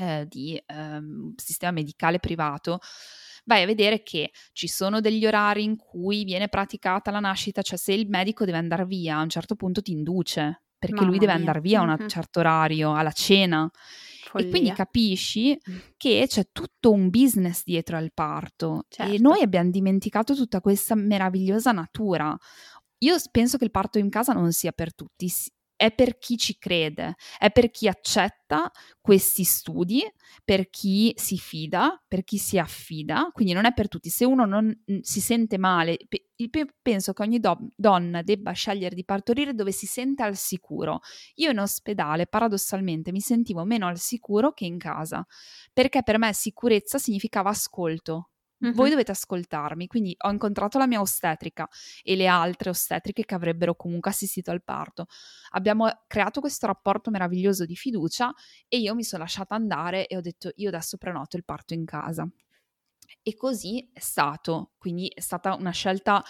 eh, 0.00 0.26
di 0.28 0.56
eh, 0.56 1.00
sistema 1.36 1.70
medicale 1.70 2.18
privato. 2.18 2.80
Vai 3.44 3.62
a 3.62 3.66
vedere 3.66 4.02
che 4.02 4.32
ci 4.52 4.66
sono 4.66 5.00
degli 5.00 5.24
orari 5.24 5.62
in 5.62 5.76
cui 5.76 6.24
viene 6.24 6.48
praticata 6.48 7.12
la 7.12 7.20
nascita, 7.20 7.62
cioè 7.62 7.78
se 7.78 7.92
il 7.92 8.08
medico 8.08 8.44
deve 8.44 8.58
andare 8.58 8.84
via 8.86 9.18
a 9.18 9.22
un 9.22 9.28
certo 9.28 9.54
punto 9.54 9.82
ti 9.82 9.92
induce, 9.92 10.64
perché 10.76 10.96
Mamma 10.96 11.08
lui 11.10 11.18
deve 11.18 11.32
andare 11.32 11.60
via 11.60 11.78
a 11.78 11.82
un 11.82 11.94
mm-hmm. 11.96 12.08
certo 12.08 12.40
orario, 12.40 12.92
alla 12.92 13.12
cena. 13.12 13.70
Follia. 14.28 14.46
E 14.46 14.50
quindi 14.50 14.72
capisci 14.72 15.58
mm. 15.70 15.76
che 15.96 16.24
c'è 16.28 16.48
tutto 16.52 16.92
un 16.92 17.08
business 17.10 17.62
dietro 17.64 17.96
al 17.96 18.12
parto 18.12 18.84
certo. 18.88 19.12
e 19.12 19.18
noi 19.18 19.42
abbiamo 19.42 19.70
dimenticato 19.70 20.34
tutta 20.34 20.60
questa 20.60 20.94
meravigliosa 20.94 21.72
natura. 21.72 22.36
Io 22.98 23.16
penso 23.30 23.58
che 23.58 23.64
il 23.64 23.70
parto 23.70 23.98
in 23.98 24.10
casa 24.10 24.32
non 24.32 24.52
sia 24.52 24.72
per 24.72 24.94
tutti, 24.94 25.30
è 25.76 25.92
per 25.92 26.18
chi 26.18 26.36
ci 26.36 26.58
crede, 26.58 27.14
è 27.38 27.52
per 27.52 27.70
chi 27.70 27.86
accetta 27.86 28.68
questi 29.00 29.44
studi, 29.44 30.02
per 30.44 30.68
chi 30.68 31.14
si 31.16 31.38
fida, 31.38 32.02
per 32.08 32.24
chi 32.24 32.36
si 32.36 32.58
affida, 32.58 33.30
quindi 33.32 33.52
non 33.52 33.64
è 33.64 33.72
per 33.72 33.86
tutti. 33.86 34.10
Se 34.10 34.24
uno 34.24 34.44
non 34.44 34.76
si 35.00 35.20
sente 35.20 35.56
male, 35.56 35.96
penso 36.82 37.12
che 37.12 37.22
ogni 37.22 37.40
do- 37.40 37.68
donna 37.74 38.22
debba 38.22 38.52
scegliere 38.52 38.94
di 38.94 39.04
partorire 39.04 39.54
dove 39.54 39.72
si 39.72 39.86
sente 39.86 40.22
al 40.22 40.36
sicuro. 40.36 41.00
Io 41.36 41.50
in 41.50 41.58
ospedale, 41.58 42.26
paradossalmente, 42.26 43.12
mi 43.12 43.20
sentivo 43.20 43.64
meno 43.64 43.86
al 43.86 43.98
sicuro 43.98 44.52
che 44.52 44.64
in 44.64 44.78
casa, 44.78 45.26
perché 45.72 46.02
per 46.02 46.18
me 46.18 46.32
sicurezza 46.32 46.98
significava 46.98 47.50
ascolto, 47.50 48.30
Mm-hmm. 48.64 48.74
Voi 48.74 48.90
dovete 48.90 49.12
ascoltarmi, 49.12 49.86
quindi 49.86 50.16
ho 50.18 50.30
incontrato 50.30 50.78
la 50.78 50.88
mia 50.88 51.00
ostetrica 51.00 51.68
e 52.02 52.16
le 52.16 52.26
altre 52.26 52.70
ostetriche 52.70 53.24
che 53.24 53.34
avrebbero 53.34 53.76
comunque 53.76 54.10
assistito 54.10 54.50
al 54.50 54.64
parto. 54.64 55.06
Abbiamo 55.50 55.88
creato 56.08 56.40
questo 56.40 56.66
rapporto 56.66 57.10
meraviglioso 57.10 57.64
di 57.64 57.76
fiducia 57.76 58.32
e 58.66 58.78
io 58.78 58.96
mi 58.96 59.04
sono 59.04 59.22
lasciata 59.22 59.54
andare 59.54 60.06
e 60.08 60.16
ho 60.16 60.20
detto 60.20 60.50
io 60.56 60.68
adesso 60.68 60.96
prenoto 60.96 61.36
il 61.36 61.44
parto 61.44 61.74
in 61.74 61.84
casa. 61.84 62.28
E 63.22 63.34
così 63.36 63.90
è 63.92 64.00
stato, 64.00 64.72
quindi 64.78 65.10
è 65.14 65.20
stata 65.20 65.54
una 65.54 65.70
scelta 65.70 66.22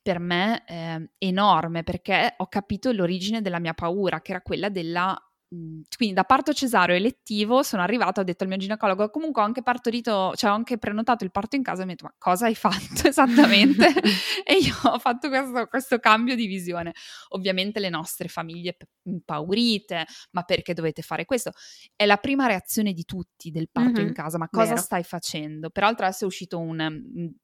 per 0.00 0.18
me 0.18 0.64
eh, 0.66 1.10
enorme 1.18 1.82
perché 1.82 2.34
ho 2.38 2.46
capito 2.46 2.92
l'origine 2.92 3.42
della 3.42 3.58
mia 3.58 3.74
paura, 3.74 4.22
che 4.22 4.30
era 4.30 4.40
quella 4.40 4.68
della 4.70 5.14
quindi 5.50 6.14
da 6.14 6.24
parto 6.24 6.52
cesareo 6.52 6.94
elettivo 6.94 7.62
sono 7.62 7.80
arrivata, 7.80 8.20
ho 8.20 8.24
detto 8.24 8.42
al 8.44 8.50
mio 8.50 8.58
ginecologo, 8.58 9.08
comunque 9.08 9.40
ho 9.40 9.44
anche 9.46 9.62
partorito, 9.62 10.34
cioè 10.36 10.50
ho 10.50 10.54
anche 10.54 10.76
prenotato 10.76 11.24
il 11.24 11.30
parto 11.30 11.56
in 11.56 11.62
casa 11.62 11.82
e 11.82 11.84
mi 11.86 11.92
ha 11.92 11.94
detto 11.94 12.04
ma 12.04 12.14
cosa 12.18 12.46
hai 12.46 12.54
fatto 12.54 12.76
esattamente? 13.08 13.86
e 14.44 14.54
io 14.56 14.74
ho 14.82 14.98
fatto 14.98 15.30
questo, 15.30 15.66
questo, 15.66 15.98
cambio 15.98 16.34
di 16.34 16.46
visione. 16.46 16.92
Ovviamente 17.30 17.80
le 17.80 17.88
nostre 17.88 18.28
famiglie 18.28 18.76
impaurite, 19.04 20.06
ma 20.32 20.42
perché 20.42 20.74
dovete 20.74 21.00
fare 21.00 21.24
questo? 21.24 21.52
È 21.96 22.04
la 22.04 22.18
prima 22.18 22.46
reazione 22.46 22.92
di 22.92 23.04
tutti 23.04 23.50
del 23.50 23.70
parto 23.72 24.00
mm-hmm, 24.00 24.08
in 24.08 24.12
casa, 24.12 24.36
ma 24.36 24.48
cosa 24.50 24.74
vero. 24.74 24.80
stai 24.82 25.02
facendo? 25.02 25.70
Peraltro 25.70 26.04
adesso 26.04 26.24
è 26.24 26.26
uscito 26.26 26.58
un, 26.58 26.78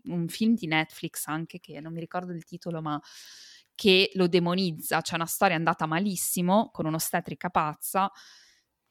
un 0.04 0.28
film 0.28 0.54
di 0.54 0.66
Netflix 0.66 1.26
anche 1.26 1.58
che 1.58 1.80
non 1.80 1.94
mi 1.94 2.00
ricordo 2.00 2.32
il 2.32 2.44
titolo, 2.44 2.82
ma 2.82 3.00
che 3.74 4.10
lo 4.14 4.28
demonizza, 4.28 5.00
c'è 5.00 5.14
una 5.14 5.26
storia 5.26 5.56
andata 5.56 5.86
malissimo 5.86 6.70
con 6.72 6.86
un'ostetrica 6.86 7.50
pazza 7.50 8.10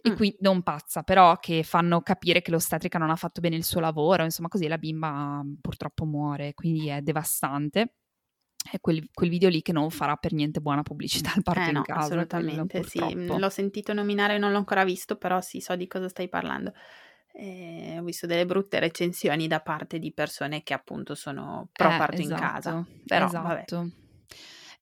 e 0.06 0.12
mm. 0.12 0.16
qui 0.16 0.36
non 0.42 0.64
pazza, 0.64 1.02
però 1.04 1.38
che 1.40 1.64
fanno 1.64 2.02
capire 2.02 2.42
che 2.42 2.52
l'ostetrica 2.52 2.98
non 2.98 3.10
ha 3.10 3.16
fatto 3.16 3.40
bene 3.40 3.56
il 3.56 3.64
suo 3.64 3.80
lavoro, 3.80 4.24
insomma 4.24 4.50
così 4.50 4.68
la 4.68 4.78
bimba 4.78 5.42
purtroppo 5.62 6.06
muore, 6.06 6.54
quindi 6.54 6.90
è 6.90 7.02
devastante. 7.02 7.96
È 8.70 8.80
quel, 8.80 9.10
quel 9.14 9.30
video 9.30 9.50
lì 9.50 9.62
che 9.62 9.74
non 9.74 9.90
farà 9.90 10.16
per 10.16 10.32
niente 10.32 10.62
buona 10.62 10.84
pubblicità 10.84 11.34
al 11.36 11.44
parto 11.44 11.62
eh 11.62 11.68
in 11.68 11.74
no, 11.74 11.82
casa. 11.82 12.14
Assolutamente, 12.14 12.82
quello, 12.82 13.34
sì. 13.34 13.40
L'ho 13.40 13.50
sentito 13.50 13.94
nominare, 13.94 14.38
non 14.38 14.52
l'ho 14.52 14.58
ancora 14.58 14.86
visto, 14.86 15.18
però 15.18 15.42
sì, 15.42 15.60
so 15.60 15.76
di 15.76 15.88
cosa 15.88 16.08
stai 16.08 16.30
parlando. 16.30 16.74
Eh, 17.34 17.98
ho 17.98 18.04
visto 18.04 18.26
delle 18.26 18.46
brutte 18.46 18.80
recensioni 18.80 19.48
da 19.48 19.60
parte 19.60 20.00
di 20.00 20.14
persone 20.14 20.64
che 20.64 20.74
appunto 20.74 21.16
sono 21.16 21.70
pro 21.72 21.90
eh, 21.90 21.98
parto 21.98 22.22
esatto, 22.22 22.34
in 22.34 22.50
casa. 22.50 22.86
Però, 23.06 23.26
esatto. 23.26 23.48
Vabbè. 23.48 23.92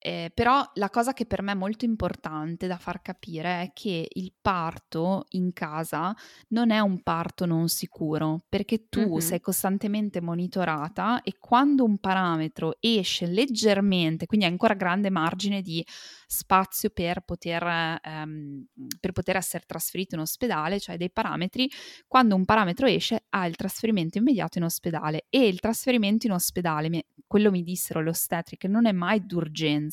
Eh, 0.04 0.32
però 0.34 0.68
la 0.74 0.90
cosa 0.90 1.12
che 1.12 1.26
per 1.26 1.42
me 1.42 1.52
è 1.52 1.54
molto 1.54 1.84
importante 1.84 2.66
da 2.66 2.76
far 2.76 3.02
capire 3.02 3.62
è 3.62 3.70
che 3.72 4.08
il 4.14 4.32
parto 4.42 5.26
in 5.30 5.52
casa 5.52 6.12
non 6.48 6.72
è 6.72 6.80
un 6.80 7.02
parto 7.04 7.46
non 7.46 7.68
sicuro, 7.68 8.42
perché 8.48 8.88
tu 8.88 8.98
mm-hmm. 8.98 9.18
sei 9.18 9.40
costantemente 9.40 10.20
monitorata 10.20 11.22
e 11.22 11.36
quando 11.38 11.84
un 11.84 11.98
parametro 11.98 12.78
esce 12.80 13.26
leggermente, 13.26 14.26
quindi 14.26 14.46
hai 14.46 14.50
ancora 14.50 14.74
grande 14.74 15.08
margine 15.08 15.62
di 15.62 15.86
spazio 16.26 16.90
per 16.90 17.20
poter, 17.20 18.00
ehm, 18.02 18.66
per 18.98 19.12
poter 19.12 19.36
essere 19.36 19.62
trasferito 19.66 20.16
in 20.16 20.22
ospedale, 20.22 20.80
cioè 20.80 20.96
dei 20.96 21.12
parametri, 21.12 21.70
quando 22.08 22.34
un 22.34 22.44
parametro 22.44 22.88
esce 22.88 23.26
ha 23.28 23.46
il 23.46 23.54
trasferimento 23.54 24.18
immediato 24.18 24.58
in 24.58 24.64
ospedale 24.64 25.26
e 25.28 25.46
il 25.46 25.60
trasferimento 25.60 26.26
in 26.26 26.32
ospedale, 26.32 27.04
quello 27.28 27.50
mi 27.50 27.62
dissero 27.62 28.02
le 28.02 28.10
ostetriche, 28.10 28.66
non 28.66 28.86
è 28.86 28.92
mai 28.92 29.24
d'urgenza, 29.24 29.91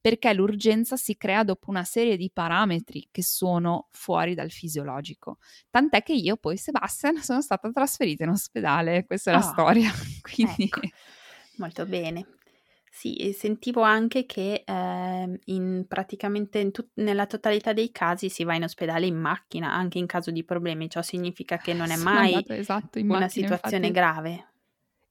perché 0.00 0.32
l'urgenza 0.32 0.96
si 0.96 1.16
crea 1.16 1.44
dopo 1.44 1.70
una 1.70 1.84
serie 1.84 2.16
di 2.16 2.30
parametri 2.32 3.08
che 3.10 3.22
sono 3.22 3.88
fuori 3.90 4.34
dal 4.34 4.50
fisiologico. 4.50 5.38
Tant'è 5.70 6.02
che 6.02 6.12
io 6.12 6.36
poi, 6.36 6.56
Sebastian, 6.56 7.16
sono 7.22 7.40
stata 7.40 7.70
trasferita 7.70 8.24
in 8.24 8.30
ospedale, 8.30 9.04
questa 9.06 9.30
è 9.30 9.34
oh, 9.34 9.38
la 9.38 9.44
ah, 9.44 9.50
storia. 9.50 9.90
Quindi... 10.20 10.64
Ecco. 10.64 10.80
Molto 11.56 11.86
bene. 11.86 12.26
Sì, 12.94 13.34
sentivo 13.36 13.80
anche 13.80 14.26
che 14.26 14.64
eh, 14.66 15.40
in 15.46 15.84
praticamente 15.88 16.58
in 16.58 16.72
tut- 16.72 16.90
nella 16.96 17.24
totalità 17.24 17.72
dei 17.72 17.90
casi 17.90 18.28
si 18.28 18.44
va 18.44 18.54
in 18.54 18.64
ospedale 18.64 19.06
in 19.06 19.16
macchina, 19.16 19.72
anche 19.72 19.96
in 19.96 20.04
caso 20.04 20.30
di 20.30 20.44
problemi, 20.44 20.90
ciò 20.90 21.00
significa 21.00 21.56
che 21.56 21.72
non 21.72 21.90
è 21.90 21.96
mai 21.96 22.34
andato, 22.34 22.52
esatto, 22.52 22.98
una 22.98 23.20
macchina, 23.20 23.28
situazione 23.28 23.86
infatti. 23.86 23.92
grave. 23.92 24.46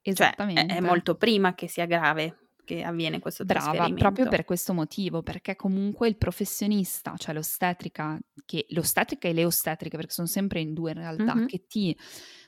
Esattamente. 0.04 0.62
Cioè, 0.62 0.76
è, 0.76 0.78
è, 0.78 0.80
molto 0.80 1.16
prima 1.16 1.56
che 1.56 1.68
sia 1.68 1.86
grave 1.86 2.51
che 2.72 2.84
avviene 2.84 3.20
questo 3.20 3.44
Brava, 3.44 3.90
proprio 3.94 4.30
per 4.30 4.46
questo 4.46 4.74
motivo, 4.74 5.22
perché 5.22 5.58
comunque 5.58 6.08
il 6.08 6.16
professionista, 6.16 7.16
cioè 7.18 7.34
l'ostetrica, 7.34 8.18
che, 8.46 8.66
l'ostetrica 8.70 9.28
e 9.28 9.34
le 9.34 9.44
ostetriche, 9.44 9.98
perché 9.98 10.14
sono 10.14 10.28
sempre 10.28 10.62
in 10.62 10.74
due 10.74 10.92
in 10.92 10.98
realtà, 10.98 11.36
mm-hmm. 11.36 11.48
che 11.48 11.66
ti 11.68 11.98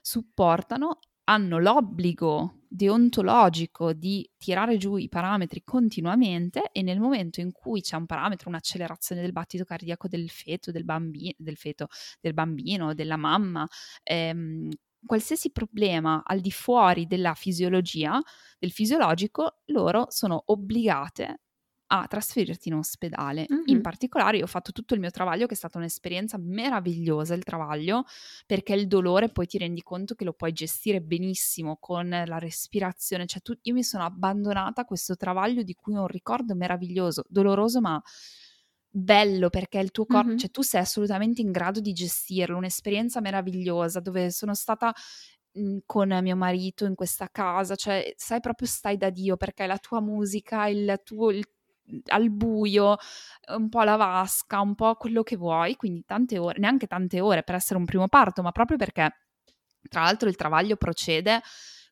supportano, 0.02 1.00
hanno 1.26 1.58
l'obbligo 1.58 2.62
deontologico 2.68 3.94
di 3.94 4.30
tirare 4.38 4.78
giù 4.78 4.96
i 4.96 5.10
parametri 5.10 5.62
continuamente 5.64 6.70
e 6.72 6.82
nel 6.82 7.00
momento 7.00 7.40
in 7.42 7.52
cui 7.52 7.82
c'è 7.82 7.98
un 7.98 8.06
parametro, 8.06 8.50
un'accelerazione 8.50 9.22
del 9.22 9.32
battito 9.32 9.66
cardiaco 9.66 10.08
del 10.08 10.30
feto, 10.30 10.72
del, 10.72 10.86
bambi- 10.86 11.36
del, 11.38 11.58
feto, 11.58 11.88
del 12.20 12.34
bambino, 12.34 12.94
della 12.94 13.18
mamma, 13.18 13.68
ehm, 14.04 14.70
qualsiasi 15.06 15.52
problema 15.52 16.24
al 16.26 16.40
di 16.40 16.52
fuori 16.52 17.08
della 17.08 17.34
fisiologia, 17.34 18.22
del 18.60 18.72
fisiologico, 18.72 19.62
loro 19.66 20.08
sono 20.10 20.42
obbligate 20.48 21.40
a 21.88 22.08
trasferirti 22.08 22.70
in 22.70 22.76
ospedale. 22.76 23.46
Mm-hmm. 23.52 23.64
In 23.66 23.82
particolare 23.82 24.38
io 24.38 24.46
ho 24.46 24.48
fatto 24.48 24.72
tutto 24.72 24.96
il 24.96 25.00
mio 25.00 25.12
travaglio 25.12 25.46
che 25.46 25.54
è 25.54 25.58
stata 25.58 25.78
un'esperienza 25.78 26.38
meravigliosa 26.40 27.36
il 27.36 27.44
travaglio 27.44 28.06
perché 28.48 28.74
il 28.74 28.88
dolore 28.88 29.30
poi 29.30 29.46
ti 29.46 29.60
rendi 29.60 29.84
conto 29.84 30.16
che 30.16 30.24
lo 30.24 30.34
puoi 30.34 30.54
gestire 30.54 31.02
benissimo 31.02 31.78
con 31.80 32.10
la 32.10 32.40
respirazione, 32.40 33.28
cioè 33.28 33.42
tu, 33.42 33.54
io 33.62 33.74
mi 33.74 33.84
sono 33.84 34.06
abbandonata 34.06 34.82
a 34.82 34.86
questo 34.86 35.16
travaglio 35.16 35.62
di 35.62 35.76
cui 35.76 35.96
ho 35.96 36.02
un 36.02 36.08
ricordo 36.08 36.56
meraviglioso, 36.56 37.26
doloroso 37.28 37.80
ma 37.80 38.02
bello 38.96 39.50
perché 39.50 39.80
il 39.80 39.90
tuo 39.90 40.06
corpo, 40.06 40.28
mm-hmm. 40.30 40.38
cioè 40.38 40.52
tu 40.52 40.62
sei 40.62 40.82
assolutamente 40.82 41.42
in 41.42 41.52
grado 41.52 41.80
di 41.80 41.94
gestirlo, 41.94 42.58
un'esperienza 42.58 43.22
meravigliosa 43.22 44.00
dove 44.00 44.30
sono 44.30 44.54
stata 44.54 44.94
mhmm, 45.54 45.80
con 45.86 46.16
mio 46.22 46.36
marito 46.36 46.86
in 46.86 46.94
questa 46.94 47.28
casa, 47.32 47.76
cioè 47.76 48.14
sai 48.16 48.40
proprio 48.40 48.68
stai 48.68 48.98
da 48.98 49.10
Dio 49.10 49.36
perché 49.36 49.66
la 49.66 49.80
tua 49.80 50.00
musica, 50.00 50.68
il 50.68 51.02
tuo, 51.04 51.32
il 51.32 51.44
al 52.08 52.30
buio, 52.32 52.96
un 53.58 53.68
po' 53.68 53.84
la 53.84 53.98
vasca, 53.98 54.62
un 54.62 54.74
po' 54.74 54.96
quello 54.96 55.22
che 55.22 55.36
vuoi, 55.36 55.76
quindi 55.76 56.04
tante 56.06 56.38
ore, 56.38 56.58
neanche 56.60 56.88
tante 56.88 57.20
ore 57.20 57.44
per 57.44 57.56
essere 57.56 57.78
un 57.78 57.84
primo 57.86 58.08
parto, 58.08 58.42
ma 58.42 58.52
proprio 58.54 58.78
perché 58.78 59.12
tra 59.90 60.04
l'altro 60.04 60.30
il 60.30 60.38
travaglio 60.38 60.78
procede 60.78 61.42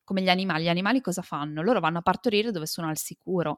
come 0.03 0.21
gli 0.21 0.29
animali. 0.29 0.63
Gli 0.63 0.69
animali 0.69 1.01
cosa 1.01 1.21
fanno? 1.21 1.61
Loro 1.61 1.79
vanno 1.79 1.99
a 1.99 2.01
partorire 2.01 2.51
dove 2.51 2.67
sono 2.67 2.87
al 2.87 2.97
sicuro. 2.97 3.57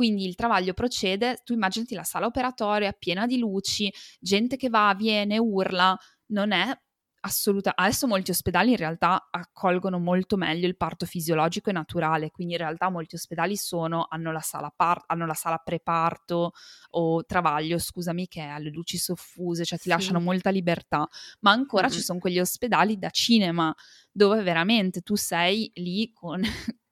Quindi 0.00 0.24
il 0.24 0.34
travaglio 0.34 0.72
procede, 0.72 1.42
tu 1.44 1.52
immaginati 1.52 1.94
la 1.94 2.04
sala 2.04 2.24
operatoria 2.24 2.90
piena 2.92 3.26
di 3.26 3.36
luci, 3.36 3.92
gente 4.18 4.56
che 4.56 4.70
va, 4.70 4.94
viene, 4.96 5.36
urla, 5.36 5.94
non 6.28 6.52
è 6.52 6.74
assoluta. 7.20 7.74
Adesso 7.76 8.06
molti 8.06 8.30
ospedali 8.30 8.70
in 8.70 8.78
realtà 8.78 9.28
accolgono 9.30 9.98
molto 9.98 10.38
meglio 10.38 10.66
il 10.66 10.78
parto 10.78 11.04
fisiologico 11.04 11.68
e 11.68 11.74
naturale, 11.74 12.30
quindi 12.30 12.54
in 12.54 12.60
realtà 12.60 12.88
molti 12.88 13.16
ospedali 13.16 13.58
sono, 13.58 14.06
hanno, 14.08 14.32
la 14.32 14.40
sala 14.40 14.72
par- 14.74 15.04
hanno 15.04 15.26
la 15.26 15.34
sala 15.34 15.58
preparto 15.58 16.52
o 16.92 17.24
travaglio, 17.26 17.78
scusami, 17.78 18.26
che 18.26 18.40
è 18.40 18.46
alle 18.46 18.70
luci 18.70 18.96
soffuse, 18.96 19.66
cioè 19.66 19.76
ti 19.76 19.84
sì. 19.84 19.90
lasciano 19.90 20.18
molta 20.18 20.48
libertà, 20.48 21.06
ma 21.40 21.50
ancora 21.50 21.88
mm-hmm. 21.88 21.94
ci 21.94 22.00
sono 22.00 22.18
quegli 22.18 22.40
ospedali 22.40 22.96
da 22.96 23.10
cinema 23.10 23.70
dove 24.10 24.42
veramente 24.42 25.02
tu 25.02 25.14
sei 25.14 25.70
lì 25.74 26.10
con, 26.10 26.40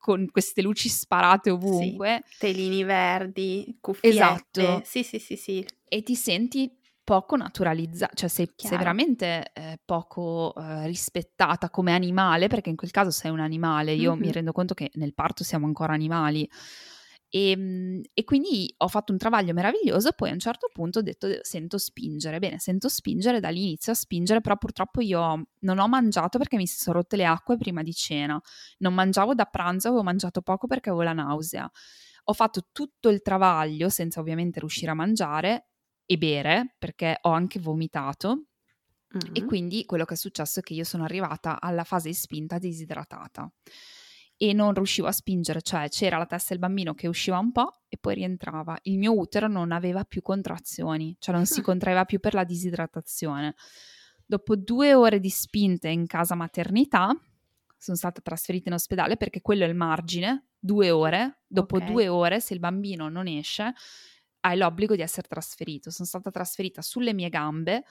con 0.09 0.27
queste 0.31 0.63
luci 0.63 0.89
sparate 0.89 1.51
ovunque. 1.51 2.23
Sì, 2.31 2.39
telini 2.39 2.83
verdi, 2.83 3.77
cuffiette. 3.79 4.17
Esatto. 4.19 4.83
Sì, 4.87 5.03
sì, 5.03 5.19
sì, 5.19 5.37
sì. 5.37 5.67
E 5.87 6.03
ti 6.03 6.15
senti 6.15 6.75
poco 7.05 7.37
naturalizzata, 7.37 8.15
cioè 8.15 8.31
sei, 8.31 8.51
sei 8.57 8.79
veramente 8.79 9.51
eh, 9.53 9.79
poco 9.85 10.55
eh, 10.57 10.87
rispettata 10.87 11.69
come 11.69 11.93
animale, 11.93 12.47
perché 12.49 12.71
in 12.71 12.77
quel 12.77 12.91
caso 12.91 13.11
sei 13.11 13.31
un 13.31 13.41
animale, 13.41 13.93
io 13.93 14.13
mm-hmm. 14.13 14.21
mi 14.21 14.33
rendo 14.33 14.53
conto 14.53 14.73
che 14.73 14.91
nel 14.95 15.13
parto 15.13 15.45
siamo 15.45 15.67
ancora 15.67 15.93
animali. 15.93 16.49
E, 17.31 17.51
ehm, 17.51 18.03
e, 18.15 18.25
quindi 18.25 18.73
ho 18.79 18.89
fatto 18.89 19.13
un 19.13 19.19
travaglio 19.19 19.53
meraviglioso, 19.53 20.13
poi 20.13 20.31
a 20.31 20.33
un 20.33 20.39
certo 20.39 20.71
punto 20.73 21.01
ho 21.01 21.03
detto 21.03 21.29
sento 21.43 21.79
spingere, 21.79 22.39
bene, 22.39 22.59
sento 22.59 22.89
spingere, 22.89 23.41
da 23.41 23.51
lì 23.51 23.65
inizio 23.65 23.93
a 23.93 23.95
spingere, 23.95 24.41
però 24.41 24.57
purtroppo 24.57 25.01
io 25.01 25.49
non 25.61 25.79
ho 25.79 25.89
mangiato 25.89 26.39
perché 26.39 26.57
mi 26.57 26.67
si 26.67 26.79
sono 26.79 26.99
rotte 26.99 27.17
le 27.17 27.27
acque 27.27 27.57
prima 27.57 27.83
di 27.83 27.93
cena, 27.93 28.41
non 28.79 28.95
mangiavo 28.95 29.35
da 29.35 29.45
pranzo, 29.45 29.89
avevo 29.89 30.03
mangiato 30.03 30.41
poco 30.43 30.67
perché 30.67 30.89
avevo 30.89 31.05
la 31.05 31.13
nausea. 31.13 31.71
Ho 32.25 32.33
fatto 32.33 32.69
tutto 32.73 33.09
il 33.09 33.23
travaglio 33.23 33.89
senza 33.89 34.21
ovviamente 34.21 34.61
riuscire 34.61 34.91
a 34.91 34.95
mangiare 34.95 35.69
e 36.05 36.19
bere 36.19 36.75
perché 36.79 37.19
ho 37.23 37.31
anche 37.31 37.59
vomitato 37.59 38.47
mm-hmm. 39.15 39.35
e 39.35 39.45
quindi 39.45 39.85
quello 39.85 40.05
che 40.05 40.15
è 40.15 40.17
successo 40.17 40.61
è 40.61 40.63
che 40.63 40.75
io 40.75 40.85
sono 40.85 41.05
arrivata 41.05 41.61
alla 41.61 41.85
fase 41.85 42.09
di 42.09 42.15
spinta 42.15 42.59
disidratata 42.59 43.51
e 44.41 44.53
non 44.53 44.73
riuscivo 44.73 45.09
a 45.09 45.13
spingere, 45.13 45.61
cioè 45.63 45.89
c'era 45.89 46.17
la 46.17 46.25
testa 46.25 46.51
del 46.51 46.61
bambino 46.61 46.95
che 46.95 47.09
usciva 47.09 47.39
un 47.39 47.51
po' 47.51 47.81
e 47.89 47.99
poi 47.99 48.15
rientrava. 48.15 48.79
Il 48.83 48.97
mio 48.97 49.19
utero 49.19 49.49
non 49.49 49.73
aveva 49.73 50.05
più 50.05 50.23
contrazioni, 50.23 51.17
cioè 51.19 51.35
non 51.35 51.45
si 51.45 51.61
contraeva 51.61 52.05
più 52.05 52.21
per 52.21 52.35
la 52.35 52.45
disidratazione. 52.45 53.57
Dopo 54.25 54.55
due 54.55 54.95
ore 54.95 55.19
di 55.19 55.29
spinte 55.29 55.89
in 55.89 56.07
casa 56.07 56.37
maternità, 56.37 57.13
sono 57.77 57.97
stata 57.97 58.21
trasferita 58.21 58.69
in 58.69 58.75
ospedale 58.75 59.17
perché 59.17 59.41
quello 59.41 59.65
è 59.65 59.69
il 59.69 59.75
margine, 59.75 60.51
due 60.57 60.91
ore. 60.91 61.41
Dopo 61.47 61.77
okay. 61.77 61.91
due 61.91 62.07
ore, 62.09 62.41
se 62.41 62.55
il 62.55 62.61
bambino 62.61 63.09
non 63.09 63.27
esce, 63.27 63.73
hai 64.41 64.57
l'obbligo 64.57 64.95
di 64.95 65.03
essere 65.03 65.27
trasferito. 65.27 65.91
Sono 65.91 66.07
stata 66.07 66.31
trasferita 66.31 66.81
sulle 66.81 67.13
mie 67.13 67.29
gambe, 67.29 67.85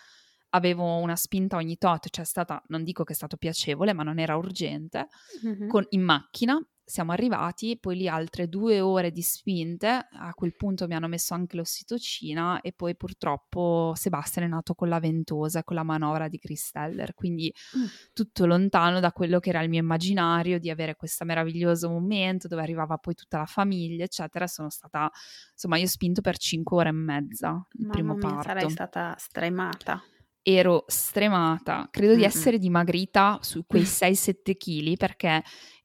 avevo 0.50 0.98
una 0.98 1.16
spinta 1.16 1.58
ogni 1.58 1.78
tot, 1.78 2.10
cioè 2.10 2.24
è 2.24 2.28
stata, 2.28 2.62
non 2.68 2.84
dico 2.84 3.04
che 3.04 3.14
è 3.14 3.16
stato 3.16 3.38
piacevole, 3.38 3.94
ma 3.94 4.04
non 4.04 4.20
era 4.20 4.36
urgente, 4.36 5.08
mm-hmm. 5.46 5.68
con, 5.68 5.86
in 5.90 6.02
macchina 6.02 6.62
siamo 6.90 7.12
arrivati, 7.12 7.78
poi 7.78 7.98
lì 7.98 8.08
altre 8.08 8.48
due 8.48 8.80
ore 8.80 9.12
di 9.12 9.22
spinte, 9.22 10.08
a 10.10 10.34
quel 10.34 10.56
punto 10.56 10.88
mi 10.88 10.94
hanno 10.96 11.10
messo 11.10 11.34
anche 11.34 11.58
l'ossitocina 11.58 12.62
e 12.62 12.72
poi 12.72 12.96
purtroppo 12.96 13.92
Sebastian 13.94 14.46
è 14.46 14.48
nato 14.48 14.74
con 14.74 14.88
la 14.88 14.98
ventosa, 15.00 15.66
con 15.66 15.76
la 15.76 15.84
manovra 15.84 16.30
di 16.30 16.40
Christeller, 16.40 17.14
quindi 17.14 17.54
mm. 17.78 17.86
tutto 18.14 18.46
lontano 18.46 19.02
da 19.02 19.12
quello 19.12 19.40
che 19.40 19.50
era 19.50 19.62
il 19.62 19.68
mio 19.68 19.82
immaginario 19.82 20.60
di 20.60 20.70
avere 20.70 20.96
questo 20.96 21.26
meraviglioso 21.26 21.90
momento 21.90 22.48
dove 22.48 22.62
arrivava 22.62 22.98
poi 22.98 23.16
tutta 23.16 23.40
la 23.40 23.46
famiglia, 23.46 24.06
eccetera. 24.06 24.48
Sono 24.48 24.70
stata, 24.70 25.12
insomma, 25.52 25.76
io 25.76 25.84
ho 25.84 25.90
spinto 25.90 26.22
per 26.22 26.38
cinque 26.38 26.78
ore 26.78 26.90
e 26.90 26.94
mezza 26.94 27.68
il 27.74 27.82
Mamma 27.82 27.92
primo 27.92 28.14
mia, 28.14 28.28
parto. 28.30 28.44
sarai 28.44 28.70
stata 28.70 29.14
stremata 29.18 30.02
ero 30.50 30.86
stremata, 30.88 31.90
credo 31.92 32.12
mm-hmm. 32.12 32.20
di 32.20 32.26
essere 32.26 32.58
dimagrita 32.58 33.40
su 33.42 33.66
quei 33.66 33.84
6-7 33.84 34.56
kg 34.56 34.96
perché 34.96 35.44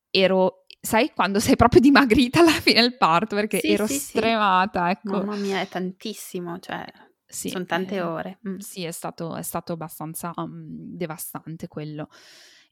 ero, 0.09 0.67
sai, 0.81 1.11
quando 1.13 1.41
sei 1.41 1.57
proprio 1.57 1.81
dimagrita 1.81 2.39
alla 2.39 2.51
fine 2.53 2.81
del 2.81 2.97
parto 2.97 3.35
perché 3.35 3.59
sì, 3.59 3.73
ero 3.73 3.89
sì, 3.89 3.99
stremata, 3.99 4.87
sì. 4.87 4.91
ecco. 4.93 5.17
Mamma 5.17 5.35
mia, 5.35 5.61
è 5.61 5.67
tantissimo, 5.67 6.61
cioè 6.61 6.85
sì, 7.27 7.49
sono 7.49 7.65
tante 7.65 7.97
eh, 7.97 8.03
ore. 8.03 8.39
Mm. 8.49 8.59
Sì, 8.59 8.85
è 8.85 8.93
stato, 8.93 9.35
è 9.35 9.43
stato 9.43 9.73
abbastanza 9.73 10.33
um, 10.37 10.65
devastante 10.95 11.67
quello. 11.67 12.09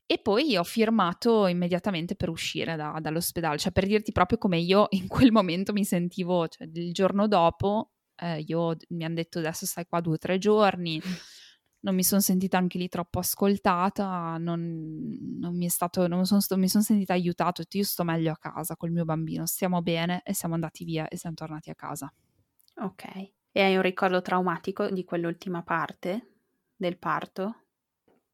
E 0.07 0.19
poi 0.19 0.57
ho 0.57 0.65
firmato 0.65 1.49
immediatamente 1.49 2.15
per 2.15 2.29
uscire 2.29 2.77
da, 2.77 2.99
dall'ospedale, 3.01 3.59
cioè 3.59 3.73
per 3.73 3.87
dirti 3.87 4.13
proprio 4.13 4.39
come 4.39 4.59
io 4.59 4.87
in 4.95 5.09
quel 5.09 5.33
momento 5.33 5.73
mi 5.73 5.85
sentivo, 5.85 6.47
cioè 6.47 6.69
il 6.73 6.93
giorno 6.93 7.27
dopo 7.27 7.91
eh, 8.15 8.45
io, 8.47 8.77
mi 8.91 9.05
hanno 9.05 9.15
detto 9.15 9.39
adesso 9.39 9.67
stai 9.67 9.87
qua 9.87 10.01
due 10.01 10.15
o 10.15 10.19
tre 10.19 10.39
giorni, 10.39 11.01
non 11.81 11.95
mi 11.95 12.03
sono 12.05 12.21
sentita 12.21 12.59
anche 12.59 12.79
lì 12.79 12.89
troppo 12.89 13.19
ascoltata, 13.21 14.37
non, 14.39 15.17
non 15.39 15.57
mi, 15.57 15.67
è 15.67 15.69
stato, 15.69 16.07
non 16.07 16.27
sono, 16.27 16.41
mi 16.61 16.69
sono 16.69 16.83
sentita 16.83 17.13
aiutata, 17.15 17.63
io 17.69 17.85
sto 17.85 18.05
meglio 18.05 18.33
a 18.33 18.37
casa 18.37 18.77
col 18.77 18.91
mio 18.91 19.05
bambino, 19.05 19.47
stiamo 19.47 19.83
bene 19.83 20.23
e 20.25 20.35
siamo 20.35 20.55
andati 20.55 20.85
via 20.85 21.09
e 21.09 21.17
siamo 21.17 21.35
tornati 21.37 21.71
a 21.71 21.75
casa. 21.75 22.13
Ok, 22.83 23.05
e 23.53 23.61
hai 23.63 23.77
un 23.77 23.83
ricordo 23.83 24.23
traumatico 24.23 24.89
di 24.91 25.05
quell'ultima 25.05 25.63
parte 25.63 26.39
del 26.75 26.99
parto? 26.99 27.67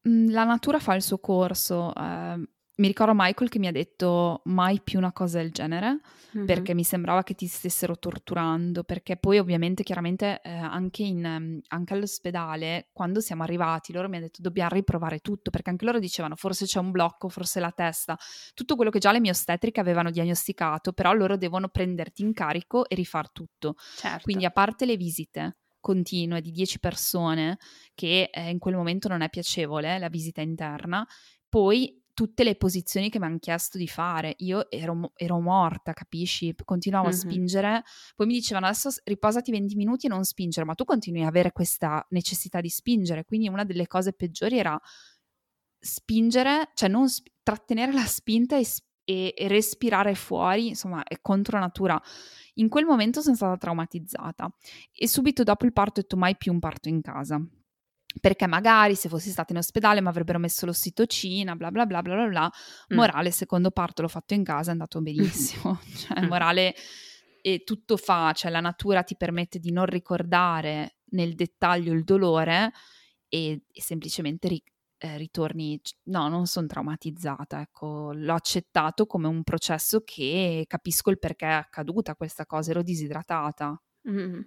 Mm, 0.07 0.29
la 0.29 0.43
natura 0.43 0.79
fa 0.79 0.95
il 0.95 1.01
suo 1.01 1.19
corso, 1.19 1.93
eh, 1.93 2.49
mi 2.77 2.87
ricordo 2.87 3.13
Michael 3.15 3.49
che 3.49 3.59
mi 3.59 3.67
ha 3.67 3.71
detto 3.71 4.41
mai 4.45 4.81
più 4.81 4.99
una 4.99 5.11
cosa 5.11 5.39
del 5.39 5.51
genere 5.51 5.99
mm-hmm. 6.35 6.45
perché 6.45 6.73
mi 6.73 6.83
sembrava 6.83 7.23
che 7.23 7.33
ti 7.33 7.47
stessero 7.47 7.97
torturando 7.97 8.83
perché 8.83 9.17
poi 9.17 9.39
ovviamente 9.39 9.83
chiaramente 9.83 10.41
eh, 10.43 10.51
anche, 10.51 11.03
in, 11.03 11.25
ehm, 11.25 11.59
anche, 11.69 11.93
all'ospedale 11.93 12.89
quando 12.93 13.19
siamo 13.19 13.43
arrivati 13.43 13.93
loro 13.93 14.09
mi 14.09 14.17
hanno 14.17 14.25
detto 14.25 14.41
dobbiamo 14.41 14.69
riprovare 14.71 15.19
tutto 15.19 15.49
perché 15.49 15.71
anche 15.71 15.85
loro 15.85 15.99
dicevano 15.99 16.35
forse 16.35 16.65
c'è 16.65 16.79
un 16.79 16.91
blocco 16.91 17.29
forse 17.29 17.59
la 17.59 17.71
testa 17.71 18.17
tutto 18.53 18.75
quello 18.75 18.91
che 18.91 18.99
già 18.99 19.11
le 19.11 19.19
mie 19.19 19.31
ostetriche 19.31 19.79
avevano 19.79 20.11
diagnosticato 20.11 20.93
però 20.93 21.13
loro 21.13 21.35
devono 21.35 21.69
prenderti 21.69 22.21
in 22.21 22.33
carico 22.33 22.87
e 22.87 22.95
rifar 22.95 23.31
tutto 23.31 23.75
certo. 23.95 24.23
quindi 24.23 24.45
a 24.45 24.51
parte 24.51 24.85
le 24.85 24.97
visite 24.97 25.57
continue 25.79 26.41
di 26.41 26.51
10 26.51 26.79
persone 26.79 27.57
che 27.95 28.29
eh, 28.31 28.49
in 28.49 28.59
quel 28.59 28.75
momento 28.75 29.07
non 29.07 29.21
è 29.21 29.29
piacevole 29.29 29.97
la 29.97 30.09
visita 30.09 30.41
interna 30.41 31.07
poi 31.49 32.05
tutte 32.17 32.43
le 32.43 32.55
posizioni 32.55 33.11
che 33.11 33.19
mi 33.19 33.25
hanno 33.25 33.37
chiesto 33.37 33.77
di 33.77 33.87
fare. 33.87 34.33
Io 34.39 34.71
ero, 34.71 35.11
ero 35.15 35.39
morta, 35.39 35.93
capisci? 35.93 36.51
Continuavo 36.65 37.09
mm-hmm. 37.09 37.15
a 37.15 37.19
spingere. 37.19 37.83
Poi 38.15 38.25
mi 38.25 38.33
dicevano 38.33 38.65
adesso 38.65 38.89
riposati 39.03 39.51
20 39.51 39.75
minuti 39.75 40.07
e 40.07 40.09
non 40.09 40.23
spingere, 40.23 40.65
ma 40.65 40.73
tu 40.73 40.83
continui 40.83 41.21
ad 41.21 41.27
avere 41.27 41.51
questa 41.51 42.03
necessità 42.09 42.59
di 42.59 42.69
spingere. 42.69 43.23
Quindi 43.23 43.47
una 43.49 43.65
delle 43.65 43.85
cose 43.85 44.13
peggiori 44.13 44.57
era 44.57 44.81
spingere, 45.79 46.71
cioè 46.73 46.89
non 46.89 47.07
sp- 47.07 47.29
trattenere 47.43 47.93
la 47.93 48.05
spinta 48.05 48.57
e, 48.57 48.65
e, 49.03 49.35
e 49.37 49.47
respirare 49.47 50.15
fuori, 50.15 50.69
insomma, 50.69 51.03
è 51.03 51.19
contro 51.21 51.59
natura. 51.59 52.01
In 52.55 52.67
quel 52.67 52.85
momento 52.85 53.21
sono 53.21 53.35
stata 53.35 53.57
traumatizzata 53.57 54.51
e 54.91 55.07
subito 55.07 55.43
dopo 55.43 55.65
il 55.65 55.71
parto 55.71 55.99
ho 55.99 56.01
detto 56.01 56.17
mai 56.17 56.35
più 56.35 56.51
un 56.51 56.57
parto 56.57 56.89
in 56.89 56.99
casa 56.99 57.39
perché 58.19 58.47
magari 58.47 58.95
se 58.95 59.09
fossi 59.09 59.29
stata 59.29 59.53
in 59.53 59.59
ospedale 59.59 60.01
mi 60.01 60.07
avrebbero 60.07 60.39
messo 60.39 60.65
l'ossitocina, 60.65 61.55
bla 61.55 61.71
bla 61.71 61.85
bla 61.85 62.01
bla 62.01 62.15
bla 62.15 62.27
bla. 62.27 62.51
Mm. 62.93 62.97
Morale, 62.97 63.31
secondo 63.31 63.71
parto 63.71 64.01
l'ho 64.01 64.07
fatto 64.07 64.33
in 64.33 64.43
casa, 64.43 64.69
è 64.69 64.71
andato 64.73 65.01
benissimo. 65.01 65.79
cioè, 65.95 66.21
mm. 66.21 66.27
morale, 66.27 66.75
e 67.41 67.63
tutto 67.63 67.97
fa, 67.97 68.33
cioè 68.33 68.51
la 68.51 68.59
natura 68.59 69.03
ti 69.03 69.15
permette 69.15 69.59
di 69.59 69.71
non 69.71 69.85
ricordare 69.85 70.97
nel 71.11 71.33
dettaglio 71.33 71.93
il 71.93 72.03
dolore 72.03 72.71
e, 73.29 73.63
e 73.71 73.81
semplicemente 73.81 74.47
ri, 74.47 74.63
eh, 74.97 75.17
ritorni, 75.17 75.79
no, 76.05 76.27
non 76.27 76.47
sono 76.47 76.67
traumatizzata, 76.67 77.61
ecco, 77.61 78.11
l'ho 78.13 78.33
accettato 78.33 79.05
come 79.05 79.27
un 79.27 79.43
processo 79.43 80.01
che 80.03 80.65
capisco 80.67 81.09
il 81.09 81.19
perché 81.19 81.45
è 81.45 81.51
accaduta 81.51 82.15
questa 82.15 82.45
cosa, 82.45 82.71
ero 82.71 82.81
disidratata. 82.81 83.81
Mm. 84.09 84.41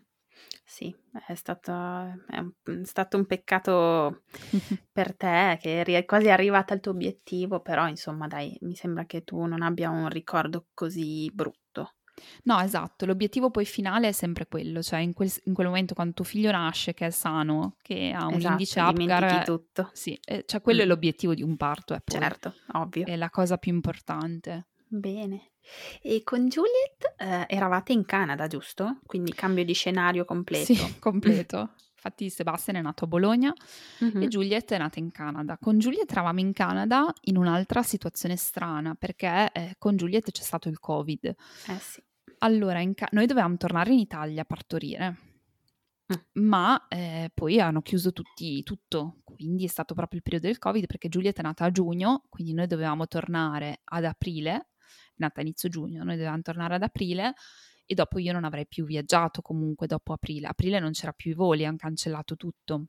Sì, 0.65 0.95
è 1.27 1.35
stato, 1.35 1.73
è 1.73 2.39
un, 2.39 2.53
è 2.65 2.85
stato 2.85 3.17
un 3.17 3.27
peccato 3.27 4.23
per 4.93 5.17
te 5.17 5.59
che 5.61 5.81
eri 5.81 6.05
quasi 6.05 6.31
arrivata 6.31 6.75
al 6.75 6.81
tuo 6.81 6.93
obiettivo, 6.93 7.61
però 7.61 7.89
insomma 7.89 8.27
dai, 8.27 8.57
mi 8.61 8.75
sembra 8.75 9.05
che 9.05 9.25
tu 9.25 9.45
non 9.45 9.63
abbia 9.63 9.91
un 9.91 10.09
ricordo 10.09 10.69
così 10.73 11.31
brutto. 11.33 11.95
No, 12.45 12.61
esatto, 12.61 13.07
l'obiettivo 13.07 13.51
poi 13.51 13.65
finale 13.65 14.09
è 14.09 14.13
sempre 14.13 14.47
quello, 14.47 14.83
cioè 14.83 15.01
in 15.01 15.13
quel, 15.13 15.31
in 15.45 15.55
quel 15.55 15.67
momento 15.67 15.95
quando 15.95 16.15
tuo 16.15 16.25
figlio 16.25 16.51
nasce, 16.51 16.95
che 16.95 17.07
è 17.07 17.11
sano, 17.11 17.77
che 17.83 18.13
ha 18.15 18.27
un 18.27 18.35
esatto, 18.35 18.53
indice 18.53 18.81
Apgar, 18.81 19.45
tutto. 19.45 19.91
Sì, 19.93 20.19
eh, 20.25 20.45
cioè 20.47 20.61
quello 20.61 20.81
mm. 20.81 20.85
è 20.85 20.87
l'obiettivo 20.87 21.35
di 21.35 21.43
un 21.43 21.57
parto, 21.57 21.95
è 21.95 22.01
poi, 22.03 22.21
certo, 22.21 22.55
ovvio. 22.75 23.07
È 23.07 23.17
la 23.17 23.31
cosa 23.31 23.57
più 23.57 23.73
importante. 23.73 24.67
Bene. 24.93 25.53
E 26.03 26.25
con 26.25 26.49
Juliet 26.49 27.15
eh, 27.17 27.45
eravate 27.49 27.93
in 27.93 28.05
Canada, 28.05 28.49
giusto? 28.49 28.99
Quindi 29.07 29.33
cambio 29.33 29.65
di 29.65 29.73
scenario 29.73 30.25
completo. 30.25 30.75
Sì, 30.75 30.99
completo. 30.99 31.75
Infatti 31.95 32.29
Sebastian 32.29 32.77
è 32.77 32.81
nato 32.81 33.05
a 33.05 33.07
Bologna 33.07 33.53
mm-hmm. 34.03 34.23
e 34.23 34.27
Juliet 34.27 34.73
è 34.73 34.79
nata 34.79 34.99
in 34.99 35.13
Canada. 35.13 35.59
Con 35.59 35.79
Juliet 35.79 36.11
eravamo 36.11 36.41
in 36.41 36.53
Canada 36.53 37.13
in 37.23 37.37
un'altra 37.37 37.83
situazione 37.83 38.37
strana 38.37 38.95
perché 38.95 39.51
eh, 39.53 39.75
con 39.79 39.97
Juliet 39.97 40.33
c'è 40.33 40.43
stato 40.43 40.69
il 40.69 40.81
Covid. 40.81 41.25
Eh 41.27 41.79
sì. 41.79 42.03
Allora, 42.39 42.83
ca- 42.95 43.09
noi 43.13 43.27
dovevamo 43.27 43.57
tornare 43.59 43.93
in 43.93 43.99
Italia 43.99 44.43
a 44.43 44.47
partorire, 44.47 45.17
mm. 46.13 46.43
ma 46.43 46.89
eh, 46.89 47.31
poi 47.33 47.61
hanno 47.61 47.83
chiuso 47.83 48.13
tutti, 48.13 48.63
tutto, 48.63 49.19
quindi 49.23 49.65
è 49.65 49.69
stato 49.69 49.93
proprio 49.93 50.17
il 50.17 50.25
periodo 50.25 50.47
del 50.47 50.59
Covid 50.59 50.87
perché 50.87 51.11
Juliet 51.11 51.39
è 51.39 51.43
nata 51.43 51.67
a 51.67 51.71
giugno, 51.71 52.25
quindi 52.31 52.55
noi 52.55 52.67
dovevamo 52.67 53.07
tornare 53.07 53.83
ad 53.85 54.07
aprile 54.07 54.70
nata 55.21 55.41
inizio 55.41 55.69
giugno, 55.69 56.03
noi 56.03 56.17
dovevamo 56.17 56.43
tornare 56.43 56.75
ad 56.75 56.83
aprile 56.83 57.35
e 57.85 57.95
dopo 57.95 58.19
io 58.19 58.33
non 58.33 58.45
avrei 58.45 58.67
più 58.67 58.85
viaggiato 58.85 59.43
comunque 59.43 59.87
dopo 59.87 60.13
aprile. 60.13 60.47
Aprile 60.47 60.79
non 60.79 60.93
c'era 60.93 61.13
più 61.13 61.33
i 61.33 61.35
voli, 61.35 61.65
hanno 61.65 61.77
cancellato 61.77 62.37
tutto. 62.37 62.87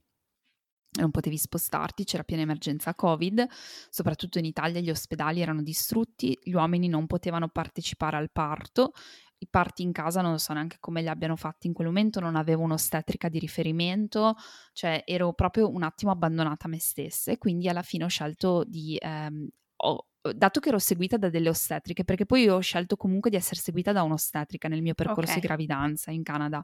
Non 0.94 1.10
potevi 1.10 1.38
spostarti, 1.38 2.04
c'era 2.04 2.24
piena 2.24 2.44
emergenza 2.44 2.94
Covid, 2.94 3.48
soprattutto 3.90 4.40
in 4.40 4.46
Italia 4.46 4.82
gli 4.82 4.90
ospedali 4.90 5.42
erano 5.42 5.64
distrutti, 5.64 6.38
gli 6.44 6.54
uomini 6.54 6.90
non 6.90 7.08
potevano 7.08 7.48
partecipare 7.48 8.18
al 8.18 8.30
parto, 8.30 8.92
i 9.40 9.48
parti 9.50 9.82
in 9.82 9.92
casa 9.92 10.22
non 10.22 10.38
so 10.38 10.54
neanche 10.54 10.78
come 10.80 11.02
li 11.02 11.08
abbiano 11.08 11.36
fatti 11.36 11.66
in 11.66 11.74
quel 11.74 11.88
momento, 11.88 12.20
non 12.20 12.36
avevo 12.36 12.62
un'ostetrica 12.62 13.28
di 13.28 13.40
riferimento, 13.40 14.36
cioè 14.74 15.02
ero 15.06 15.34
proprio 15.34 15.68
un 15.72 15.82
attimo 15.82 16.12
abbandonata 16.12 16.68
a 16.68 16.70
me 16.70 16.80
stessa 16.80 17.32
e 17.32 17.40
quindi 17.40 17.68
alla 17.68 17.82
fine 17.82 18.04
ho 18.04 18.10
scelto 18.10 18.64
di... 18.66 18.98
Ehm, 19.02 19.48
ho, 19.78 20.11
dato 20.22 20.60
che 20.60 20.70
ero 20.70 20.80
seguita 20.80 21.18
da 21.18 21.30
delle 21.30 21.50
ostetriche, 21.50 22.04
perché 22.04 22.26
poi 22.26 22.44
io 22.44 22.56
ho 22.56 22.60
scelto 22.60 22.96
comunque 22.96 23.30
di 23.30 23.36
essere 23.36 23.60
seguita 23.60 23.92
da 23.92 24.04
un'ostetrica 24.04 24.68
nel 24.68 24.82
mio 24.82 24.94
percorso 24.94 25.32
okay. 25.32 25.42
di 25.42 25.48
gravidanza 25.48 26.12
in 26.12 26.24
Canada 26.24 26.64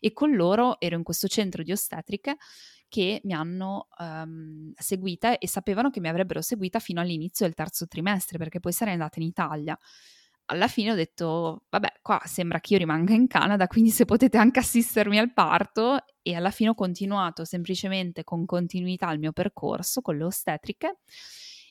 e 0.00 0.12
con 0.12 0.34
loro 0.34 0.80
ero 0.80 0.96
in 0.96 1.02
questo 1.02 1.28
centro 1.28 1.62
di 1.62 1.72
ostetriche 1.72 2.36
che 2.88 3.20
mi 3.24 3.32
hanno 3.32 3.88
um, 3.98 4.72
seguita 4.76 5.38
e 5.38 5.48
sapevano 5.48 5.90
che 5.90 6.00
mi 6.00 6.08
avrebbero 6.08 6.40
seguita 6.40 6.78
fino 6.78 7.00
all'inizio 7.00 7.44
del 7.44 7.54
terzo 7.54 7.86
trimestre 7.86 8.38
perché 8.38 8.60
poi 8.60 8.72
sarei 8.72 8.94
andata 8.94 9.20
in 9.20 9.26
Italia. 9.26 9.78
Alla 10.48 10.68
fine 10.68 10.92
ho 10.92 10.94
detto, 10.94 11.64
vabbè, 11.68 11.94
qua 12.02 12.20
sembra 12.24 12.60
che 12.60 12.74
io 12.74 12.78
rimanga 12.78 13.12
in 13.12 13.26
Canada, 13.26 13.66
quindi 13.66 13.90
se 13.90 14.04
potete 14.04 14.36
anche 14.36 14.60
assistermi 14.60 15.18
al 15.18 15.32
parto 15.32 15.98
e 16.22 16.34
alla 16.36 16.52
fine 16.52 16.70
ho 16.70 16.74
continuato 16.74 17.44
semplicemente 17.44 18.22
con 18.22 18.46
continuità 18.46 19.10
il 19.10 19.18
mio 19.18 19.32
percorso 19.32 20.00
con 20.00 20.16
le 20.16 20.24
ostetriche 20.24 20.98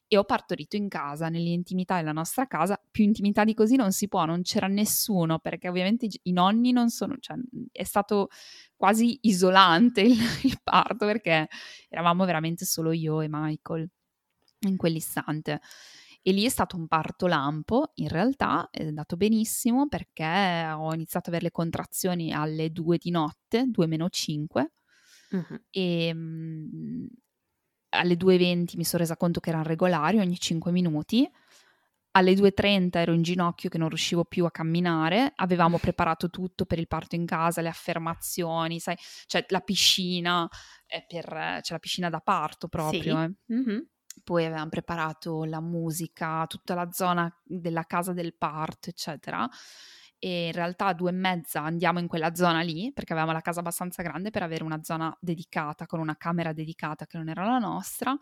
e 0.08 0.18
ho 0.18 0.24
partorito 0.24 0.76
in 0.76 0.88
casa, 0.88 1.30
nell'intimità 1.30 1.98
della 1.98 2.12
nostra 2.12 2.46
casa. 2.48 2.80
Più 2.92 3.04
intimità 3.04 3.44
di 3.44 3.54
così 3.54 3.76
non 3.76 3.92
si 3.92 4.08
può, 4.08 4.26
non 4.26 4.44
c'era 4.44 4.68
nessuno, 4.68 5.40
perché 5.40 5.68
ovviamente 5.68 6.08
i 6.24 6.32
nonni 6.32 6.72
non 6.72 6.90
sono, 6.90 7.18
cioè 7.20 7.38
è 7.72 7.84
stato 7.84 8.30
quasi 8.76 9.18
isolante 9.22 10.02
il, 10.02 10.18
il 10.44 10.60
parto 10.64 11.06
perché 11.06 11.48
eravamo 11.90 12.26
veramente 12.26 12.66
solo 12.66 12.92
io 12.92 13.22
e 13.22 13.28
Michael 13.30 13.90
in 14.68 14.78
quell'istante. 14.78 15.60
E 16.28 16.32
lì 16.32 16.44
è 16.44 16.50
stato 16.50 16.76
un 16.76 16.88
parto 16.88 17.28
lampo, 17.28 17.92
in 17.96 18.08
realtà 18.08 18.70
è 18.72 18.84
andato 18.84 19.16
benissimo 19.16 19.88
perché 19.88 20.72
ho 20.76 20.92
iniziato 20.92 21.30
ad 21.30 21.36
avere 21.36 21.44
le 21.44 21.52
contrazioni 21.52 22.34
alle 22.34 22.72
2 22.72 22.98
di 22.98 23.12
notte, 23.12 23.66
2 23.68 23.86
meno 23.86 24.10
5, 24.10 24.72
uh-huh. 25.32 25.62
e 25.70 26.16
alle 27.98 28.16
2.20 28.16 28.78
mi 28.78 28.84
sono 28.84 29.02
resa 29.02 29.18
conto 29.18 29.40
che 29.40 29.50
erano 29.50 29.66
regolari 29.66 30.20
ogni 30.20 30.40
5 30.40 30.72
minuti 30.72 31.30
alle 32.16 32.34
2.30 32.34 32.98
ero 32.98 33.14
in 33.14 33.22
ginocchio 33.22 33.70
che 33.70 33.78
non 33.78 33.90
riuscivo 33.90 34.24
più 34.24 34.46
a 34.46 34.52
camminare, 34.52 35.34
avevamo 35.36 35.78
preparato 35.78 36.30
tutto 36.30 36.66
per 36.66 36.80
il 36.80 36.88
parto 36.88 37.16
in 37.16 37.26
casa, 37.26 37.62
le 37.62 37.68
affermazioni, 37.68 38.80
sai, 38.80 38.96
cioè 39.26 39.46
la 39.50 39.60
piscina, 39.60 40.48
eh, 40.88 41.06
per, 41.06 41.28
c'è 41.62 41.74
la 41.74 41.80
piscina 41.80 42.10
da 42.10 42.20
parto 42.20 42.68
proprio. 42.70 43.02
Sì. 43.02 43.54
Eh. 43.54 43.54
Mm-hmm. 43.54 43.80
Poi 44.24 44.46
avevamo 44.46 44.70
preparato 44.70 45.44
la 45.44 45.60
musica, 45.60 46.46
tutta 46.48 46.74
la 46.74 46.90
zona 46.92 47.30
della 47.44 47.84
casa 47.84 48.14
del 48.14 48.34
parto, 48.34 48.90
eccetera. 48.90 49.48
E 50.18 50.48
in 50.48 50.52
realtà 50.54 50.88
a 50.88 50.94
due 50.94 51.10
e 51.10 51.14
mezza 51.14 51.62
andiamo 51.62 52.00
in 52.00 52.08
quella 52.08 52.34
zona 52.36 52.62
lì, 52.62 52.92
perché 52.94 53.14
avevamo 53.14 53.34
la 53.34 53.42
casa 53.42 53.60
abbastanza 53.60 54.02
grande 54.02 54.30
per 54.30 54.44
avere 54.44 54.64
una 54.64 54.82
zona 54.82 55.16
dedicata, 55.20 55.86
con 55.86 56.00
una 56.00 56.16
camera 56.16 56.54
dedicata 56.54 57.06
che 57.06 57.18
non 57.18 57.30
era 57.30 57.46
la 57.46 57.60
nostra 57.60 58.18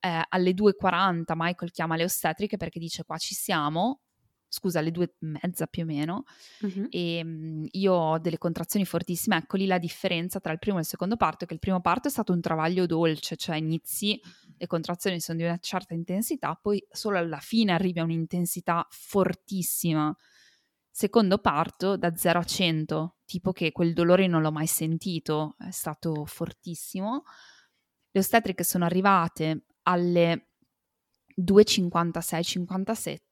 eh, 0.00 0.24
alle 0.28 0.52
2.40 0.52 1.32
Michael 1.34 1.70
chiama 1.70 1.96
le 1.96 2.04
ostetriche 2.04 2.56
perché 2.56 2.78
dice 2.78 3.04
qua 3.04 3.16
ci 3.18 3.34
siamo, 3.34 4.02
scusa, 4.48 4.78
alle 4.78 4.90
due 4.90 5.04
e 5.04 5.14
mezza 5.20 5.66
più 5.66 5.82
o 5.82 5.86
meno, 5.86 6.24
uh-huh. 6.60 6.86
e 6.90 7.24
mh, 7.24 7.66
io 7.72 7.92
ho 7.92 8.18
delle 8.18 8.38
contrazioni 8.38 8.84
fortissime. 8.84 9.36
Ecco 9.36 9.56
lì 9.56 9.66
la 9.66 9.78
differenza 9.78 10.38
tra 10.38 10.52
il 10.52 10.58
primo 10.58 10.78
e 10.78 10.80
il 10.80 10.86
secondo 10.86 11.16
parto, 11.16 11.44
è 11.44 11.46
che 11.46 11.54
il 11.54 11.60
primo 11.60 11.80
parto 11.80 12.08
è 12.08 12.10
stato 12.10 12.32
un 12.32 12.40
travaglio 12.40 12.86
dolce, 12.86 13.36
cioè 13.36 13.56
inizi, 13.56 14.20
le 14.56 14.66
contrazioni 14.66 15.20
sono 15.20 15.38
di 15.38 15.44
una 15.44 15.58
certa 15.58 15.94
intensità, 15.94 16.54
poi 16.60 16.84
solo 16.90 17.18
alla 17.18 17.40
fine 17.40 17.72
arrivi 17.72 17.98
a 17.98 18.04
un'intensità 18.04 18.86
fortissima. 18.88 20.14
Secondo 20.98 21.36
parto 21.36 21.98
da 21.98 22.16
0 22.16 22.38
a 22.38 22.42
100, 22.42 23.16
tipo 23.26 23.52
che 23.52 23.70
quel 23.70 23.92
dolore 23.92 24.26
non 24.26 24.40
l'ho 24.40 24.50
mai 24.50 24.66
sentito, 24.66 25.56
è 25.58 25.70
stato 25.70 26.24
fortissimo. 26.24 27.24
Le 28.10 28.18
ostetriche 28.18 28.64
sono 28.64 28.86
arrivate 28.86 29.66
alle 29.82 30.52
2.56-57 31.38 33.26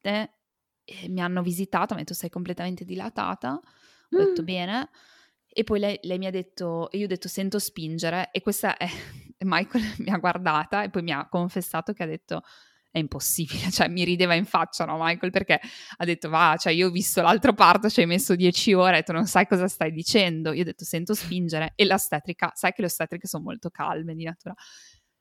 eh, 0.85 1.09
mi 1.09 1.23
hanno 1.23 1.41
visitato, 1.41 1.95
mi 1.95 2.01
ha 2.01 2.03
detto 2.03 2.13
sei 2.13 2.29
completamente 2.29 2.85
dilatata, 2.85 3.53
ho 3.55 3.63
mm. 4.15 4.19
detto 4.19 4.43
bene, 4.43 4.91
e 5.49 5.65
poi 5.65 5.79
lei, 5.79 5.99
lei, 6.03 6.19
mi 6.19 6.27
ha 6.27 6.31
detto, 6.31 6.91
e 6.91 6.99
io 6.99 7.07
ho 7.07 7.09
detto 7.09 7.29
sento 7.29 7.59
spingere, 7.59 8.29
e 8.31 8.43
questa 8.43 8.77
è, 8.77 8.87
Michael 9.41 9.85
mi 10.01 10.11
ha 10.11 10.19
guardata 10.19 10.83
e 10.83 10.91
poi 10.91 11.01
mi 11.01 11.13
ha 11.13 11.27
confessato 11.31 11.95
che 11.95 12.03
ha 12.03 12.07
detto 12.07 12.43
è 12.95 13.01
impossibile, 13.01 13.71
cioè 13.75 13.89
mi 13.89 14.05
rideva 14.05 14.35
in 14.35 14.45
faccia, 14.45 14.85
no 14.85 14.97
Michael, 15.01 15.33
perché 15.33 15.61
ha 15.97 16.05
detto 16.05 16.29
va, 16.29 16.55
cioè 16.57 16.73
io 16.73 16.87
ho 16.87 16.91
visto 16.93 17.23
l'altro 17.23 17.53
parto, 17.53 17.91
ci 17.91 17.99
hai 17.99 18.07
messo 18.07 18.37
10 18.37 18.73
ore, 18.75 19.03
tu 19.03 19.11
non 19.11 19.27
sai 19.27 19.49
cosa 19.49 19.67
stai 19.67 19.91
dicendo, 19.91 20.53
io 20.53 20.61
ho 20.61 20.65
detto 20.65 20.85
sento 20.85 21.13
spingere, 21.13 21.73
e 21.75 21.87
l'ostetrica, 21.87 22.53
sai 22.55 22.71
che 22.71 22.83
le 22.83 22.87
ostetriche 22.87 23.27
sono 23.27 23.43
molto 23.43 23.69
calme 23.71 24.15
di 24.15 24.23
natura, 24.23 24.55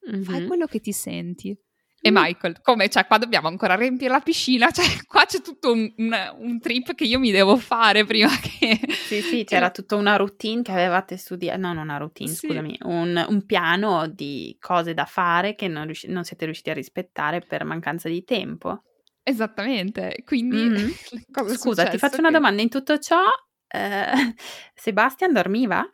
mm-hmm. 0.07 0.21
fai 0.21 0.45
quello 0.45 0.67
che 0.67 0.81
ti 0.81 0.91
senti. 0.91 1.57
E. 2.05 2.11
Michael, 2.11 2.59
come, 2.61 2.89
cioè, 2.89 3.05
qua 3.05 3.17
dobbiamo 3.17 3.47
ancora 3.47 3.75
riempire 3.75 4.11
la 4.11 4.19
piscina, 4.19 4.71
cioè, 4.71 4.85
qua 5.07 5.23
c'è 5.23 5.39
tutto 5.39 5.71
un, 5.71 5.89
un, 5.95 6.33
un 6.37 6.59
trip 6.59 6.95
che 6.95 7.05
io 7.05 7.17
mi 7.17 7.31
devo 7.31 7.55
fare 7.55 8.03
prima 8.03 8.27
che... 8.41 8.77
Sì, 8.89 9.21
sì, 9.21 9.45
c'era 9.45 9.71
tutta 9.71 9.95
una 9.95 10.17
routine 10.17 10.63
che 10.63 10.73
avevate 10.73 11.15
studiato, 11.15 11.57
no, 11.61 11.71
non 11.71 11.83
una 11.83 11.95
routine, 11.95 12.29
sì. 12.29 12.47
scusami, 12.47 12.77
un, 12.81 13.25
un, 13.25 13.45
piano 13.45 14.07
di 14.07 14.57
cose 14.59 14.93
da 14.93 15.05
fare 15.05 15.55
che 15.55 15.69
non, 15.69 15.85
riusci- 15.85 16.09
non, 16.09 16.25
siete 16.25 16.43
riusciti 16.43 16.71
a 16.71 16.73
rispettare 16.73 17.39
per 17.39 17.63
mancanza 17.63 18.09
di 18.09 18.25
tempo. 18.25 18.83
Esattamente, 19.23 20.23
quindi... 20.25 20.57
Mm-hmm. 20.57 20.91
Scusa, 21.55 21.85
ti 21.85 21.97
faccio 21.97 22.15
che... 22.15 22.21
una 22.21 22.31
domanda, 22.31 22.61
in 22.61 22.67
tutto 22.69 22.99
ciò, 22.99 23.21
eh, 23.65 24.35
Sebastian 24.75 25.31
dormiva? 25.31 25.89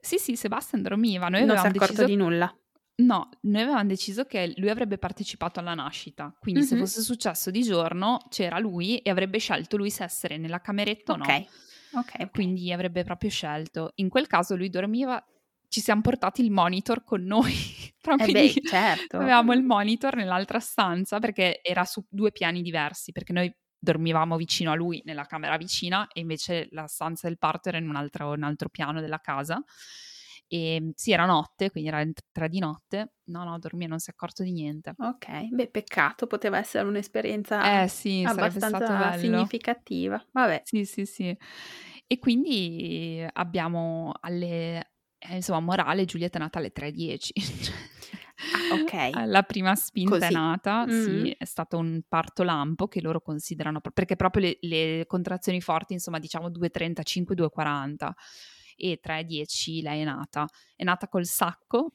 Sì, 0.00 0.16
sì, 0.16 0.34
Sebastian 0.34 0.80
dormiva. 0.80 1.28
Noi 1.28 1.44
non 1.44 1.58
si 1.58 1.66
è 1.66 1.68
accorto 1.68 1.92
deciso... 1.92 2.06
di 2.06 2.16
nulla. 2.16 2.56
No, 2.94 3.30
noi 3.42 3.62
avevamo 3.62 3.86
deciso 3.86 4.24
che 4.24 4.52
lui 4.56 4.68
avrebbe 4.68 4.98
partecipato 4.98 5.60
alla 5.60 5.74
nascita, 5.74 6.34
quindi 6.38 6.60
mm-hmm. 6.60 6.68
se 6.68 6.76
fosse 6.76 7.00
successo 7.00 7.50
di 7.50 7.62
giorno 7.62 8.18
c'era 8.28 8.58
lui 8.58 8.98
e 8.98 9.10
avrebbe 9.10 9.38
scelto 9.38 9.76
lui 9.76 9.90
se 9.90 10.04
essere 10.04 10.36
nella 10.36 10.60
cameretta 10.60 11.14
o 11.14 11.16
no. 11.16 11.24
Ok, 11.24 11.46
ok. 11.94 12.30
Quindi 12.30 12.70
avrebbe 12.72 13.02
proprio 13.02 13.30
scelto. 13.30 13.92
In 13.96 14.08
quel 14.08 14.26
caso 14.26 14.56
lui 14.56 14.68
dormiva, 14.68 15.24
ci 15.68 15.80
siamo 15.80 16.02
portati 16.02 16.42
il 16.42 16.50
monitor 16.50 17.02
con 17.02 17.22
noi. 17.22 17.54
eh 18.02 18.32
beh, 18.32 18.54
certo. 18.62 19.16
Avevamo 19.16 19.54
il 19.54 19.62
monitor 19.62 20.14
nell'altra 20.14 20.60
stanza 20.60 21.18
perché 21.18 21.60
era 21.62 21.86
su 21.86 22.04
due 22.10 22.30
piani 22.30 22.60
diversi, 22.60 23.10
perché 23.10 23.32
noi 23.32 23.52
dormivamo 23.78 24.36
vicino 24.36 24.70
a 24.70 24.74
lui 24.74 25.02
nella 25.06 25.24
camera 25.24 25.56
vicina 25.56 26.06
e 26.12 26.20
invece 26.20 26.68
la 26.70 26.86
stanza 26.86 27.26
del 27.26 27.38
parto 27.38 27.68
era 27.68 27.78
in 27.78 27.88
un 27.88 27.96
altro, 27.96 28.30
un 28.30 28.42
altro 28.42 28.68
piano 28.68 29.00
della 29.00 29.18
casa. 29.18 29.60
E 30.52 30.74
ehm, 30.74 30.92
sì, 30.94 31.12
era 31.12 31.24
notte, 31.24 31.70
quindi 31.70 31.88
era 31.88 32.06
tre 32.30 32.50
di 32.50 32.58
notte. 32.58 33.14
No, 33.24 33.42
no, 33.42 33.58
dormire 33.58 33.88
non 33.88 33.98
si 33.98 34.10
è 34.10 34.12
accorto 34.12 34.42
di 34.42 34.52
niente. 34.52 34.92
Ok, 34.98 35.48
beh, 35.48 35.68
peccato, 35.68 36.26
poteva 36.26 36.58
essere 36.58 36.86
un'esperienza 36.86 37.82
eh, 37.82 37.88
sì, 37.88 38.22
abbastanza 38.26 39.16
significativa. 39.16 40.22
Vabbè. 40.30 40.60
Sì, 40.64 40.84
sì, 40.84 41.06
sì. 41.06 41.34
E 42.06 42.18
quindi 42.18 43.26
abbiamo 43.32 44.12
alle... 44.20 44.90
Eh, 45.16 45.36
insomma, 45.36 45.60
morale, 45.60 46.04
Giulietta 46.04 46.36
è 46.36 46.40
nata 46.42 46.58
alle 46.58 46.72
3.10. 46.72 47.30
Ah, 48.42 48.74
ok. 48.74 48.92
La 49.24 49.42
prima 49.44 49.74
spinta 49.74 50.18
Così. 50.18 50.26
è 50.26 50.30
nata, 50.32 50.84
mm-hmm. 50.84 51.24
sì, 51.24 51.34
è 51.38 51.44
stato 51.46 51.78
un 51.78 52.02
parto 52.06 52.42
lampo 52.42 52.88
che 52.88 53.00
loro 53.00 53.22
considerano, 53.22 53.80
perché 53.80 54.16
proprio 54.16 54.42
le, 54.42 54.58
le 54.60 55.06
contrazioni 55.06 55.62
forti, 55.62 55.94
insomma, 55.94 56.18
diciamo 56.18 56.50
2.35, 56.50 57.34
2.40 57.34 58.10
e 58.82 59.00
3-10 59.02 59.82
lei 59.82 60.00
è 60.00 60.04
nata. 60.04 60.46
È 60.74 60.82
nata 60.82 61.08
col 61.08 61.24
sacco, 61.24 61.94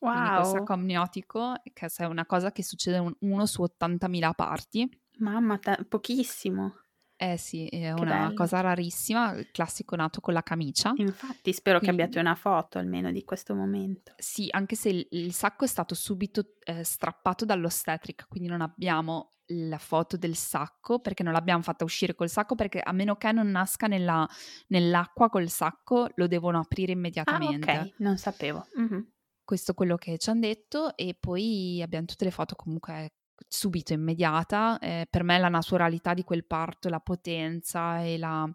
wow. 0.00 0.36
col 0.36 0.46
sacco 0.46 0.72
amniotico, 0.72 1.54
che 1.72 1.86
è 1.94 2.04
una 2.04 2.24
cosa 2.24 2.50
che 2.52 2.62
succede 2.62 2.98
un, 2.98 3.14
uno 3.20 3.46
su 3.46 3.62
80.000 3.62 4.30
parti. 4.34 5.00
Mamma, 5.18 5.58
t- 5.58 5.84
pochissimo. 5.84 6.76
Eh 7.16 7.36
sì, 7.36 7.66
è 7.66 7.94
che 7.94 8.00
una 8.00 8.22
bello. 8.22 8.34
cosa 8.34 8.60
rarissima, 8.60 9.32
il 9.34 9.50
classico 9.52 9.94
nato 9.94 10.20
con 10.20 10.34
la 10.34 10.42
camicia. 10.42 10.92
Infatti, 10.96 11.52
spero 11.52 11.78
Quindi, 11.78 11.96
che 11.96 12.02
abbiate 12.02 12.18
una 12.18 12.34
foto 12.34 12.78
almeno 12.78 13.12
di 13.12 13.22
questo 13.22 13.54
momento. 13.54 14.12
Sì, 14.16 14.48
anche 14.50 14.74
se 14.74 14.88
il, 14.88 15.06
il 15.10 15.32
sacco 15.32 15.64
è 15.64 15.68
stato 15.68 15.94
subito 15.94 16.56
eh, 16.64 16.82
strappato 16.82 17.44
dall'ostetrica, 17.44 18.26
quindi 18.28 18.48
non 18.48 18.60
abbiamo 18.60 19.30
la 19.68 19.78
foto 19.78 20.16
del 20.16 20.34
sacco 20.34 21.00
perché 21.00 21.22
non 21.22 21.32
l'abbiamo 21.32 21.62
fatta 21.62 21.84
uscire 21.84 22.14
col 22.14 22.28
sacco 22.28 22.54
perché 22.54 22.80
a 22.80 22.92
meno 22.92 23.16
che 23.16 23.32
non 23.32 23.50
nasca 23.50 23.86
nella, 23.86 24.28
nell'acqua 24.68 25.28
col 25.28 25.48
sacco 25.48 26.08
lo 26.14 26.26
devono 26.26 26.58
aprire 26.58 26.92
immediatamente. 26.92 27.70
Ah, 27.70 27.82
ok, 27.82 27.94
non 27.98 28.16
sapevo. 28.18 28.66
Mm-hmm. 28.78 29.00
Questo 29.44 29.72
è 29.72 29.74
quello 29.74 29.96
che 29.96 30.18
ci 30.18 30.30
hanno 30.30 30.40
detto 30.40 30.96
e 30.96 31.16
poi 31.18 31.80
abbiamo 31.82 32.06
tutte 32.06 32.24
le 32.24 32.30
foto 32.30 32.54
comunque 32.54 33.14
subito 33.48 33.92
immediata. 33.92 34.78
Eh, 34.78 35.06
per 35.10 35.24
me 35.24 35.38
la 35.38 35.48
naturalità 35.48 36.14
di 36.14 36.24
quel 36.24 36.46
parto, 36.46 36.88
la 36.88 37.00
potenza 37.00 38.02
e 38.02 38.18
la 38.18 38.48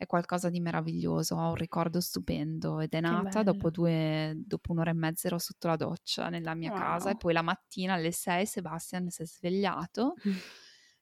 è 0.00 0.06
qualcosa 0.06 0.48
di 0.48 0.60
meraviglioso, 0.60 1.34
ho 1.34 1.48
un 1.50 1.56
ricordo 1.56 2.00
stupendo 2.00 2.80
ed 2.80 2.94
è 2.94 3.00
nata 3.00 3.42
dopo, 3.42 3.68
due, 3.68 4.32
dopo 4.34 4.72
un'ora 4.72 4.88
e 4.88 4.94
mezza 4.94 5.26
ero 5.26 5.38
sotto 5.38 5.68
la 5.68 5.76
doccia 5.76 6.30
nella 6.30 6.54
mia 6.54 6.70
wow. 6.70 6.78
casa 6.78 7.10
e 7.10 7.18
poi 7.18 7.34
la 7.34 7.42
mattina 7.42 7.92
alle 7.92 8.10
6 8.10 8.46
Sebastian 8.46 9.10
si 9.10 9.20
è 9.20 9.26
svegliato, 9.26 10.14
mm. 10.26 10.30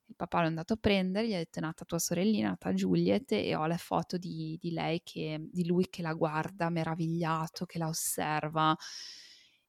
il 0.07 0.17
papà 0.17 0.41
l'ha 0.41 0.49
andato 0.49 0.73
a 0.73 0.79
prendere, 0.81 1.29
gli 1.29 1.35
ha 1.35 1.37
detto 1.37 1.61
è 1.61 1.63
nata 1.63 1.85
tua 1.85 2.01
sorellina, 2.01 2.47
è 2.47 2.51
nata 2.51 2.73
Juliet 2.73 3.31
e 3.31 3.55
ho 3.55 3.67
le 3.67 3.77
foto 3.77 4.17
di, 4.19 4.59
di 4.61 4.73
lei, 4.73 5.01
che, 5.05 5.47
di 5.49 5.65
lui 5.65 5.87
che 5.89 6.03
la 6.03 6.15
guarda 6.15 6.69
meravigliato, 6.69 7.67
che 7.67 7.79
la 7.79 7.87
osserva 7.87 8.77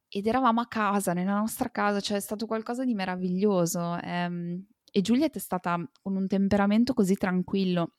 ed 0.07 0.25
eravamo 0.25 0.61
a 0.61 0.67
casa, 0.67 1.13
nella 1.13 1.38
nostra 1.38 1.69
casa, 1.69 1.99
cioè 1.99 2.17
è 2.17 2.19
stato 2.19 2.47
qualcosa 2.47 2.84
di 2.84 2.95
meraviglioso. 2.95 3.95
Ehm, 4.01 4.65
e 4.91 5.01
Juliet 5.01 5.36
è 5.36 5.39
stata 5.39 5.80
con 6.01 6.15
un 6.15 6.25
temperamento 6.25 6.95
così 6.95 7.13
tranquillo 7.13 7.98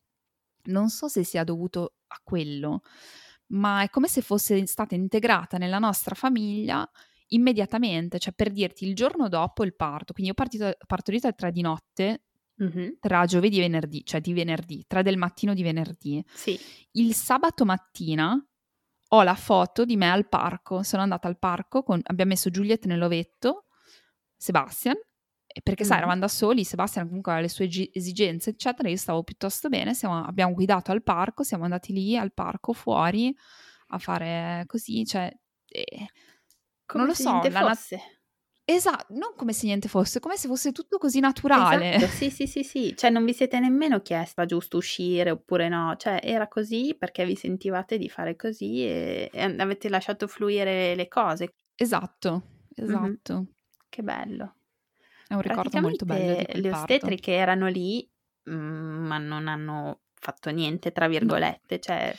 non 0.65 0.89
so 0.89 1.09
se 1.09 1.25
sia 1.25 1.45
dovuto 1.45 1.95
a 2.09 2.21
quello, 2.23 2.83
ma 3.49 3.83
è 3.83 3.91
come 3.91 4.09
se 4.09 4.21
fosse 4.21 4.65
stata 4.67 4.95
integrata 4.95 5.59
nella 5.59 5.79
nostra 5.79 6.15
famiglia 6.15 6.89
immediatamente, 7.29 8.19
cioè 8.19 8.33
per 8.33 8.51
dirti 8.51 8.87
il 8.87 8.95
giorno 8.95 9.29
dopo 9.29 9.65
il 9.65 9.75
parto, 9.75 10.13
quindi 10.13 10.33
io 10.33 10.33
ho 10.33 10.35
partito, 10.35 10.77
partorito 10.87 11.27
alle 11.27 11.37
3 11.37 11.53
di 11.53 11.61
notte, 11.61 12.25
mm-hmm. 12.63 12.89
tra 13.01 13.25
giovedì 13.25 13.59
e 13.59 13.63
venerdì, 13.63 14.05
cioè 14.05 14.21
di 14.21 14.33
venerdì, 14.33 14.85
3 14.87 15.03
del 15.03 15.17
mattino 15.17 15.55
di 15.55 15.63
venerdì. 15.63 16.25
Sì. 16.33 16.59
Il 16.93 17.15
sabato 17.15 17.65
mattina 17.65 18.37
ho 19.13 19.23
la 19.23 19.35
foto 19.35 19.85
di 19.85 19.97
me 19.97 20.11
al 20.11 20.29
parco, 20.29 20.83
sono 20.83 21.03
andata 21.03 21.29
al 21.29 21.39
parco, 21.39 21.83
con, 21.83 22.01
abbiamo 22.05 22.31
messo 22.31 22.51
Giulietta 22.51 22.89
nell'ovetto, 22.89 23.67
Sebastian, 24.37 24.97
perché 25.62 25.84
sai, 25.84 25.98
eravamo 25.98 26.20
da 26.20 26.28
soli, 26.28 26.64
Sebastian 26.64 27.07
comunque 27.07 27.32
aveva 27.32 27.46
le 27.46 27.53
sue 27.53 27.68
esigenze, 27.92 28.51
eccetera, 28.51 28.88
io 28.88 28.96
stavo 28.96 29.22
piuttosto 29.22 29.68
bene, 29.68 29.94
siamo, 29.94 30.24
abbiamo 30.24 30.55
guidato 30.55 30.92
al 30.92 31.03
parco, 31.03 31.42
siamo 31.42 31.64
andati 31.64 31.92
lì 31.92 32.16
al 32.16 32.32
parco 32.32 32.72
fuori 32.72 33.34
a 33.88 33.98
fare 33.98 34.64
così, 34.66 35.05
cioè... 35.05 35.32
Eh, 35.66 36.07
come 36.86 37.05
non 37.05 37.07
lo 37.07 37.14
so, 37.14 37.40
la 37.48 37.68
fosse. 37.68 37.96
Nat- 37.96 38.18
Esatto, 38.64 39.12
non 39.14 39.32
come 39.34 39.53
se 39.53 39.66
niente 39.66 39.88
fosse, 39.88 40.20
come 40.20 40.36
se 40.36 40.46
fosse 40.46 40.70
tutto 40.70 40.98
così 40.98 41.18
naturale. 41.18 41.96
Esatto, 41.96 42.12
sì, 42.12 42.30
sì, 42.30 42.46
sì, 42.46 42.62
sì, 42.62 42.94
cioè 42.96 43.11
non 43.11 43.24
vi 43.24 43.32
siete 43.32 43.59
nemmeno 43.59 44.01
chiesti 44.01 44.34
va 44.36 44.46
giusto 44.46 44.76
uscire 44.76 45.30
oppure 45.30 45.68
no, 45.68 45.96
cioè 45.96 46.20
era 46.22 46.46
così 46.46 46.94
perché 46.96 47.24
vi 47.24 47.34
sentivate 47.34 47.98
di 47.98 48.09
fare 48.09 48.36
così 48.36 48.84
e, 48.84 49.28
e 49.32 49.42
avete 49.42 49.88
lasciato 49.88 50.28
fluire 50.28 50.94
le 50.94 51.09
cose. 51.09 51.55
Esatto, 51.74 52.42
esatto. 52.76 53.34
Mm-hmm. 53.34 53.44
Che 53.88 54.03
bello. 54.03 54.55
È 55.31 55.35
un 55.35 55.43
ricordo 55.43 55.81
molto 55.81 56.05
bello. 56.05 56.43
le 56.53 56.72
ostetriche 56.72 57.31
erano 57.31 57.68
lì, 57.68 58.05
mh, 58.43 58.53
mm, 58.53 59.07
ma 59.07 59.18
non 59.18 59.47
hanno 59.47 60.01
fatto 60.14 60.51
niente, 60.51 60.91
tra 60.91 61.07
virgolette. 61.07 61.76
No. 61.76 61.81
Cioè... 61.81 62.16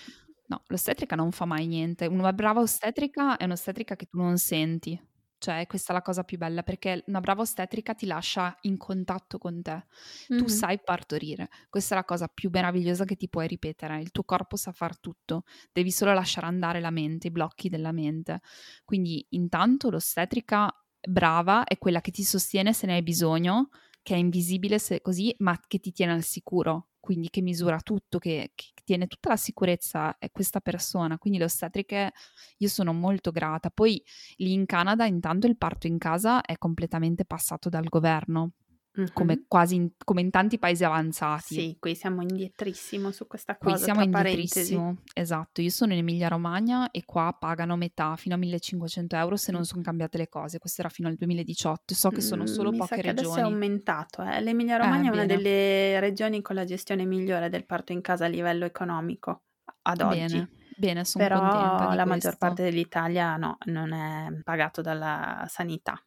no, 0.47 0.63
l'ostetrica 0.67 1.17
non 1.17 1.33
fa 1.33 1.43
mai 1.43 1.67
niente. 1.67 2.05
Una 2.05 2.31
brava 2.31 2.61
ostetrica 2.61 3.35
è 3.35 3.43
un'ostetrica 3.43 3.97
che 3.97 4.05
tu 4.05 4.17
non 4.17 4.37
senti. 4.37 4.97
Cioè, 5.39 5.67
questa 5.67 5.91
è 5.91 5.95
la 5.95 6.01
cosa 6.01 6.23
più 6.23 6.37
bella 6.37 6.63
perché 6.63 7.03
una 7.07 7.19
brava 7.19 7.41
ostetrica 7.41 7.95
ti 7.95 8.05
lascia 8.05 8.55
in 8.61 8.77
contatto 8.77 9.37
con 9.37 9.61
te. 9.61 9.87
Mm-hmm. 10.31 10.41
Tu 10.41 10.47
sai 10.47 10.79
partorire. 10.81 11.49
Questa 11.69 11.95
è 11.95 11.97
la 11.97 12.05
cosa 12.05 12.29
più 12.33 12.49
meravigliosa 12.49 13.03
che 13.03 13.17
ti 13.17 13.27
puoi 13.27 13.47
ripetere. 13.47 13.99
Il 13.99 14.11
tuo 14.11 14.23
corpo 14.23 14.55
sa 14.55 14.71
far 14.71 14.97
tutto. 14.97 15.43
Devi 15.73 15.91
solo 15.91 16.13
lasciare 16.13 16.47
andare 16.47 16.79
la 16.79 16.91
mente, 16.91 17.27
i 17.27 17.31
blocchi 17.31 17.67
della 17.67 17.91
mente. 17.91 18.39
Quindi, 18.85 19.25
intanto, 19.31 19.89
l'ostetrica 19.89 20.73
brava 21.07 21.63
è 21.63 21.77
quella 21.77 22.01
che 22.01 22.11
ti 22.11 22.23
sostiene 22.23 22.73
se 22.73 22.85
ne 22.85 22.93
hai 22.93 23.03
bisogno, 23.03 23.69
che 24.01 24.15
è 24.15 24.17
invisibile 24.17 24.79
se 24.79 25.01
così, 25.01 25.33
ma 25.39 25.59
che 25.67 25.79
ti 25.79 25.91
tiene 25.91 26.13
al 26.13 26.23
sicuro 26.23 26.87
quindi 27.01 27.29
che 27.29 27.41
misura 27.41 27.81
tutto, 27.81 28.19
che, 28.19 28.51
che, 28.55 28.71
tiene 28.85 29.07
tutta 29.07 29.29
la 29.29 29.37
sicurezza 29.37 30.17
è 30.17 30.31
questa 30.31 30.61
persona. 30.61 31.17
Quindi 31.17 31.39
le 31.39 31.45
ostetriche 31.45 32.13
io 32.57 32.67
sono 32.69 32.93
molto 32.93 33.31
grata. 33.31 33.69
Poi 33.69 34.01
lì 34.37 34.53
in 34.53 34.65
Canada 34.65 35.05
intanto 35.05 35.47
il 35.47 35.57
parto 35.57 35.87
in 35.87 35.97
casa 35.97 36.41
è 36.41 36.57
completamente 36.57 37.25
passato 37.25 37.67
dal 37.69 37.89
governo, 37.89 38.53
Mm-hmm. 38.99 39.09
Come 39.13 39.45
quasi 39.47 39.75
in, 39.75 39.91
come 40.03 40.19
in 40.19 40.29
tanti 40.31 40.59
paesi 40.59 40.83
avanzati. 40.83 41.53
Sì, 41.53 41.77
qui 41.79 41.95
siamo 41.95 42.21
indietrissimo 42.21 43.11
su 43.11 43.25
questa 43.25 43.55
cosa. 43.55 43.75
Qui 43.75 43.83
siamo 43.83 44.01
indietrissimo, 44.01 44.97
esatto. 45.13 45.61
Io 45.61 45.69
sono 45.69 45.93
in 45.93 45.99
Emilia 45.99 46.27
Romagna 46.27 46.91
e 46.91 47.05
qua 47.05 47.33
pagano 47.39 47.77
metà 47.77 48.17
fino 48.17 48.35
a 48.35 48.37
1500 48.37 49.15
euro 49.15 49.37
se 49.37 49.53
non 49.53 49.63
sono 49.63 49.81
cambiate 49.81 50.17
le 50.17 50.27
cose. 50.27 50.59
Questo 50.59 50.81
era 50.81 50.89
fino 50.89 51.07
al 51.07 51.15
2018. 51.15 51.93
So 51.93 52.09
che 52.09 52.19
sono 52.19 52.45
solo 52.45 52.73
mm, 52.73 52.77
poche 52.77 52.95
regioni. 52.97 53.19
Adesso 53.19 53.35
è 53.37 53.41
aumentato. 53.41 54.23
Eh. 54.23 54.41
L'Emilia 54.41 54.75
Romagna 54.75 55.07
eh, 55.07 55.11
è 55.11 55.13
una 55.13 55.25
delle 55.25 55.99
regioni 56.01 56.41
con 56.41 56.55
la 56.55 56.65
gestione 56.65 57.05
migliore 57.05 57.47
del 57.47 57.65
parto 57.65 57.93
in 57.93 58.01
casa 58.01 58.25
a 58.25 58.27
livello 58.27 58.65
economico 58.65 59.43
ad 59.83 60.01
oggi. 60.01 60.19
Bene. 60.19 60.49
Bene, 60.75 61.05
sono 61.05 61.23
Però 61.23 61.39
la 61.39 61.85
questo. 61.85 62.05
maggior 62.05 62.37
parte 62.37 62.63
dell'Italia 62.63 63.37
no, 63.37 63.57
non 63.65 63.93
è 63.93 64.27
pagato 64.43 64.81
dalla 64.81 65.45
sanità. 65.47 66.01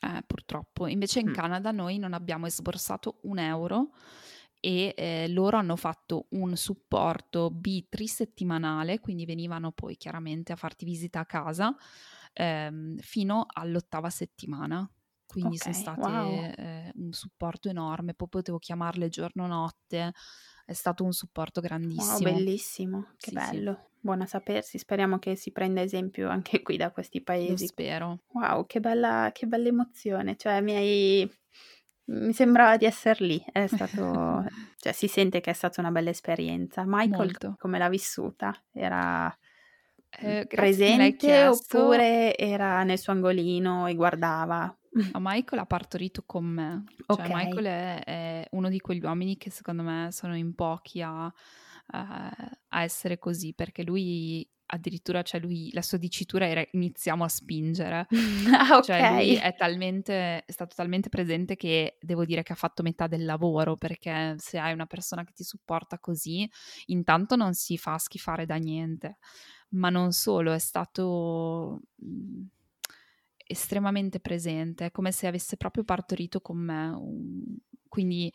Eh, 0.00 0.22
purtroppo. 0.26 0.86
Invece 0.86 1.20
in 1.20 1.30
Mh. 1.30 1.30
Canada 1.30 1.70
noi 1.72 1.98
non 1.98 2.12
abbiamo 2.12 2.46
esborsato 2.46 3.18
un 3.22 3.38
euro 3.38 3.90
e 4.60 4.94
eh, 4.96 5.28
loro 5.28 5.56
hanno 5.56 5.76
fatto 5.76 6.26
un 6.30 6.56
supporto 6.56 7.50
B 7.50 7.86
trisettimanale, 7.88 9.00
quindi 9.00 9.24
venivano 9.24 9.72
poi 9.72 9.96
chiaramente 9.96 10.52
a 10.52 10.56
farti 10.56 10.84
visita 10.84 11.20
a 11.20 11.26
casa 11.26 11.74
ehm, 12.32 12.98
fino 12.98 13.46
all'ottava 13.48 14.10
settimana. 14.10 14.88
Quindi 15.26 15.58
sono 15.58 15.74
Ok, 15.74 15.74
state 15.74 16.10
wow. 16.12 16.54
eh, 16.56 16.92
un 16.96 17.12
supporto 17.12 17.68
enorme, 17.68 18.14
poi 18.14 18.28
potevo 18.28 18.58
chiamarle 18.58 19.08
giorno-notte, 19.08 20.12
è 20.64 20.72
stato 20.72 21.04
un 21.04 21.12
supporto 21.12 21.60
Wow, 21.96 22.18
grandissimo. 22.18 22.22
bellissimo, 22.22 23.12
che 23.20 23.30
Sì, 23.30 23.40
sì. 23.40 23.58
bello. 23.58 23.72
Buono 23.74 23.87
a 24.02 24.26
sapersi. 24.26 24.78
Speriamo 24.78 25.18
che 25.18 25.34
si 25.36 25.52
prenda 25.52 25.80
esempio 25.80 26.28
anche 26.28 26.62
qui 26.62 26.76
da 26.76 26.90
questi 26.90 27.18
Lo 27.18 27.24
paesi. 27.24 27.66
spero. 27.66 28.20
Wow, 28.32 28.66
che 28.66 28.80
bella, 28.80 29.30
che 29.32 29.46
bella 29.46 29.68
emozione. 29.68 30.36
Cioè, 30.36 30.60
mi 30.60 30.74
hai... 30.74 31.30
Mi 32.10 32.32
sembrava 32.32 32.76
di 32.78 32.86
essere 32.86 33.24
lì. 33.24 33.44
È 33.52 33.66
stato... 33.66 34.44
cioè, 34.78 34.92
si 34.92 35.08
sente 35.08 35.40
che 35.40 35.50
è 35.50 35.54
stata 35.54 35.80
una 35.80 35.90
bella 35.90 36.10
esperienza. 36.10 36.84
Michael, 36.86 37.10
Molto. 37.18 37.56
come 37.58 37.78
l'ha 37.78 37.88
vissuta? 37.90 38.54
Era 38.72 39.36
Eh, 40.20 40.46
presente 40.48 41.46
oppure 41.46 42.34
era 42.36 42.82
nel 42.82 42.98
suo 42.98 43.12
angolino 43.12 43.86
e 43.88 43.94
guardava? 43.94 44.72
Michael 45.18 45.60
ha 45.60 45.66
partorito 45.66 46.22
con 46.24 46.44
me. 46.46 46.84
Cioè, 47.06 47.26
Ok. 47.26 47.28
Michael 47.30 47.64
è, 47.66 48.04
è 48.04 48.46
uno 48.52 48.70
di 48.70 48.80
quegli 48.80 49.04
uomini 49.04 49.36
che 49.36 49.50
secondo 49.50 49.82
me 49.82 50.08
sono 50.10 50.34
in 50.34 50.54
pochi 50.54 51.02
a, 51.02 51.30
a- 51.92 52.30
a 52.68 52.82
essere 52.82 53.18
così, 53.18 53.54
perché 53.54 53.82
lui 53.82 54.48
addirittura, 54.70 55.22
cioè 55.22 55.40
lui, 55.40 55.70
la 55.72 55.80
sua 55.82 55.96
dicitura 55.98 56.46
era 56.46 56.62
iniziamo 56.72 57.24
a 57.24 57.28
spingere. 57.28 58.06
Ah, 58.54 58.80
Cioè 58.80 59.02
lui 59.02 59.34
è 59.34 59.54
talmente, 59.56 60.44
è 60.44 60.52
stato 60.52 60.74
talmente 60.76 61.08
presente 61.08 61.56
che 61.56 61.98
devo 62.00 62.24
dire 62.24 62.42
che 62.44 62.52
ha 62.52 62.56
fatto 62.56 62.82
metà 62.84 63.06
del 63.08 63.24
lavoro, 63.24 63.76
perché 63.76 64.36
se 64.38 64.58
hai 64.58 64.72
una 64.72 64.86
persona 64.86 65.24
che 65.24 65.32
ti 65.32 65.42
supporta 65.44 65.98
così, 65.98 66.48
intanto 66.86 67.34
non 67.36 67.54
si 67.54 67.76
fa 67.76 67.98
schifare 67.98 68.46
da 68.46 68.54
niente, 68.56 69.18
ma 69.70 69.90
non 69.90 70.12
solo, 70.12 70.52
è 70.52 70.58
stato 70.58 71.80
mh, 71.96 72.42
estremamente 73.46 74.20
presente, 74.20 74.86
è 74.86 74.90
come 74.90 75.12
se 75.12 75.26
avesse 75.26 75.56
proprio 75.56 75.84
partorito 75.84 76.40
con 76.40 76.58
me, 76.58 76.94
quindi 77.88 78.32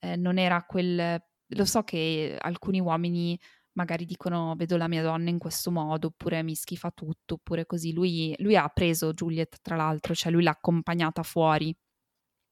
eh, 0.00 0.16
non 0.16 0.38
era 0.38 0.64
quel... 0.64 1.20
Lo 1.50 1.64
so 1.64 1.82
che 1.82 2.36
alcuni 2.40 2.80
uomini 2.80 3.38
magari 3.72 4.04
dicono 4.06 4.54
vedo 4.56 4.76
la 4.76 4.88
mia 4.88 5.02
donna 5.02 5.28
in 5.30 5.38
questo 5.38 5.70
modo, 5.70 6.08
oppure 6.08 6.42
mi 6.42 6.54
schifa 6.54 6.90
tutto, 6.90 7.34
oppure 7.34 7.66
così. 7.66 7.92
Lui, 7.92 8.34
lui 8.38 8.56
ha 8.56 8.68
preso 8.68 9.12
Juliet, 9.12 9.58
tra 9.62 9.76
l'altro, 9.76 10.14
cioè 10.14 10.32
lui 10.32 10.42
l'ha 10.42 10.50
accompagnata 10.52 11.22
fuori, 11.22 11.76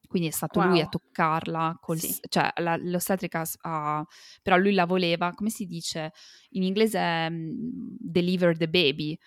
quindi 0.07 0.28
è 0.28 0.32
stato 0.32 0.61
lui 0.61 0.80
a 0.80 0.86
Wow. 0.86 0.88
toccarla, 0.88 1.78
col, 1.80 1.99
Sì. 2.01 2.20
cioè 2.28 2.53
la- 2.59 2.76
l'ostetrica, 2.76 3.42
ha- 3.62 4.05
però 4.42 4.57
lui 4.59 4.74
la 4.74 4.84
voleva, 4.86 5.32
come 5.34 5.51
si 5.51 5.64
dice? 5.66 6.12
In 6.51 6.62
inglese 6.62 6.99
è 7.01 7.30
mm, 7.30 7.51
deliver 7.99 8.57
the 8.57 8.68
baby, 8.68 9.18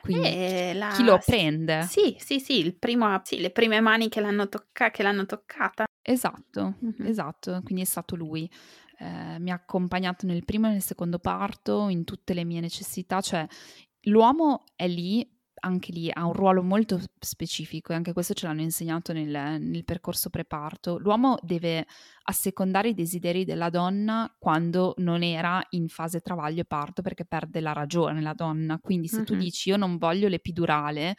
quindi 0.00 0.24
E 0.24 0.72
chi 0.88 1.04
la... 1.04 1.04
lo 1.04 1.20
s- 1.20 1.24
prende? 1.24 1.78
Sì, 1.78 2.16
sì, 2.18 2.40
sì, 2.40 2.58
il 2.58 2.76
primo, 2.78 3.20
sì, 3.24 3.38
le 3.40 3.50
prime 3.50 3.80
mani 3.80 4.08
che 4.08 4.20
l'hanno, 4.20 4.48
tocca- 4.48 4.90
che 4.90 5.02
l'hanno 5.02 5.26
toccata. 5.26 5.84
Esatto, 6.08 6.74
Mhm. 6.80 6.94
esatto, 7.02 7.60
quindi 7.64 7.82
è 7.82 7.84
stato 7.86 8.14
lui. 8.14 8.48
Eh, 8.98 9.38
mi 9.38 9.50
ha 9.50 9.54
accompagnato 9.54 10.26
nel 10.26 10.44
primo 10.44 10.68
e 10.68 10.70
nel 10.72 10.82
secondo 10.82 11.18
parto, 11.18 11.88
in 11.88 12.04
tutte 12.04 12.32
le 12.34 12.44
mie 12.44 12.60
necessità, 12.60 13.20
cioè 13.20 13.46
l'uomo 14.02 14.64
è 14.74 14.88
lì, 14.88 15.28
anche 15.60 15.90
lì 15.92 16.10
ha 16.12 16.24
un 16.24 16.32
ruolo 16.32 16.62
molto 16.62 17.00
specifico 17.18 17.92
e 17.92 17.96
anche 17.96 18.12
questo 18.12 18.34
ce 18.34 18.46
l'hanno 18.46 18.60
insegnato 18.62 19.12
nel, 19.12 19.60
nel 19.60 19.84
percorso 19.84 20.30
preparto. 20.30 20.98
L'uomo 20.98 21.36
deve 21.42 21.86
assecondare 22.24 22.90
i 22.90 22.94
desideri 22.94 23.44
della 23.44 23.68
donna 23.70 24.32
quando 24.38 24.94
non 24.98 25.22
era 25.22 25.64
in 25.70 25.88
fase 25.88 26.20
travaglio 26.20 26.60
e 26.60 26.66
parto 26.66 27.02
perché 27.02 27.24
perde 27.24 27.60
la 27.60 27.72
ragione 27.72 28.20
la 28.22 28.34
donna. 28.34 28.78
Quindi 28.80 29.08
se 29.08 29.24
tu 29.24 29.32
Mhm. 29.34 29.38
dici 29.40 29.70
io 29.70 29.76
non 29.76 29.96
voglio 29.96 30.28
l'epidurale, 30.28 31.16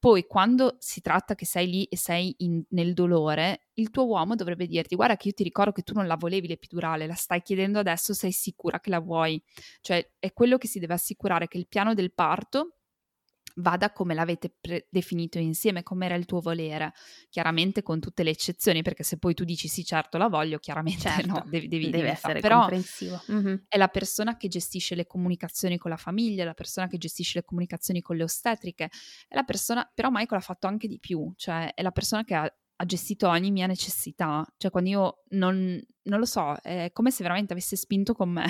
poi 0.00 0.26
quando 0.26 0.76
si 0.80 1.00
tratta 1.00 1.34
che 1.36 1.46
sei 1.46 1.68
lì 1.68 1.84
e 1.84 1.96
sei 1.96 2.34
in- 2.38 2.64
nel 2.70 2.94
dolore, 2.94 3.66
il 3.74 3.90
tuo 3.90 4.06
uomo 4.06 4.34
dovrebbe 4.34 4.66
dirti 4.66 4.96
guarda 4.96 5.16
che 5.16 5.28
io 5.28 5.34
ti 5.34 5.44
ricordo 5.44 5.72
che 5.72 5.82
tu 5.82 5.92
non 5.94 6.06
la 6.08 6.16
volevi 6.16 6.48
l'epidurale, 6.48 7.06
la 7.06 7.14
stai 7.14 7.42
chiedendo 7.42 7.78
adesso, 7.78 8.14
sei 8.14 8.32
sicura 8.32 8.80
che 8.80 8.90
la 8.90 8.98
vuoi? 9.00 9.40
Cioè 9.80 10.12
è 10.18 10.32
quello 10.32 10.58
che 10.58 10.66
si 10.68 10.78
deve 10.80 10.94
assicurare 10.94 11.48
che 11.48 11.58
il 11.58 11.68
piano 11.68 11.94
del 11.94 12.12
parto 12.12 12.76
vada 13.60 13.92
come 13.92 14.14
l'avete 14.14 14.50
pre- 14.60 14.86
definito 14.90 15.38
insieme, 15.38 15.82
come 15.82 16.06
era 16.06 16.14
il 16.14 16.24
tuo 16.26 16.40
volere, 16.40 16.92
chiaramente 17.28 17.82
con 17.82 18.00
tutte 18.00 18.22
le 18.22 18.30
eccezioni, 18.30 18.82
perché 18.82 19.02
se 19.02 19.18
poi 19.18 19.34
tu 19.34 19.44
dici 19.44 19.68
sì 19.68 19.84
certo 19.84 20.18
la 20.18 20.28
voglio, 20.28 20.58
chiaramente 20.58 21.08
Certo, 21.10 21.26
no, 21.26 21.44
devi, 21.46 21.68
devi, 21.68 21.90
deve 21.90 22.10
essere 22.10 22.40
Però 22.40 22.60
comprensivo. 22.60 23.22
Mhm. 23.26 23.64
è 23.68 23.76
la 23.76 23.88
persona 23.88 24.36
che 24.36 24.48
gestisce 24.48 24.94
le 24.94 25.06
comunicazioni 25.06 25.78
con 25.78 25.90
la 25.90 25.96
famiglia, 25.96 26.44
la 26.44 26.54
persona 26.54 26.86
che 26.88 26.98
gestisce 26.98 27.38
le 27.38 27.44
comunicazioni 27.44 28.00
con 28.00 28.16
le 28.16 28.24
ostetriche, 28.24 28.90
è 29.28 29.34
la 29.34 29.44
persona, 29.44 29.90
però 29.92 30.08
Michael 30.10 30.40
ha 30.40 30.44
fatto 30.44 30.66
anche 30.66 30.88
di 30.88 30.98
più, 30.98 31.32
cioè 31.36 31.72
è 31.74 31.82
la 31.82 31.90
persona 31.90 32.24
che 32.24 32.34
ha, 32.34 32.42
ha 32.76 32.84
gestito 32.84 33.28
ogni 33.28 33.50
mia 33.50 33.66
necessità, 33.66 34.46
cioè 34.56 34.70
quando 34.70 34.90
io 34.90 35.22
non, 35.30 35.80
non 36.02 36.18
lo 36.18 36.24
so, 36.26 36.54
è 36.62 36.90
come 36.92 37.10
se 37.10 37.22
veramente 37.22 37.52
avesse 37.52 37.76
spinto 37.76 38.14
con 38.14 38.30
me. 38.30 38.46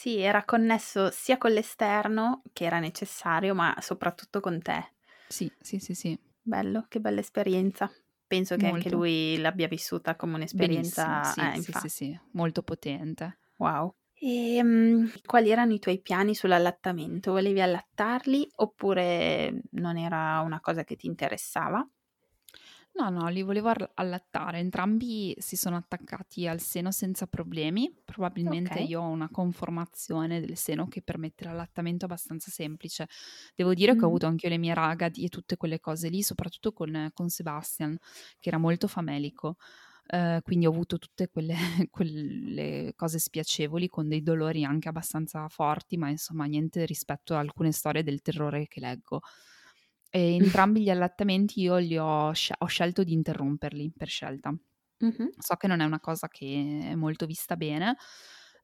Sì, 0.00 0.16
era 0.18 0.46
connesso 0.46 1.10
sia 1.10 1.36
con 1.36 1.50
l'esterno, 1.52 2.40
che 2.54 2.64
era 2.64 2.78
necessario, 2.78 3.54
ma 3.54 3.76
soprattutto 3.82 4.40
con 4.40 4.58
te. 4.62 4.94
Sì, 5.28 5.50
sì, 5.60 5.78
sì, 5.78 5.94
sì, 5.94 6.18
Bello, 6.42 6.84
che 6.88 7.00
bella 7.00 7.20
esperienza. 7.20 7.90
Penso 8.26 8.56
che 8.58 8.66
anche 8.66 8.90
molto. 8.90 8.90
lui 8.90 9.38
l'abbia 9.38 9.68
vissuta 9.68 10.16
come 10.16 10.34
un'esperienza, 10.34 11.20
sì, 11.22 11.52
eh, 11.54 11.56
sì, 11.56 11.72
sì, 11.72 11.88
sì, 11.88 12.18
molto 12.32 12.62
potente. 12.62 13.38
wow. 13.58 13.94
E 14.22 14.62
mm, 14.62 15.06
quali 15.26 15.50
erano 15.50 15.72
i 15.72 15.78
tuoi 15.78 16.00
piani 16.00 16.34
sull'allattamento? 16.34 17.32
Volevi 17.32 17.60
allattarli 17.60 18.48
oppure 18.56 19.62
non 19.72 19.96
era 19.96 20.40
una 20.40 20.60
cosa 20.60 20.84
che 20.84 20.94
ti 20.96 21.06
interessava? 21.06 21.84
No, 22.92 23.08
no, 23.08 23.28
li 23.28 23.42
volevo 23.42 23.68
ar- 23.68 23.92
allattare. 23.94 24.58
Entrambi 24.58 25.34
si 25.38 25.56
sono 25.56 25.76
attaccati 25.76 26.46
al 26.46 26.60
seno 26.60 26.90
senza 26.90 27.26
problemi. 27.26 27.90
Probabilmente 28.04 28.80
Ok. 28.80 28.80
io 28.80 29.00
ho 29.00 29.08
una 29.08 29.30
conformazione 29.30 30.40
del 30.40 30.56
seno 30.56 30.88
che 30.88 31.00
permette 31.00 31.44
l'allattamento 31.44 32.04
abbastanza 32.04 32.50
semplice. 32.50 33.06
Devo 33.54 33.74
dire 33.74 33.94
che 33.96 34.04
ho 34.04 34.08
avuto 34.08 34.26
anche 34.26 34.46
io 34.46 34.52
le 34.52 34.58
mie 34.58 34.74
ragadi 34.74 35.24
e 35.24 35.28
tutte 35.28 35.56
quelle 35.56 35.78
cose 35.80 36.08
lì, 36.08 36.22
soprattutto 36.22 36.72
con, 36.72 37.10
con 37.14 37.28
Sebastian, 37.30 37.96
che 38.38 38.48
era 38.48 38.58
molto 38.58 38.86
famelico. 38.88 39.56
Eh, 40.06 40.40
quindi 40.42 40.66
ho 40.66 40.70
avuto 40.70 40.98
tutte 40.98 41.28
quelle, 41.28 41.54
quelle 41.90 42.92
cose 42.96 43.18
spiacevoli 43.20 43.88
con 43.88 44.08
dei 44.08 44.22
dolori 44.22 44.64
anche 44.64 44.88
abbastanza 44.88 45.48
forti, 45.48 45.96
ma 45.96 46.08
insomma 46.10 46.44
niente 46.46 46.84
rispetto 46.86 47.34
a 47.34 47.38
alcune 47.38 47.70
storie 47.72 48.02
del 48.02 48.20
terrore 48.20 48.66
che 48.66 48.80
leggo. 48.80 49.20
E 50.10 50.34
entrambi 50.34 50.82
gli 50.82 50.90
allattamenti 50.90 51.60
io 51.60 51.76
li 51.76 51.96
ho, 51.96 52.32
sc- 52.32 52.54
ho 52.58 52.66
scelto 52.66 53.04
di 53.04 53.12
interromperli 53.12 53.92
per 53.96 54.08
scelta. 54.08 54.50
Mm-hmm. 54.50 55.28
So 55.38 55.54
che 55.56 55.66
non 55.66 55.80
è 55.80 55.84
una 55.84 56.00
cosa 56.00 56.28
che 56.28 56.80
è 56.82 56.94
molto 56.94 57.26
vista 57.26 57.56
bene. 57.56 57.96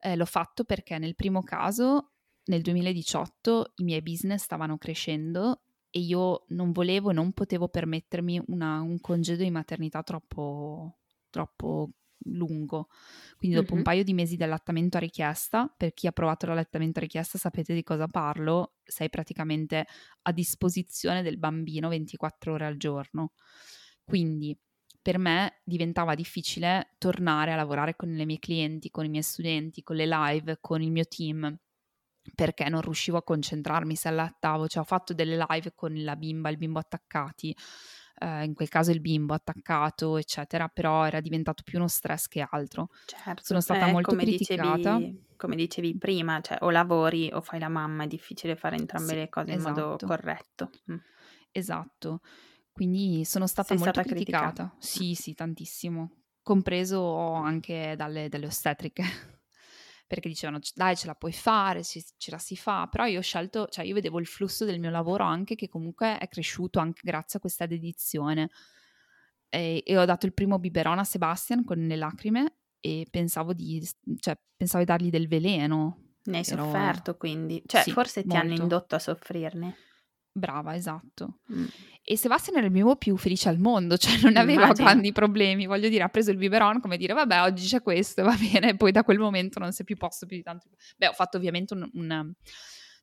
Eh, 0.01 0.17
l'ho 0.17 0.27
fatto 0.27 0.65
perché 0.65 0.99
nel 0.99 1.15
primo 1.15 1.43
caso, 1.43 2.13
nel 2.47 2.63
2018, 2.63 3.73
i 3.77 3.85
miei 3.85 4.03
business 4.03 4.43
stavano 4.43 4.77
crescendo 4.77 5.63
e 5.91 6.01
io 6.01 6.45
non 6.49 6.73
volevo 6.73 7.11
e 7.11 7.15
non 7.15 7.33
potevo 7.33 7.69
permettermi 7.69 8.43
una, 8.49 8.81
un 8.81 9.01
congedo 9.01 9.43
di 9.43 9.51
maternità 9.51 10.03
troppo, 10.03 10.99
troppo 11.31 11.91
lungo. 12.25 12.89
Quindi 13.37 13.57
dopo 13.57 13.71
mm-hmm. 13.71 13.79
un 13.79 13.83
paio 13.85 14.05
di 14.05 14.15
mesi 14.15 14.37
di 14.37 14.43
allattamento 14.43 14.97
a 14.97 15.01
richiesta, 15.01 15.73
per 15.75 15.93
chi 15.95 16.07
ha 16.07 16.13
provato 16.13 16.47
l'allattamento 16.47 16.99
a 16.99 17.03
richiesta 17.03 17.39
sapete 17.39 17.75
di 17.75 17.83
cosa 17.83 18.07
parlo, 18.07 18.75
sei 18.85 19.09
praticamente 19.11 19.87
a 20.23 20.33
disposizione 20.33 21.23
del 21.23 21.39
bambino 21.39 21.89
24 21.89 22.53
ore 22.53 22.67
al 22.67 22.77
giorno. 22.77 23.33
Quindi 24.05 24.59
per 25.01 25.19
me 25.19 25.61
diventava 25.65 26.15
difficile 26.15 26.95
tornare 26.99 27.53
a 27.53 27.57
lavorare 27.57 27.95
con 27.95 28.09
le 28.09 28.25
mie 28.25 28.39
clienti, 28.39 28.91
con 28.91 29.05
i 29.05 29.09
miei 29.09 29.23
studenti, 29.23 29.83
con 29.83 29.97
le 29.97 30.07
live, 30.07 30.59
con 30.61 30.83
il 30.83 30.91
mio 30.91 31.05
team 31.05 31.57
perché 32.35 32.69
non 32.69 32.81
riuscivo 32.81 33.19
a 33.19 33.23
concentrarmi 33.23 33.95
se 33.95 34.09
allattavo, 34.09 34.67
cioè 34.67 34.83
ho 34.83 34.87
fatto 34.87 35.15
delle 35.15 35.37
live 35.49 35.73
con 35.75 35.93
la 36.03 36.17
bimba, 36.17 36.49
il 36.49 36.57
bimbo 36.57 36.79
attaccati, 36.79 37.57
eh, 38.19 38.45
in 38.45 38.55
quel 38.55 38.69
caso 38.69 38.91
il 38.91 39.01
bimbo 39.01 39.35
attaccato, 39.35 40.17
eccetera, 40.17 40.69
però 40.69 41.05
era 41.07 41.21
diventato 41.21 41.63
più 41.63 41.79
uno 41.79 41.89
stress 41.89 42.27
che 42.29 42.47
altro. 42.49 42.89
Certo, 43.05 43.43
Sono 43.45 43.61
stata 43.61 43.87
eh, 43.87 43.93
molto 43.93 44.11
come 44.11 44.25
criticata. 44.25 44.97
Dicevi, 44.97 45.25
come 45.37 45.57
dicevi 45.57 45.97
prima, 45.99 46.41
cioè 46.41 46.59
o 46.61 46.71
lavori 46.71 47.31
o 47.33 47.41
fai 47.41 47.59
la 47.59 47.69
mamma, 47.69 48.05
è 48.05 48.07
difficile 48.07 48.57
fare 48.57 48.77
entrambe 48.77 49.11
sì, 49.11 49.17
le 49.17 49.29
cose 49.29 49.53
esatto. 49.53 49.69
in 49.69 49.75
modo 49.75 49.89
esatto. 49.89 50.07
corretto. 50.07 50.71
Mm. 50.91 50.97
Esatto, 51.51 52.21
quindi 52.73 53.25
sono 53.25 53.47
stata 53.47 53.69
Sei 53.69 53.79
molto 53.79 54.01
stata 54.01 54.15
criticata. 54.15 54.47
criticata. 54.53 54.77
Sì, 54.79 55.15
sì, 55.15 55.35
tantissimo, 55.35 56.11
compreso 56.43 57.33
anche 57.33 57.95
dalle, 57.97 58.29
dalle 58.29 58.47
ostetriche 58.47 59.36
perché 60.07 60.29
dicevano 60.29 60.61
dai 60.75 60.97
ce 60.97 61.07
la 61.07 61.15
puoi 61.15 61.33
fare, 61.33 61.83
ce, 61.83 62.05
ce 62.17 62.31
la 62.31 62.39
si 62.39 62.57
fa, 62.57 62.87
però 62.91 63.07
io 63.07 63.19
ho 63.19 63.23
scelto, 63.23 63.67
cioè 63.69 63.85
io 63.85 63.95
vedevo 63.95 64.21
il 64.21 64.27
flusso 64.27 64.65
del 64.65 64.79
mio 64.79 64.91
lavoro 64.91 65.25
anche 65.25 65.55
che 65.55 65.69
comunque 65.69 66.19
è 66.19 66.29
cresciuto 66.29 66.79
anche 66.79 67.01
grazie 67.03 67.39
a 67.39 67.41
questa 67.41 67.67
dedizione 67.67 68.51
e, 69.49 69.83
e 69.85 69.99
ho 69.99 70.05
dato 70.05 70.27
il 70.27 70.35
primo 70.35 70.59
biberon 70.59 70.99
a 70.99 71.05
Sebastian 71.05 71.65
con 71.65 71.79
le 71.79 71.97
lacrime 71.97 72.57
e 72.81 73.07
pensavo 73.11 73.53
di, 73.53 73.85
cioè, 74.19 74.39
pensavo 74.57 74.85
di 74.85 74.91
dargli 74.91 75.11
del 75.11 75.29
veleno. 75.29 76.03
Ne 76.25 76.39
hai 76.39 76.45
Però... 76.45 76.65
sofferto 76.65 77.17
quindi, 77.17 77.63
cioè 77.67 77.83
sì, 77.83 77.93
forse 77.93 78.23
ti 78.23 78.29
molto. 78.29 78.43
hanno 78.43 78.55
indotto 78.55 78.95
a 78.97 78.99
soffrirne. 78.99 79.77
Brava, 80.37 80.75
esatto. 80.75 81.39
Mm. 81.51 81.65
E 82.03 82.17
Sebastian 82.19 82.57
era 82.57 82.67
il 82.67 82.73
mio 82.73 82.95
più 82.97 83.17
felice 83.17 83.49
al 83.49 83.59
mondo, 83.59 83.97
cioè 83.99 84.21
non 84.21 84.37
aveva 84.37 84.65
Immagino. 84.65 84.87
grandi 84.87 85.13
problemi, 85.13 85.65
voglio 85.65 85.89
dire, 85.89 86.03
ha 86.03 86.09
preso 86.09 86.31
il 86.31 86.37
biberon 86.37 86.81
come 86.81 86.99
dire, 86.99 87.15
vabbè, 87.15 87.41
oggi 87.41 87.67
c'è 87.67 87.81
questo, 87.81 88.23
va 88.23 88.37
bene, 88.37 88.71
e 88.71 88.77
poi 88.77 88.93
da 88.93 89.03
quel 89.03 89.19
momento 89.19 89.59
non 89.59 89.73
si 89.73 89.81
è 89.81 89.85
più 89.85 89.97
posto 89.97 90.27
più 90.27 90.37
di 90.37 90.43
tanto. 90.43 90.69
Beh, 90.99 91.09
ho 91.09 91.13
fatto 91.13 91.39
ovviamente 91.39 91.73
un... 91.73 91.89
un 91.95 92.35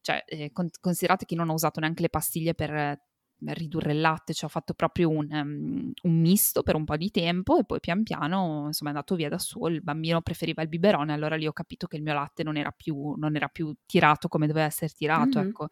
cioè, 0.02 0.24
eh, 0.28 0.52
considerate 0.52 1.26
che 1.26 1.34
non 1.34 1.50
ho 1.50 1.54
usato 1.54 1.80
neanche 1.80 2.02
le 2.02 2.10
pastiglie 2.10 2.54
per 2.54 2.74
eh, 2.74 3.02
ridurre 3.46 3.94
il 3.94 4.02
latte, 4.02 4.34
cioè 4.34 4.46
ho 4.50 4.52
fatto 4.52 4.74
proprio 4.74 5.10
un, 5.10 5.28
um, 5.32 5.92
un, 6.02 6.20
misto 6.20 6.62
per 6.62 6.76
un 6.76 6.86
po' 6.86 6.98
di 6.98 7.10
tempo 7.10 7.58
e 7.58 7.64
poi 7.66 7.80
pian 7.80 8.04
piano, 8.04 8.66
insomma, 8.68 8.92
è 8.92 8.94
andato 8.94 9.16
via 9.16 9.30
da 9.30 9.40
solo, 9.40 9.74
il 9.74 9.82
bambino 9.82 10.22
preferiva 10.22 10.62
il 10.62 10.68
biberone, 10.68 11.14
allora 11.14 11.36
lì 11.36 11.48
ho 11.48 11.54
capito 11.54 11.88
che 11.88 11.96
il 11.96 12.04
mio 12.04 12.14
latte 12.14 12.44
non 12.44 12.58
era 12.58 12.72
più, 12.72 13.14
non 13.18 13.36
era 13.36 13.48
più 13.48 13.74
tirato 13.86 14.28
come 14.28 14.46
doveva 14.46 14.66
essere 14.66 14.92
tirato, 14.94 15.40
mm-hmm. 15.40 15.48
ecco. 15.48 15.68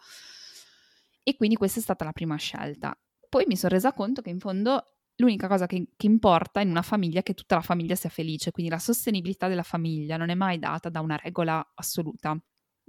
E 1.24 1.36
quindi 1.36 1.56
questa 1.56 1.80
è 1.80 1.84
stata 1.84 2.04
la 2.04 2.12
prima 2.12 2.36
scelta. 2.36 2.98
Poi 3.30 3.46
mi 3.48 3.56
sono 3.56 3.74
resa 3.74 3.94
conto 3.94 4.22
che 4.22 4.30
in 4.30 4.40
fondo 4.40 4.84
l'unica 5.16 5.48
cosa 5.48 5.68
che, 5.68 5.88
che, 5.96 6.08
importa 6.08 6.62
in 6.62 6.70
una 6.70 6.82
famiglia 6.82 7.20
è 7.20 7.24
che 7.24 7.34
tutta 7.34 7.56
la 7.56 7.62
famiglia 7.62 7.96
sia 7.96 8.10
felice, 8.10 8.52
quindi 8.52 8.72
la 8.72 8.80
sostenibilità 8.80 9.48
della 9.48 9.64
famiglia 9.64 10.18
non 10.18 10.30
è 10.30 10.36
mai 10.36 10.60
data 10.60 10.90
da 10.90 11.00
una 11.00 11.16
regola 11.16 11.66
assoluta. 11.76 12.38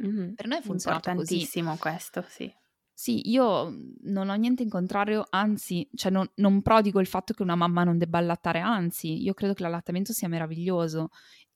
Mm-hmm. 0.05 0.35
Per 0.35 0.47
noi 0.47 0.59
è 0.59 1.01
tantissimo 1.01 1.77
questo, 1.77 2.25
sì. 2.29 2.53
Sì, 2.95 3.31
io 3.31 3.71
mhmm, 3.71 3.95
non 4.03 4.29
ho 4.29 4.35
niente 4.35 4.63
in 4.63 4.69
contrario, 4.69 5.27
anzi, 5.31 5.89
cioè 5.95 6.11
non, 6.11 6.29
non, 6.37 6.63
prodigo 6.63 7.01
il 7.01 7.07
fatto 7.07 7.35
che 7.35 7.43
una 7.43 7.55
mamma 7.55 7.85
non 7.85 7.99
debba 7.99 8.19
allattare, 8.19 8.61
anzi, 8.61 9.23
io 9.23 9.35
credo 9.35 9.55
che 9.55 9.63
l'allattamento 9.63 10.13
sia 10.13 10.29
meraviglioso 10.29 11.09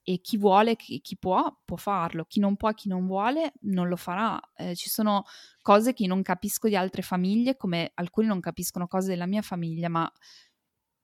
e 0.09 0.21
chi 0.21 0.37
vuole, 0.37 0.77
chi, 0.77 1.01
chi 1.01 1.17
può, 1.17 1.53
può 1.65 1.75
farlo, 1.75 2.23
chi 2.23 2.39
non 2.39 2.55
può, 2.55 2.71
chi 2.71 2.87
non 2.87 3.05
vuole, 3.05 3.51
non 3.63 3.89
lo 3.89 3.97
farà. 3.97 4.39
Eh, 4.55 4.73
ci 4.73 4.87
sono 4.89 5.25
cose 5.61 5.91
che 5.91 6.07
non 6.07 6.21
capisco 6.21 6.69
di 6.69 6.77
altre 6.77 7.01
famiglie, 7.01 7.57
come 7.57 7.91
alcuni 7.95 8.25
non 8.25 8.39
capiscono 8.39 8.87
cose 8.87 9.09
della 9.09 9.25
mia 9.25 9.41
famiglia, 9.41 9.89
ma 9.89 10.09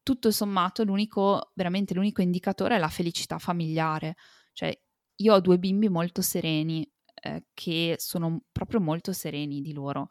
tutto 0.02 0.32
sommato 0.32 0.86
l'unico, 0.86 1.52
veramente 1.54 1.94
l'unico 1.94 2.22
indicatore 2.22 2.78
è 2.78 2.80
la 2.80 2.88
felicità 2.88 3.40
familiare. 3.40 4.16
Cioè, 4.54 4.74
io 5.18 5.34
ho 5.34 5.42
due 5.42 5.60
bimbi 5.60 5.90
molto 5.90 6.22
sereni, 6.22 6.90
eh, 7.24 7.48
che 7.54 7.96
sono 8.00 8.44
proprio 8.54 8.80
molto 8.80 9.12
sereni 9.12 9.60
di 9.60 9.74
loro. 9.74 10.08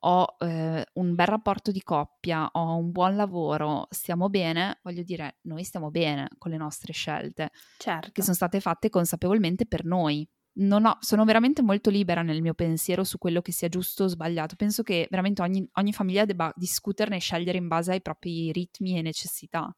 Ho 0.00 0.36
eh, 0.38 0.86
un 0.94 1.14
bel 1.14 1.26
rapporto 1.26 1.70
di 1.70 1.82
coppia, 1.82 2.48
ho 2.52 2.76
un 2.76 2.90
buon 2.90 3.16
lavoro, 3.16 3.86
stiamo 3.90 4.28
bene, 4.28 4.78
voglio 4.82 5.02
dire, 5.02 5.38
noi 5.42 5.64
stiamo 5.64 5.90
bene 5.90 6.28
con 6.38 6.50
le 6.50 6.58
nostre 6.58 6.92
scelte, 6.92 7.50
certo. 7.78 8.10
che 8.12 8.22
sono 8.22 8.34
state 8.34 8.60
fatte 8.60 8.90
consapevolmente 8.90 9.66
per 9.66 9.84
noi. 9.84 10.28
Ho, 10.58 10.96
sono 11.00 11.24
veramente 11.24 11.60
molto 11.62 11.90
libera 11.90 12.22
nel 12.22 12.40
mio 12.40 12.54
pensiero 12.54 13.04
su 13.04 13.18
quello 13.18 13.42
che 13.42 13.52
sia 13.52 13.68
giusto 13.68 14.04
o 14.04 14.06
sbagliato. 14.06 14.56
Penso 14.56 14.82
che 14.82 15.06
veramente 15.10 15.42
ogni, 15.42 15.66
ogni 15.74 15.92
famiglia 15.92 16.24
debba 16.24 16.52
discuterne 16.56 17.16
e 17.16 17.20
scegliere 17.20 17.58
in 17.58 17.68
base 17.68 17.92
ai 17.92 18.00
propri 18.00 18.52
ritmi 18.52 18.96
e 18.96 19.02
necessità. 19.02 19.74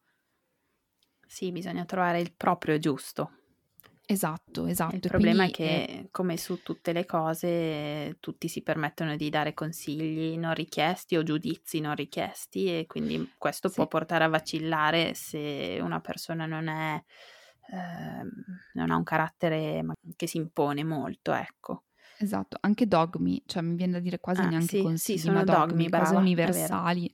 Sì, 1.25 1.51
bisogna 1.51 1.85
trovare 1.85 2.19
il 2.19 2.33
proprio 2.33 2.79
giusto. 2.79 3.38
Esatto, 4.11 4.65
esatto. 4.65 4.95
Il 4.95 5.01
problema 5.01 5.45
è 5.45 5.51
che, 5.51 5.83
eh, 5.83 6.07
come 6.09 6.35
su 6.35 6.63
tutte 6.63 6.93
le 6.93 7.05
cose, 7.05 8.17
tutti 8.19 8.47
si 8.47 8.63
permettono 8.63 9.15
di 9.15 9.29
dare 9.29 9.53
consigli 9.53 10.35
non 10.35 10.55
richiesti 10.55 11.15
o 11.15 11.21
giudizi 11.21 11.79
non 11.79 11.93
richiesti 11.93 12.79
e 12.79 12.87
quindi 12.87 13.33
questo 13.37 13.67
sì. 13.67 13.75
può 13.75 13.85
portare 13.85 14.23
a 14.23 14.27
vacillare 14.27 15.13
se 15.13 15.77
una 15.79 15.99
persona 15.99 16.47
non 16.47 16.69
è, 16.69 16.95
eh, 17.71 18.27
non 18.73 18.89
ha 18.89 18.95
un 18.95 19.03
carattere 19.03 19.85
che 20.15 20.25
si 20.25 20.37
impone 20.37 20.83
molto, 20.83 21.31
ecco. 21.31 21.83
Esatto, 22.17 22.57
anche 22.61 22.87
dogmi, 22.87 23.43
cioè 23.45 23.61
mi 23.61 23.75
viene 23.75 23.91
da 23.91 23.99
dire 23.99 24.19
quasi 24.19 24.41
ah, 24.41 24.47
neanche 24.47 24.77
sì, 24.77 24.81
consigli, 24.81 25.17
sì, 25.17 25.25
sono 25.25 25.37
ma 25.37 25.43
dogmi, 25.43 25.67
dogmi 25.67 25.89
brava, 25.89 26.05
cose 26.05 26.15
universali 26.15 27.13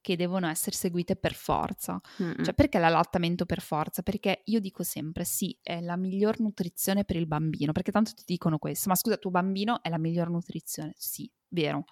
che 0.00 0.16
devono 0.16 0.48
essere 0.48 0.76
seguite 0.76 1.16
per 1.16 1.34
forza. 1.34 2.00
Mm-mm. 2.22 2.42
Cioè, 2.42 2.54
perché 2.54 2.78
l'allattamento 2.78 3.46
per 3.46 3.60
forza? 3.60 4.02
Perché 4.02 4.42
io 4.46 4.60
dico 4.60 4.82
sempre 4.82 5.24
sì, 5.24 5.56
è 5.62 5.80
la 5.80 5.96
miglior 5.96 6.40
nutrizione 6.40 7.04
per 7.04 7.16
il 7.16 7.26
bambino, 7.26 7.72
perché 7.72 7.92
tanto 7.92 8.12
ti 8.14 8.24
dicono 8.26 8.58
questo, 8.58 8.88
ma 8.88 8.94
scusa, 8.94 9.16
tuo 9.16 9.30
bambino 9.30 9.82
è 9.82 9.88
la 9.88 9.98
miglior 9.98 10.30
nutrizione. 10.30 10.94
Sì, 10.96 11.30
vero. 11.48 11.84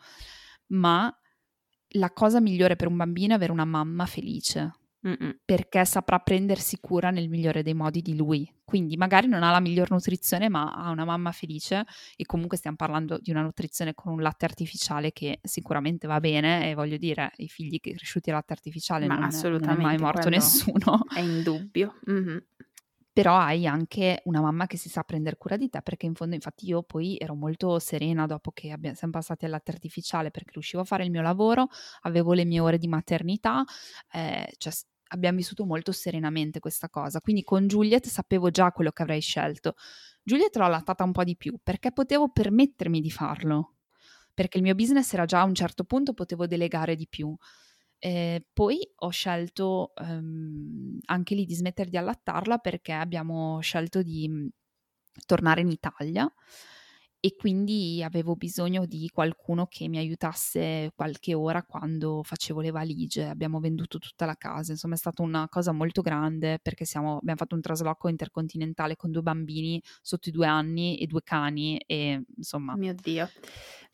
Ma 0.69 1.13
la 1.93 2.13
cosa 2.13 2.41
migliore 2.41 2.77
per 2.77 2.89
un 2.89 2.97
bambino 2.97 3.33
è 3.33 3.37
avere 3.37 3.53
una 3.53 3.65
mamma 3.65 4.07
felice. 4.07 4.73
Mm-mm. 5.07 5.39
perché 5.45 5.85
saprà 5.85 6.19
prendersi 6.19 6.79
cura 6.81 7.11
nel 7.11 7.29
migliore 7.29 7.63
dei 7.63 7.75
modi 7.75 8.03
di 8.03 8.17
lui. 8.17 8.53
Quindi 8.65 8.97
magari 8.97 9.29
non 9.29 9.43
ha 9.43 9.51
la 9.51 9.61
miglior 9.61 9.91
nutrizione, 9.91 10.49
ma 10.49 10.75
ha 10.75 10.91
una 10.91 11.05
mamma 11.05 11.33
felice 11.33 11.85
e 12.17 12.27
comunque 12.27 12.57
stiamo 12.57 12.77
parlando 12.77 13.19
di 13.19 13.31
una 13.31 13.43
nutrizione 13.43 13.95
con 13.95 14.13
un 14.13 14.21
latte 14.21 14.45
artificiale 14.45 15.13
che 15.13 15.39
sicuramente 15.43 16.07
va 16.07 16.21
bene 16.21 16.69
e 16.69 16.75
voglio 16.75 16.97
dire, 16.97 17.33
i 17.37 17.49
figli 17.49 17.81
cresciuti 17.81 18.31
a 18.31 18.35
latte 18.35 18.53
artificiale 18.53 19.07
ma 19.07 19.19
non, 19.19 19.31
non 19.43 19.69
è 19.71 19.77
mai 19.77 19.99
morto 19.99 20.29
nessuno. 20.29 21.01
È 21.15 21.21
indubbio. 21.21 21.95
Mm-hmm 22.11 22.37
però 23.19 23.37
hai 23.37 23.67
anche 23.67 24.21
una 24.27 24.41
mamma 24.41 24.69
che 24.69 24.77
si 24.77 24.89
sa 24.89 25.03
prendere 25.03 25.37
cura 25.37 25.57
di 25.57 25.69
te, 25.69 25.83
perché 25.83 26.07
in 26.07 26.15
fondo 26.15 26.37
infatti 26.37 26.69
io 26.69 26.85
poi 26.85 27.17
ero 27.19 27.35
molto 27.35 27.81
serena 27.81 28.27
dopo 28.27 28.53
che 28.53 28.71
abbiamo, 28.71 28.95
siamo 28.95 29.13
passati 29.13 29.45
al 29.45 29.51
latte 29.51 29.73
artificiale, 29.73 30.31
perché 30.31 30.53
riuscivo 30.53 30.83
a 30.83 30.85
fare 30.85 31.03
il 31.03 31.11
mio 31.11 31.21
lavoro, 31.21 31.67
avevo 32.03 32.33
le 32.33 32.45
mie 32.45 32.61
ore 32.61 32.79
di 32.79 32.87
maternità, 32.87 33.65
eh, 34.13 34.55
cioè 34.59 34.73
abbiamo 35.09 35.39
vissuto 35.39 35.65
molto 35.65 35.91
serenamente 35.91 36.61
questa 36.61 36.89
cosa, 36.89 37.21
quindi 37.21 37.43
con 37.43 37.67
Juliet 37.67 38.07
sapevo 38.07 38.51
già 38.51 38.71
quello 38.71 38.93
che 38.93 39.03
avrei 39.03 39.21
scelto. 39.21 39.75
Juliet 40.23 40.55
l'ho 40.57 40.67
allattata 40.67 41.03
un 41.03 41.11
po' 41.11 41.25
di 41.25 41.37
più, 41.37 41.59
perché 41.61 41.91
potevo 41.91 42.29
permettermi 42.29 43.01
di 43.01 43.11
farlo, 43.11 43.79
perché 44.33 44.59
il 44.59 44.63
mio 44.63 44.77
business 44.77 45.13
era 45.13 45.25
già 45.25 45.41
a 45.41 45.45
un 45.45 45.57
certo 45.57 45.83
punto, 45.83 46.15
potevo 46.15 46.47
delegare 46.47 46.95
di 46.95 47.09
più. 47.09 47.37
Eh, 47.99 48.47
poi 48.53 48.79
ho 48.97 49.09
scelto 49.11 49.93
um, 50.01 50.99
anche 51.07 51.35
lì 51.35 51.45
di 51.45 51.55
smettere 51.55 51.91
di 51.91 51.97
allattarla 51.97 52.59
perché 52.59 52.93
abbiamo 52.93 53.59
scelto 53.61 54.03
di 54.03 54.29
mh, 54.29 54.49
tornare 55.27 55.63
in 55.63 55.71
Italia 55.71 56.33
e 57.21 57.35
quindi 57.35 58.01
avevo 58.05 58.37
bisogno 58.37 58.87
di 58.87 59.11
qualcuno 59.13 59.67
che 59.67 59.89
mi 59.89 59.99
aiutasse 59.99 60.93
qualche 60.95 61.35
ora 61.35 61.65
quando 61.65 62.23
facevo 62.23 62.61
le 62.61 62.71
valigie. 62.71 63.25
Abbiamo 63.25 63.59
venduto 63.59 63.99
tutta 63.99 64.25
la 64.25 64.37
casa, 64.37 64.71
insomma 64.71 64.95
è 64.95 64.99
stata 64.99 65.23
una 65.23 65.49
cosa 65.49 65.73
molto 65.73 66.01
grande 66.01 66.61
perché 66.63 66.85
siamo, 66.85 67.17
abbiamo 67.17 67.39
fatto 67.39 67.57
un 67.57 67.61
trasloco 67.61 68.07
intercontinentale 68.09 68.95
con 68.95 69.11
due 69.11 69.23
bambini 69.23 69.83
sotto 70.01 70.29
i 70.29 70.33
due 70.33 70.47
anni 70.47 70.99
e 70.99 71.07
due 71.07 71.23
cani 71.25 71.77
e 71.87 72.23
insomma... 72.37 72.77
Mio 72.77 72.95
Dio, 72.95 73.29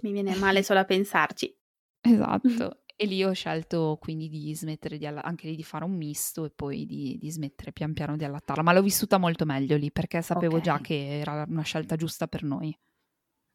mi 0.02 0.12
viene 0.12 0.34
male 0.36 0.62
solo 0.62 0.80
a 0.80 0.84
pensarci. 0.84 1.57
Esatto, 2.02 2.84
E 2.97 3.07
lì 3.07 3.22
ho 3.24 3.32
scelto 3.32 3.97
quindi 4.01 4.28
di 4.28 4.53
smettere 4.55 4.99
di 4.99 5.07
alla- 5.07 5.22
anche 5.22 5.49
lì 5.49 5.55
di 5.57 5.62
fare 5.64 5.84
un 5.84 5.97
misto 5.97 6.45
e 6.45 6.51
poi 6.51 6.86
di, 6.86 7.16
di 7.18 7.30
smettere 7.30 7.72
pian 7.72 7.92
piano 7.92 8.16
di 8.16 8.24
allattarla, 8.24 8.62
ma 8.62 8.72
l'ho 8.72 8.82
vissuta 8.82 9.18
molto 9.18 9.45
meglio 9.45 9.76
lì 9.76 9.90
perché 9.92 10.22
sapevo 10.22 10.61
già 10.61 10.78
Ok. 10.78 10.80
che 10.80 11.18
era 11.18 11.45
una 11.49 11.62
scelta 11.62 11.97
giusta 11.97 12.26
per 12.28 12.42
noi. 12.45 12.76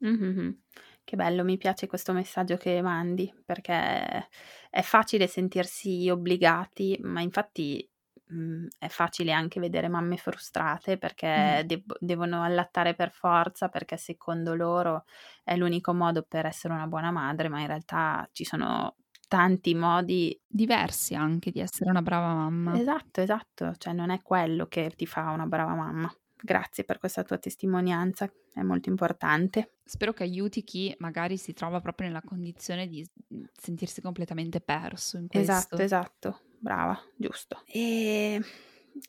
Mhm. 0.02 0.62
Che 1.04 1.16
bello, 1.16 1.44
mi 1.44 1.58
piace 1.58 1.88
questo 1.88 2.14
messaggio 2.14 2.56
che 2.56 2.82
mandi, 2.82 3.34
perché 3.46 4.30
è 4.70 4.82
facile 4.82 5.28
sentirsi 5.28 6.08
obbligati, 6.10 6.98
ma 7.02 7.20
infatti 7.22 7.90
mh, 8.28 8.68
è 8.78 8.88
facile 8.88 9.32
anche 9.34 9.60
vedere 9.60 9.90
mamme 9.90 10.16
frustrate 10.18 10.98
Mm. 11.38 11.60
perché 11.60 11.64
deb- 11.66 11.98
devono 12.00 12.44
allattare 12.44 12.94
per 12.96 13.12
forza, 13.12 13.68
perché 13.70 13.98
secondo 13.98 14.54
loro 14.56 15.04
è 15.44 15.56
l'unico 15.58 15.94
modo 15.94 16.24
per 16.24 16.46
essere 16.46 16.74
una 16.74 16.88
buona 16.88 17.12
madre, 17.12 17.50
ma 17.50 17.60
in 17.60 17.68
realtà 17.68 18.30
ci 18.32 18.46
sono 18.46 18.96
tanti 19.30 19.74
modi. 19.76 20.38
Diversi 20.46 21.16
anche 21.16 21.52
di 21.52 21.62
essere 21.62 21.90
una 21.90 22.02
brava 22.02 22.34
mamma. 22.34 22.78
Esatto, 22.78 23.22
esatto, 23.22 23.74
cioè 23.78 23.94
non 23.94 24.10
è 24.10 24.22
quello 24.22 24.66
che 24.66 24.92
ti 24.98 25.06
fa 25.06 25.30
una 25.30 25.46
brava 25.46 25.74
mamma. 25.76 26.14
Grazie 26.42 26.84
per 26.86 27.00
questa 27.00 27.24
tua 27.24 27.38
testimonianza, 27.38 28.30
è 28.54 28.62
molto 28.62 28.90
importante. 28.90 29.76
Spero 29.84 30.12
che 30.14 30.24
aiuti 30.24 30.64
chi 30.64 30.94
magari 31.00 31.38
si 31.38 31.54
trova 31.54 31.80
proprio 31.82 32.08
nella 32.08 32.22
condizione 32.22 32.88
di 32.88 33.04
s- 33.04 33.12
sentirsi 33.54 34.02
completamente 34.02 34.60
perso 34.62 35.18
in 35.18 35.28
Esatto, 35.30 35.76
questo. 35.76 35.76
esatto, 35.78 36.40
brava, 36.60 36.98
giusto. 37.16 37.64
E 37.66 38.42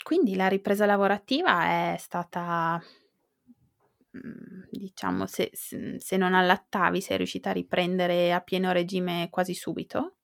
quindi 0.03 0.35
la 0.37 0.49
ripresa 0.49 0.87
lavorativa 0.87 1.93
è 1.93 1.97
stata, 1.99 2.81
mm, 2.83 3.00
diciamo, 4.71 5.27
se, 5.27 5.51
se- 5.53 5.99
se 6.01 6.17
non 6.17 6.35
allattavi, 6.35 7.01
sei 7.01 7.17
riuscita 7.19 7.51
a 7.51 7.53
riprendere 7.53 8.33
a 8.33 8.41
pieno 8.41 8.73
regime 8.73 9.29
quasi 9.31 9.55
subito? 9.55 10.17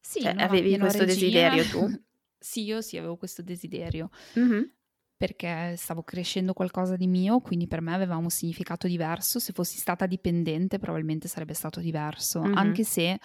Sì, 0.00 0.32
Cioè, 0.32 0.34
avevi 0.36 0.76
questo 0.76 1.04
regime. 1.04 1.04
desiderio 1.04 1.66
tu? 1.66 1.86
Sì, 2.42 2.62
io 2.64 2.80
sì, 2.80 2.96
avevo 2.96 3.18
questo 3.18 3.42
desiderio 3.42 4.08
Mhm, 4.36 4.70
perché 5.16 5.74
stavo 5.76 6.02
crescendo 6.02 6.54
qualcosa 6.54 6.96
di 6.96 7.06
mio, 7.06 7.40
quindi 7.40 7.66
per 7.66 7.82
me 7.82 7.92
aveva 7.92 8.16
un 8.16 8.30
significato 8.30 8.86
diverso. 8.86 9.38
Se 9.38 9.52
fossi 9.52 9.76
stata 9.76 10.06
dipendente, 10.06 10.78
probabilmente 10.78 11.28
sarebbe 11.28 11.52
stato 11.52 11.80
diverso, 11.80 12.40
mhm. 12.42 12.50
anche 12.52 12.84
se 12.84 13.18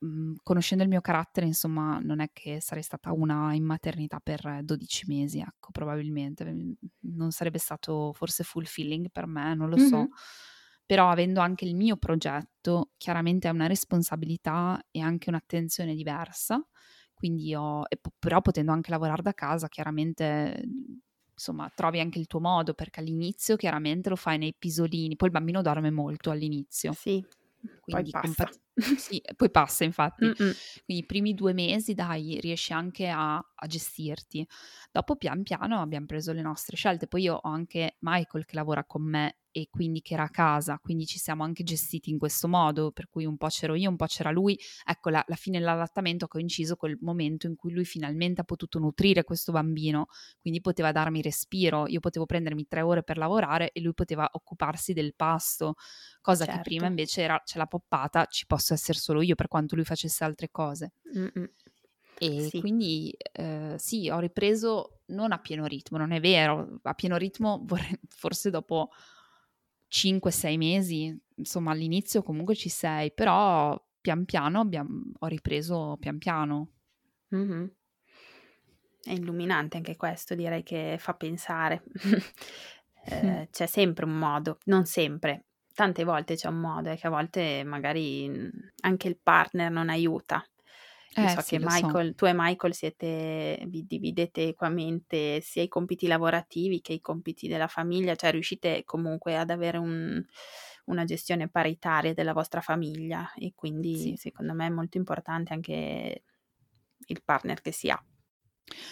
mh, 0.00 0.34
conoscendo 0.42 0.82
il 0.84 0.88
mio 0.90 1.00
carattere, 1.00 1.46
insomma, 1.46 1.98
non 2.00 2.20
è 2.20 2.30
che 2.32 2.60
sarei 2.60 2.82
stata 2.82 3.12
una 3.12 3.54
in 3.54 3.64
maternità 3.64 4.20
per 4.20 4.60
12 4.62 5.04
mesi, 5.08 5.38
ecco, 5.40 5.70
probabilmente. 5.72 6.44
Mm, 6.52 6.72
Non 7.00 7.30
sarebbe 7.32 7.58
stato 7.58 8.12
forse 8.12 8.44
fulfilling 8.44 9.10
per 9.10 9.26
me, 9.26 9.54
non 9.54 9.68
lo 9.68 9.76
so. 9.78 10.08
Mhm. 10.08 10.12
Però 10.86 11.08
avendo 11.08 11.40
anche 11.40 11.64
il 11.64 11.76
mio 11.76 11.96
progetto, 11.96 12.92
chiaramente 12.96 13.48
è 13.48 13.52
una 13.52 13.66
responsabilità 13.68 14.82
e 14.90 15.00
anche 15.00 15.28
un'attenzione 15.28 15.94
diversa. 15.94 16.64
Quindi 17.14 17.54
ho, 17.54 17.84
po- 18.00 18.12
però 18.18 18.40
potendo 18.40 18.72
anche 18.72 18.90
lavorare 18.90 19.22
da 19.22 19.32
casa, 19.34 19.68
chiaramente, 19.68 20.62
insomma, 21.32 21.70
trovi 21.74 22.00
anche 22.00 22.18
il 22.18 22.26
tuo 22.26 22.40
modo, 22.40 22.74
perché 22.74 23.00
all'inizio 23.00 23.56
chiaramente 23.56 24.08
lo 24.08 24.16
fai 24.16 24.38
nei 24.38 24.54
pisolini, 24.58 25.14
poi 25.16 25.28
il 25.28 25.34
bambino 25.34 25.62
dorme 25.62 25.90
molto 25.90 26.30
all'inizio. 26.30 26.98
Sì, 26.98 27.26
poi 27.88 28.04
Quindi 28.04 28.10
passa. 28.10 28.44
compa- 28.44 28.50
sì, 28.96 29.20
poi 29.36 29.50
passa 29.50 29.84
infatti. 29.84 30.24
Mm-mm. 30.24 30.34
Quindi 30.84 31.02
i 31.02 31.06
primi 31.06 31.34
due 31.34 31.52
mesi, 31.52 31.94
dai, 31.94 32.38
riesci 32.40 32.72
anche 32.72 33.08
a, 33.08 33.36
a 33.36 33.66
gestirti. 33.66 34.46
Dopo 34.90 35.16
pian 35.16 35.42
piano 35.42 35.80
abbiamo 35.80 36.06
preso 36.06 36.32
le 36.32 36.42
nostre 36.42 36.76
scelte. 36.76 37.06
Poi 37.06 37.22
io 37.22 37.34
ho 37.34 37.48
anche 37.48 37.96
Michael 38.00 38.44
che 38.44 38.56
lavora 38.56 38.84
con 38.84 39.02
me 39.02 39.36
e 39.52 39.66
quindi 39.68 40.00
che 40.00 40.14
era 40.14 40.22
a 40.24 40.30
casa, 40.30 40.78
quindi 40.80 41.06
ci 41.06 41.18
siamo 41.18 41.42
anche 41.42 41.64
gestiti 41.64 42.10
in 42.10 42.18
questo 42.18 42.46
modo, 42.46 42.92
per 42.92 43.08
cui 43.08 43.24
un 43.24 43.36
po' 43.36 43.48
c'ero 43.48 43.74
io, 43.74 43.90
un 43.90 43.96
po' 43.96 44.06
c'era 44.06 44.30
lui. 44.30 44.56
Ecco, 44.84 45.10
la, 45.10 45.24
la 45.26 45.34
fine 45.34 45.58
dell'allattamento 45.58 46.26
ha 46.26 46.28
coinciso 46.28 46.76
col 46.76 46.96
momento 47.00 47.48
in 47.48 47.56
cui 47.56 47.72
lui 47.72 47.84
finalmente 47.84 48.42
ha 48.42 48.44
potuto 48.44 48.78
nutrire 48.78 49.24
questo 49.24 49.50
bambino, 49.50 50.06
quindi 50.40 50.60
poteva 50.60 50.92
darmi 50.92 51.20
respiro, 51.20 51.88
io 51.88 51.98
potevo 51.98 52.26
prendermi 52.26 52.66
tre 52.68 52.82
ore 52.82 53.02
per 53.02 53.18
lavorare 53.18 53.72
e 53.72 53.80
lui 53.80 53.92
poteva 53.92 54.28
occuparsi 54.32 54.92
del 54.92 55.14
pasto, 55.16 55.74
cosa 56.20 56.46
che 56.46 56.60
prima 56.60 56.86
Certo. 56.86 56.86
invece 56.86 57.22
era 57.22 57.42
c'è 57.44 57.58
la 57.58 57.66
poppata, 57.66 58.26
ci 58.26 58.46
posso 58.46 58.59
essere 58.74 58.98
solo 58.98 59.22
io 59.22 59.34
per 59.34 59.48
quanto 59.48 59.74
lui 59.74 59.84
facesse 59.84 60.24
altre 60.24 60.50
cose. 60.50 60.92
Mm-mm. 61.16 61.50
E 62.22 62.48
Sì. 62.50 62.60
quindi 62.60 63.14
eh, 63.32 63.74
sì, 63.78 64.10
ho 64.10 64.18
ripreso 64.18 65.00
non 65.06 65.32
a 65.32 65.38
pieno 65.38 65.64
ritmo, 65.66 65.96
non 65.96 66.12
è 66.12 66.20
vero, 66.20 66.78
a 66.82 66.94
pieno 66.94 67.16
ritmo 67.16 67.62
vorrei- 67.64 67.98
forse 68.08 68.50
dopo 68.50 68.90
5-6 69.88 70.56
mesi, 70.58 71.18
insomma 71.36 71.72
all'inizio 71.72 72.22
comunque 72.22 72.54
ci 72.54 72.68
sei, 72.68 73.12
però 73.12 73.80
pian 74.00 74.24
piano 74.24 74.60
abbiamo, 74.60 75.02
ho 75.18 75.26
ripreso 75.26 75.96
pian 75.98 76.18
piano. 76.18 76.68
Mhm. 77.32 77.70
È 79.02 79.12
illuminante 79.12 79.76
anche 79.78 79.96
questo, 79.96 80.34
direi 80.34 80.62
che 80.62 80.96
fa 80.98 81.14
pensare. 81.14 81.82
Eh, 83.02 83.48
c'è 83.50 83.64
sempre 83.66 84.04
un 84.04 84.16
modo, 84.18 84.58
non 84.66 84.84
sempre, 84.84 85.46
tante 85.74 86.04
volte 86.04 86.34
c'è 86.36 86.48
un 86.48 86.60
modo, 86.60 86.90
è 86.90 86.96
che 86.98 87.06
a 87.06 87.10
volte 87.10 87.62
magari 87.64 88.28
mm, 88.28 88.48
anche 88.82 89.08
il 89.08 89.18
partner 89.22 89.70
non 89.70 89.88
aiuta. 89.88 90.44
Io 91.16 91.26
Eh 91.26 91.28
so 91.28 91.42
sì, 91.44 91.56
che 91.56 91.58
lo 91.58 91.68
so. 91.68 91.94
Michael, 91.98 92.14
tu 92.14 92.24
e 92.26 92.32
Michael 92.34 92.72
siete, 92.74 93.62
vi 93.66 93.84
dividete 93.84 94.48
equamente 94.48 95.40
sia 95.40 95.62
i 95.62 95.68
compiti 95.68 96.06
lavorativi 96.06 96.80
che 96.80 96.92
i 96.94 97.00
compiti 97.00 97.48
della 97.48 97.66
famiglia, 97.66 98.14
cioè 98.14 98.30
riuscite 98.30 98.84
comunque 98.84 99.36
ad 99.36 99.50
avere 99.50 99.76
un- 99.78 100.22
una 100.86 101.04
gestione 101.04 101.48
paritaria 101.48 102.14
della 102.14 102.32
vostra 102.32 102.60
famiglia 102.60 103.32
e 103.34 103.52
quindi 103.54 104.12
Sì. 104.12 104.16
secondo 104.16 104.54
me 104.54 104.66
è 104.66 104.70
molto 104.70 104.96
importante 104.98 105.52
anche 105.52 106.22
il 107.06 107.22
partner 107.24 107.60
che 107.60 107.72
si 107.72 107.90
ha. 107.90 108.02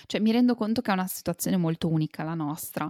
Cioè, 0.06 0.20
mi 0.20 0.32
rendo 0.32 0.54
conto 0.54 0.80
che 0.80 0.90
è 0.90 0.94
una 0.94 1.06
situazione 1.06 1.56
molto 1.56 1.88
unica 1.88 2.22
la 2.24 2.34
nostra. 2.34 2.88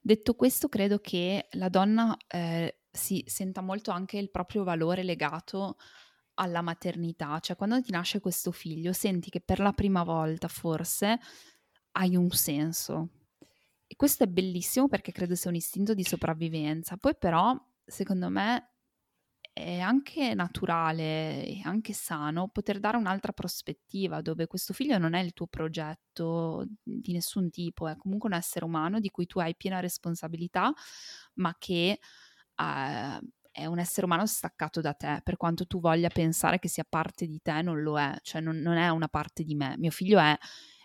Detto 0.00 0.34
questo, 0.34 0.68
credo 0.68 0.98
che 0.98 1.48
la 1.52 1.68
donna 1.68 2.16
eh, 2.26 2.79
si 2.90 3.22
senta 3.26 3.60
molto 3.60 3.90
anche 3.90 4.18
il 4.18 4.30
proprio 4.30 4.64
valore 4.64 5.02
legato 5.02 5.76
alla 6.34 6.62
maternità, 6.62 7.38
cioè 7.40 7.56
quando 7.56 7.80
ti 7.82 7.90
nasce 7.90 8.20
questo 8.20 8.50
figlio 8.50 8.92
senti 8.92 9.30
che 9.30 9.40
per 9.40 9.60
la 9.60 9.72
prima 9.72 10.02
volta 10.02 10.48
forse 10.48 11.18
hai 11.92 12.16
un 12.16 12.30
senso. 12.30 13.10
E 13.86 13.96
questo 13.96 14.24
è 14.24 14.26
bellissimo 14.26 14.88
perché 14.88 15.12
credo 15.12 15.34
sia 15.34 15.50
un 15.50 15.56
istinto 15.56 15.94
di 15.94 16.04
sopravvivenza. 16.04 16.96
Poi 16.96 17.16
però, 17.16 17.54
secondo 17.84 18.28
me, 18.28 18.70
è 19.52 19.80
anche 19.80 20.32
naturale 20.34 21.44
e 21.44 21.60
anche 21.64 21.92
sano 21.92 22.48
poter 22.48 22.78
dare 22.78 22.96
un'altra 22.96 23.32
prospettiva 23.32 24.20
dove 24.22 24.46
questo 24.46 24.72
figlio 24.72 24.96
non 24.96 25.14
è 25.14 25.20
il 25.20 25.32
tuo 25.32 25.48
progetto 25.48 26.64
di 26.82 27.12
nessun 27.12 27.50
tipo, 27.50 27.88
è 27.88 27.96
comunque 27.96 28.28
un 28.30 28.36
essere 28.36 28.64
umano 28.64 29.00
di 29.00 29.10
cui 29.10 29.26
tu 29.26 29.40
hai 29.40 29.56
piena 29.56 29.80
responsabilità, 29.80 30.72
ma 31.34 31.54
che 31.58 31.98
eh, 32.60 33.20
è 33.50 33.66
un 33.66 33.78
essere 33.78 34.06
umano 34.06 34.26
staccato 34.26 34.80
da 34.80 34.94
te, 34.94 35.20
per 35.22 35.36
quanto 35.36 35.66
tu 35.66 35.80
voglia 35.80 36.08
pensare 36.08 36.58
che 36.58 36.68
sia 36.68 36.86
parte 36.88 37.26
di 37.26 37.40
te, 37.42 37.62
non 37.62 37.82
lo 37.82 37.98
è, 37.98 38.16
cioè 38.22 38.40
non, 38.40 38.58
non 38.58 38.76
è 38.76 38.88
una 38.88 39.08
parte 39.08 39.42
di 39.42 39.54
me. 39.54 39.74
Mio 39.78 39.90
figlio 39.90 40.18
è 40.18 40.36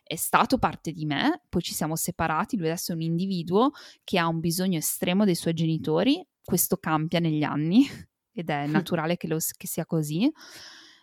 è 0.08 0.16
stato 0.18 0.60
parte 0.60 0.92
di 0.92 1.04
me, 1.04 1.42
poi 1.50 1.64
ci 1.64 1.74
siamo 1.74 1.96
separati, 1.96 2.58
lui 2.58 2.68
adesso 2.68 2.92
è 2.92 2.96
un 2.96 3.02
individuo 3.02 3.72
che 4.04 4.20
ha 4.20 4.28
un 4.28 4.40
bisogno 4.40 4.78
estremo 4.78 5.26
dei 5.26 5.34
suoi 5.34 5.56
genitori, 5.56 6.24
questo 6.44 6.78
cambia 6.78 7.20
negli 7.20 7.42
anni 7.42 7.88
ed 8.32 8.52
è 8.52 8.68
naturale 8.94 9.18
che, 9.18 9.28
lo, 9.28 9.38
che 9.58 9.68
sia 9.68 9.86
così. 9.88 10.32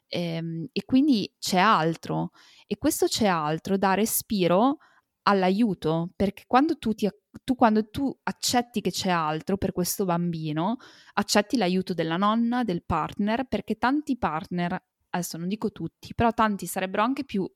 Ehm, 0.06 0.68
e 0.70 0.84
quindi 0.84 1.34
c'è 1.38 1.58
altro 1.58 2.30
e 2.66 2.76
questo 2.78 3.06
c'è 3.06 3.26
altro 3.26 3.76
dà 3.76 3.94
respiro 3.94 4.76
all'aiuto 5.22 6.10
perché 6.16 6.44
quando 6.46 6.78
tu, 6.78 6.94
ti, 6.94 7.08
tu, 7.44 7.54
quando 7.54 7.88
tu 7.88 8.16
accetti 8.24 8.80
che 8.80 8.90
c'è 8.90 9.10
altro 9.10 9.56
per 9.56 9.72
questo 9.72 10.04
bambino 10.04 10.76
accetti 11.14 11.56
l'aiuto 11.56 11.94
della 11.94 12.16
nonna, 12.16 12.64
del 12.64 12.84
partner 12.84 13.46
perché 13.46 13.76
tanti 13.76 14.18
partner 14.18 14.82
adesso 15.10 15.38
non 15.38 15.48
dico 15.48 15.70
tutti 15.70 16.14
però 16.14 16.32
tanti 16.32 16.66
sarebbero 16.66 17.02
anche 17.02 17.24
più 17.24 17.48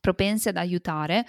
propensi 0.00 0.48
ad 0.48 0.56
aiutare 0.56 1.24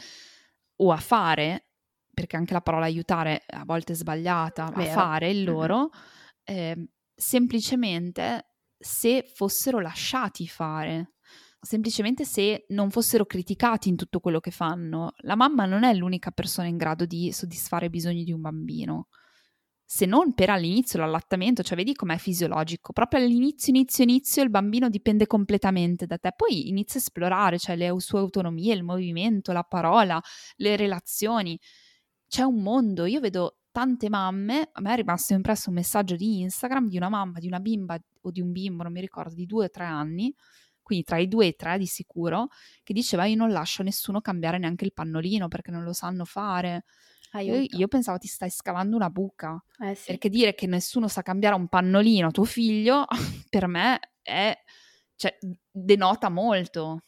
o 0.77 0.91
a 0.91 0.97
fare 0.97 1.69
perché 2.13 2.35
anche 2.35 2.53
la 2.53 2.61
parola 2.61 2.85
aiutare 2.85 3.43
a 3.47 3.63
volte 3.65 3.93
è 3.93 3.95
sbagliata 3.95 4.71
Vero. 4.75 4.89
a 4.89 4.93
fare 4.93 5.29
il 5.29 5.43
loro 5.43 5.89
eh, 6.43 6.89
semplicemente 7.15 8.55
se 8.77 9.23
fossero 9.23 9.79
lasciati 9.79 10.47
fare, 10.47 11.13
semplicemente 11.65 12.25
se 12.25 12.65
non 12.69 12.91
fossero 12.91 13.25
criticati 13.25 13.89
in 13.89 13.95
tutto 13.95 14.19
quello 14.19 14.39
che 14.39 14.51
fanno. 14.51 15.13
La 15.17 15.35
mamma 15.35 15.65
non 15.65 15.83
è 15.83 15.93
l'unica 15.93 16.31
persona 16.31 16.67
in 16.67 16.77
grado 16.77 17.05
di 17.05 17.31
soddisfare 17.31 17.87
i 17.87 17.89
bisogni 17.89 18.23
di 18.23 18.31
un 18.31 18.41
bambino. 18.41 19.07
Se 19.83 20.05
non 20.05 20.33
per 20.33 20.49
all'inizio 20.49 20.99
l'allattamento, 20.99 21.63
cioè 21.63 21.77
vedi 21.77 21.93
com'è 21.93 22.17
fisiologico, 22.17 22.93
proprio 22.93 23.21
all'inizio, 23.21 23.73
inizio, 23.73 24.03
inizio 24.03 24.43
il 24.43 24.49
bambino 24.49 24.89
dipende 24.89 25.27
completamente 25.27 26.05
da 26.05 26.17
te, 26.17 26.33
poi 26.35 26.69
inizia 26.69 26.99
a 26.99 27.03
esplorare, 27.03 27.59
cioè 27.59 27.75
le 27.75 27.93
sue 27.99 28.19
autonomie, 28.19 28.73
il 28.73 28.83
movimento, 28.83 29.51
la 29.51 29.63
parola, 29.63 30.21
le 30.57 30.75
relazioni. 30.75 31.59
C'è 32.27 32.43
un 32.43 32.61
mondo, 32.61 33.05
io 33.05 33.19
vedo 33.19 33.59
tante 33.71 34.09
mamme, 34.09 34.69
a 34.71 34.81
me 34.81 34.93
è 34.93 34.95
rimasto 34.95 35.33
impresso 35.33 35.69
un 35.69 35.75
messaggio 35.75 36.15
di 36.15 36.41
Instagram 36.41 36.87
di 36.87 36.97
una 36.97 37.09
mamma, 37.09 37.39
di 37.39 37.47
una 37.47 37.59
bimba 37.59 37.99
o 38.21 38.31
di 38.31 38.41
un 38.41 38.51
bimbo, 38.51 38.83
non 38.83 38.91
mi 38.91 39.01
ricordo, 39.01 39.35
di 39.35 39.45
due 39.45 39.65
o 39.65 39.69
tre 39.69 39.85
anni, 39.85 40.33
quindi 40.85 41.03
tra 41.03 41.17
i 41.17 41.27
due 41.27 41.47
e 41.47 41.55
tre 41.55 41.79
di 41.79 41.87
sicuro, 41.87 42.49
che 42.83 42.93
diceva 42.93 43.25
io 43.25 43.35
non 43.35 43.49
lascio 43.49 43.81
nessuno 43.81 44.21
cambiare 44.21 44.59
neanche 44.59 44.85
il 44.85 44.93
pannolino 44.93 45.47
perché 45.47 45.71
non 45.71 45.83
lo 45.83 45.93
sanno 45.93 46.25
fare. 46.25 46.85
Io, 47.41 47.65
io, 47.67 47.87
pensavo 47.87 48.19
ti 48.19 48.27
stai 48.27 48.51
scavando 48.51 48.95
una 48.95 49.09
buca, 49.09 49.61
eh 49.79 49.95
sì. 49.95 50.11
perché 50.11 50.29
dire 50.29 50.53
che 50.53 50.67
nessuno 50.67 51.07
sa 51.07 51.23
cambiare 51.23 51.55
un 51.55 51.67
pannolino 51.67 52.27
a 52.27 52.31
tuo 52.31 52.45
figlio, 52.45 53.05
per 53.49 53.67
me 53.67 53.99
è, 54.21 54.55
cioè, 55.15 55.35
denota 55.69 56.29
molto. 56.29 57.01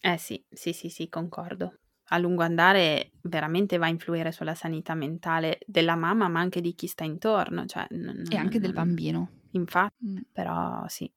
Eh 0.00 0.16
sì, 0.16 0.42
sì, 0.50 0.72
sì, 0.72 0.88
sì, 0.88 1.08
concordo. 1.08 1.80
A 2.10 2.18
lungo 2.18 2.42
andare 2.42 3.12
veramente 3.20 3.76
va 3.76 3.86
a 3.86 3.90
influire 3.90 4.32
sulla 4.32 4.54
sanità 4.54 4.94
mentale 4.94 5.58
della 5.66 5.94
mamma, 5.94 6.28
ma 6.28 6.40
anche 6.40 6.62
di 6.62 6.74
chi 6.74 6.86
sta 6.86 7.04
intorno. 7.04 7.66
Cioè, 7.66 7.86
n- 7.90 8.24
e 8.30 8.36
anche 8.36 8.58
del 8.58 8.72
bambino. 8.72 9.42
Infatti, 9.52 10.04
mm. 10.04 10.16
però 10.32 10.86
sì, 10.88 11.10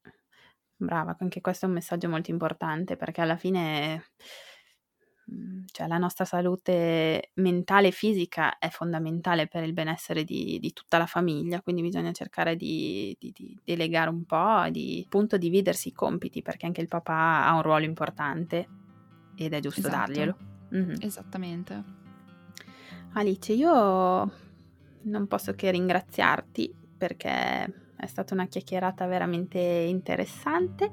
brava, 0.85 1.15
anche 1.19 1.41
questo 1.41 1.65
è 1.65 1.67
un 1.67 1.75
messaggio 1.75 2.09
molto 2.09 2.31
importante 2.31 2.95
perché 2.95 3.21
alla 3.21 3.37
fine 3.37 4.03
Mhmm, 5.31 5.65
cioè 5.71 5.87
la 5.87 5.97
nostra 5.97 6.25
salute 6.25 7.31
mentale 7.35 7.87
e 7.87 7.91
fisica 7.91 8.57
è 8.57 8.69
fondamentale 8.69 9.47
per 9.47 9.63
il 9.63 9.73
benessere 9.73 10.23
di, 10.23 10.59
di 10.59 10.73
tutta 10.73 10.97
la 10.97 11.05
famiglia, 11.05 11.61
quindi 11.61 11.81
bisogna 11.81 12.11
cercare 12.11 12.55
di, 12.55 13.15
di, 13.19 13.31
di, 13.33 13.57
delegare 13.63 14.09
un 14.09 14.25
po', 14.25 14.65
di 14.69 15.03
appunto 15.05 15.37
dividersi 15.37 15.89
i 15.89 15.93
compiti, 15.93 16.41
perché 16.41 16.65
anche 16.65 16.81
il 16.81 16.87
papà 16.87 17.45
ha 17.45 17.55
un 17.55 17.61
ruolo 17.61 17.85
importante 17.85 18.67
ed 19.35 19.53
è 19.53 19.59
giusto 19.59 19.79
esatto. 19.79 19.95
darglielo. 19.95 20.37
Mm-hmm. 20.75 20.95
Esattamente. 20.99 21.83
Alice, 23.13 23.53
io 23.53 24.31
non 25.03 25.27
posso 25.27 25.53
che 25.53 25.71
ringraziarti 25.71 26.73
perché 26.97 27.90
è 28.01 28.07
stata 28.07 28.33
una 28.33 28.47
chiacchierata 28.47 29.05
veramente 29.05 29.59
interessante 29.59 30.91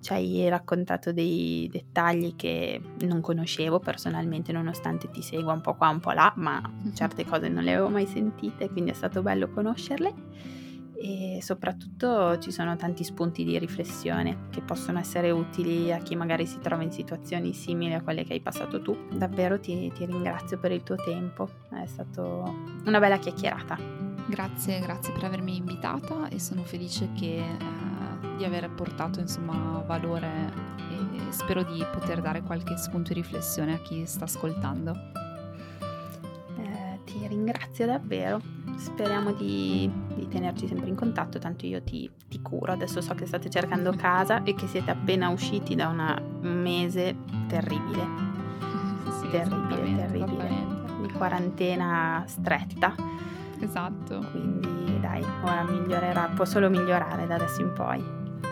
ci 0.00 0.12
hai 0.14 0.48
raccontato 0.48 1.12
dei 1.12 1.68
dettagli 1.70 2.34
che 2.34 2.80
non 3.00 3.20
conoscevo 3.20 3.78
personalmente, 3.78 4.50
nonostante 4.50 5.10
ti 5.10 5.22
segua 5.22 5.52
un 5.52 5.60
po' 5.60 5.74
qua, 5.74 5.90
un 5.90 6.00
po' 6.00 6.12
là, 6.12 6.32
ma 6.36 6.60
certe 6.94 7.24
cose 7.24 7.48
non 7.48 7.64
le 7.64 7.74
avevo 7.74 7.90
mai 7.90 8.06
sentite, 8.06 8.70
quindi 8.70 8.90
è 8.90 8.94
stato 8.94 9.22
bello 9.22 9.50
conoscerle 9.50 10.14
e 11.02 11.38
soprattutto 11.40 12.38
ci 12.40 12.50
sono 12.50 12.76
tanti 12.76 13.04
spunti 13.04 13.42
di 13.42 13.58
riflessione 13.58 14.48
che 14.50 14.60
possono 14.60 14.98
essere 14.98 15.30
utili 15.30 15.90
a 15.92 15.98
chi 15.98 16.14
magari 16.14 16.44
si 16.44 16.58
trova 16.58 16.82
in 16.82 16.92
situazioni 16.92 17.54
simili 17.54 17.94
a 17.94 18.02
quelle 18.02 18.22
che 18.24 18.34
hai 18.34 18.40
passato 18.40 18.82
tu. 18.82 18.96
Davvero 19.10 19.58
ti, 19.58 19.90
ti 19.94 20.04
ringrazio 20.04 20.58
per 20.58 20.72
il 20.72 20.82
tuo 20.82 20.96
tempo, 20.96 21.48
è 21.70 21.86
stata 21.86 22.22
una 22.84 22.98
bella 22.98 23.18
chiacchierata. 23.18 24.09
Grazie, 24.30 24.80
grazie 24.80 25.12
per 25.12 25.24
avermi 25.24 25.56
invitata 25.56 26.28
e 26.28 26.38
sono 26.38 26.62
felice 26.62 27.10
che... 27.12 27.36
Eh 27.36 27.80
di 28.40 28.46
aver 28.46 28.70
portato 28.70 29.20
insomma 29.20 29.82
valore 29.86 30.50
e 30.78 31.32
spero 31.32 31.62
di 31.62 31.84
poter 31.92 32.22
dare 32.22 32.40
qualche 32.42 32.78
spunto 32.78 33.12
di 33.12 33.20
riflessione 33.20 33.74
a 33.74 33.78
chi 33.80 34.06
sta 34.06 34.24
ascoltando. 34.24 34.94
Eh, 36.56 36.98
ti 37.04 37.26
ringrazio 37.26 37.84
davvero, 37.84 38.40
speriamo 38.76 39.32
di, 39.32 39.90
di, 40.14 40.26
tenerci 40.26 40.66
sempre 40.66 40.88
in 40.88 40.94
contatto, 40.94 41.38
tanto 41.38 41.66
io 41.66 41.82
ti, 41.82 42.10
ti, 42.28 42.40
curo, 42.40 42.72
adesso 42.72 43.02
so 43.02 43.14
che 43.14 43.26
state 43.26 43.50
cercando 43.50 43.92
casa 43.96 44.42
e 44.42 44.54
che 44.54 44.66
siete 44.66 44.90
appena 44.90 45.28
usciti 45.28 45.74
da 45.74 45.88
un 45.88 46.40
mese 46.40 47.16
terribile, 47.46 48.06
sì, 49.20 49.28
terribile, 49.28 49.96
terribile, 49.96 50.48
di 51.02 51.12
quarantena 51.12 52.24
stretta. 52.26 52.94
Esatto. 53.60 54.18
Quindi 54.30 54.98
dai, 55.00 55.24
ora 55.42 55.62
migliorerà, 55.64 56.30
può 56.34 56.44
solo 56.44 56.68
migliorare 56.68 57.26
da 57.26 57.34
adesso 57.34 57.60
in 57.60 57.72
poi. 57.72 58.04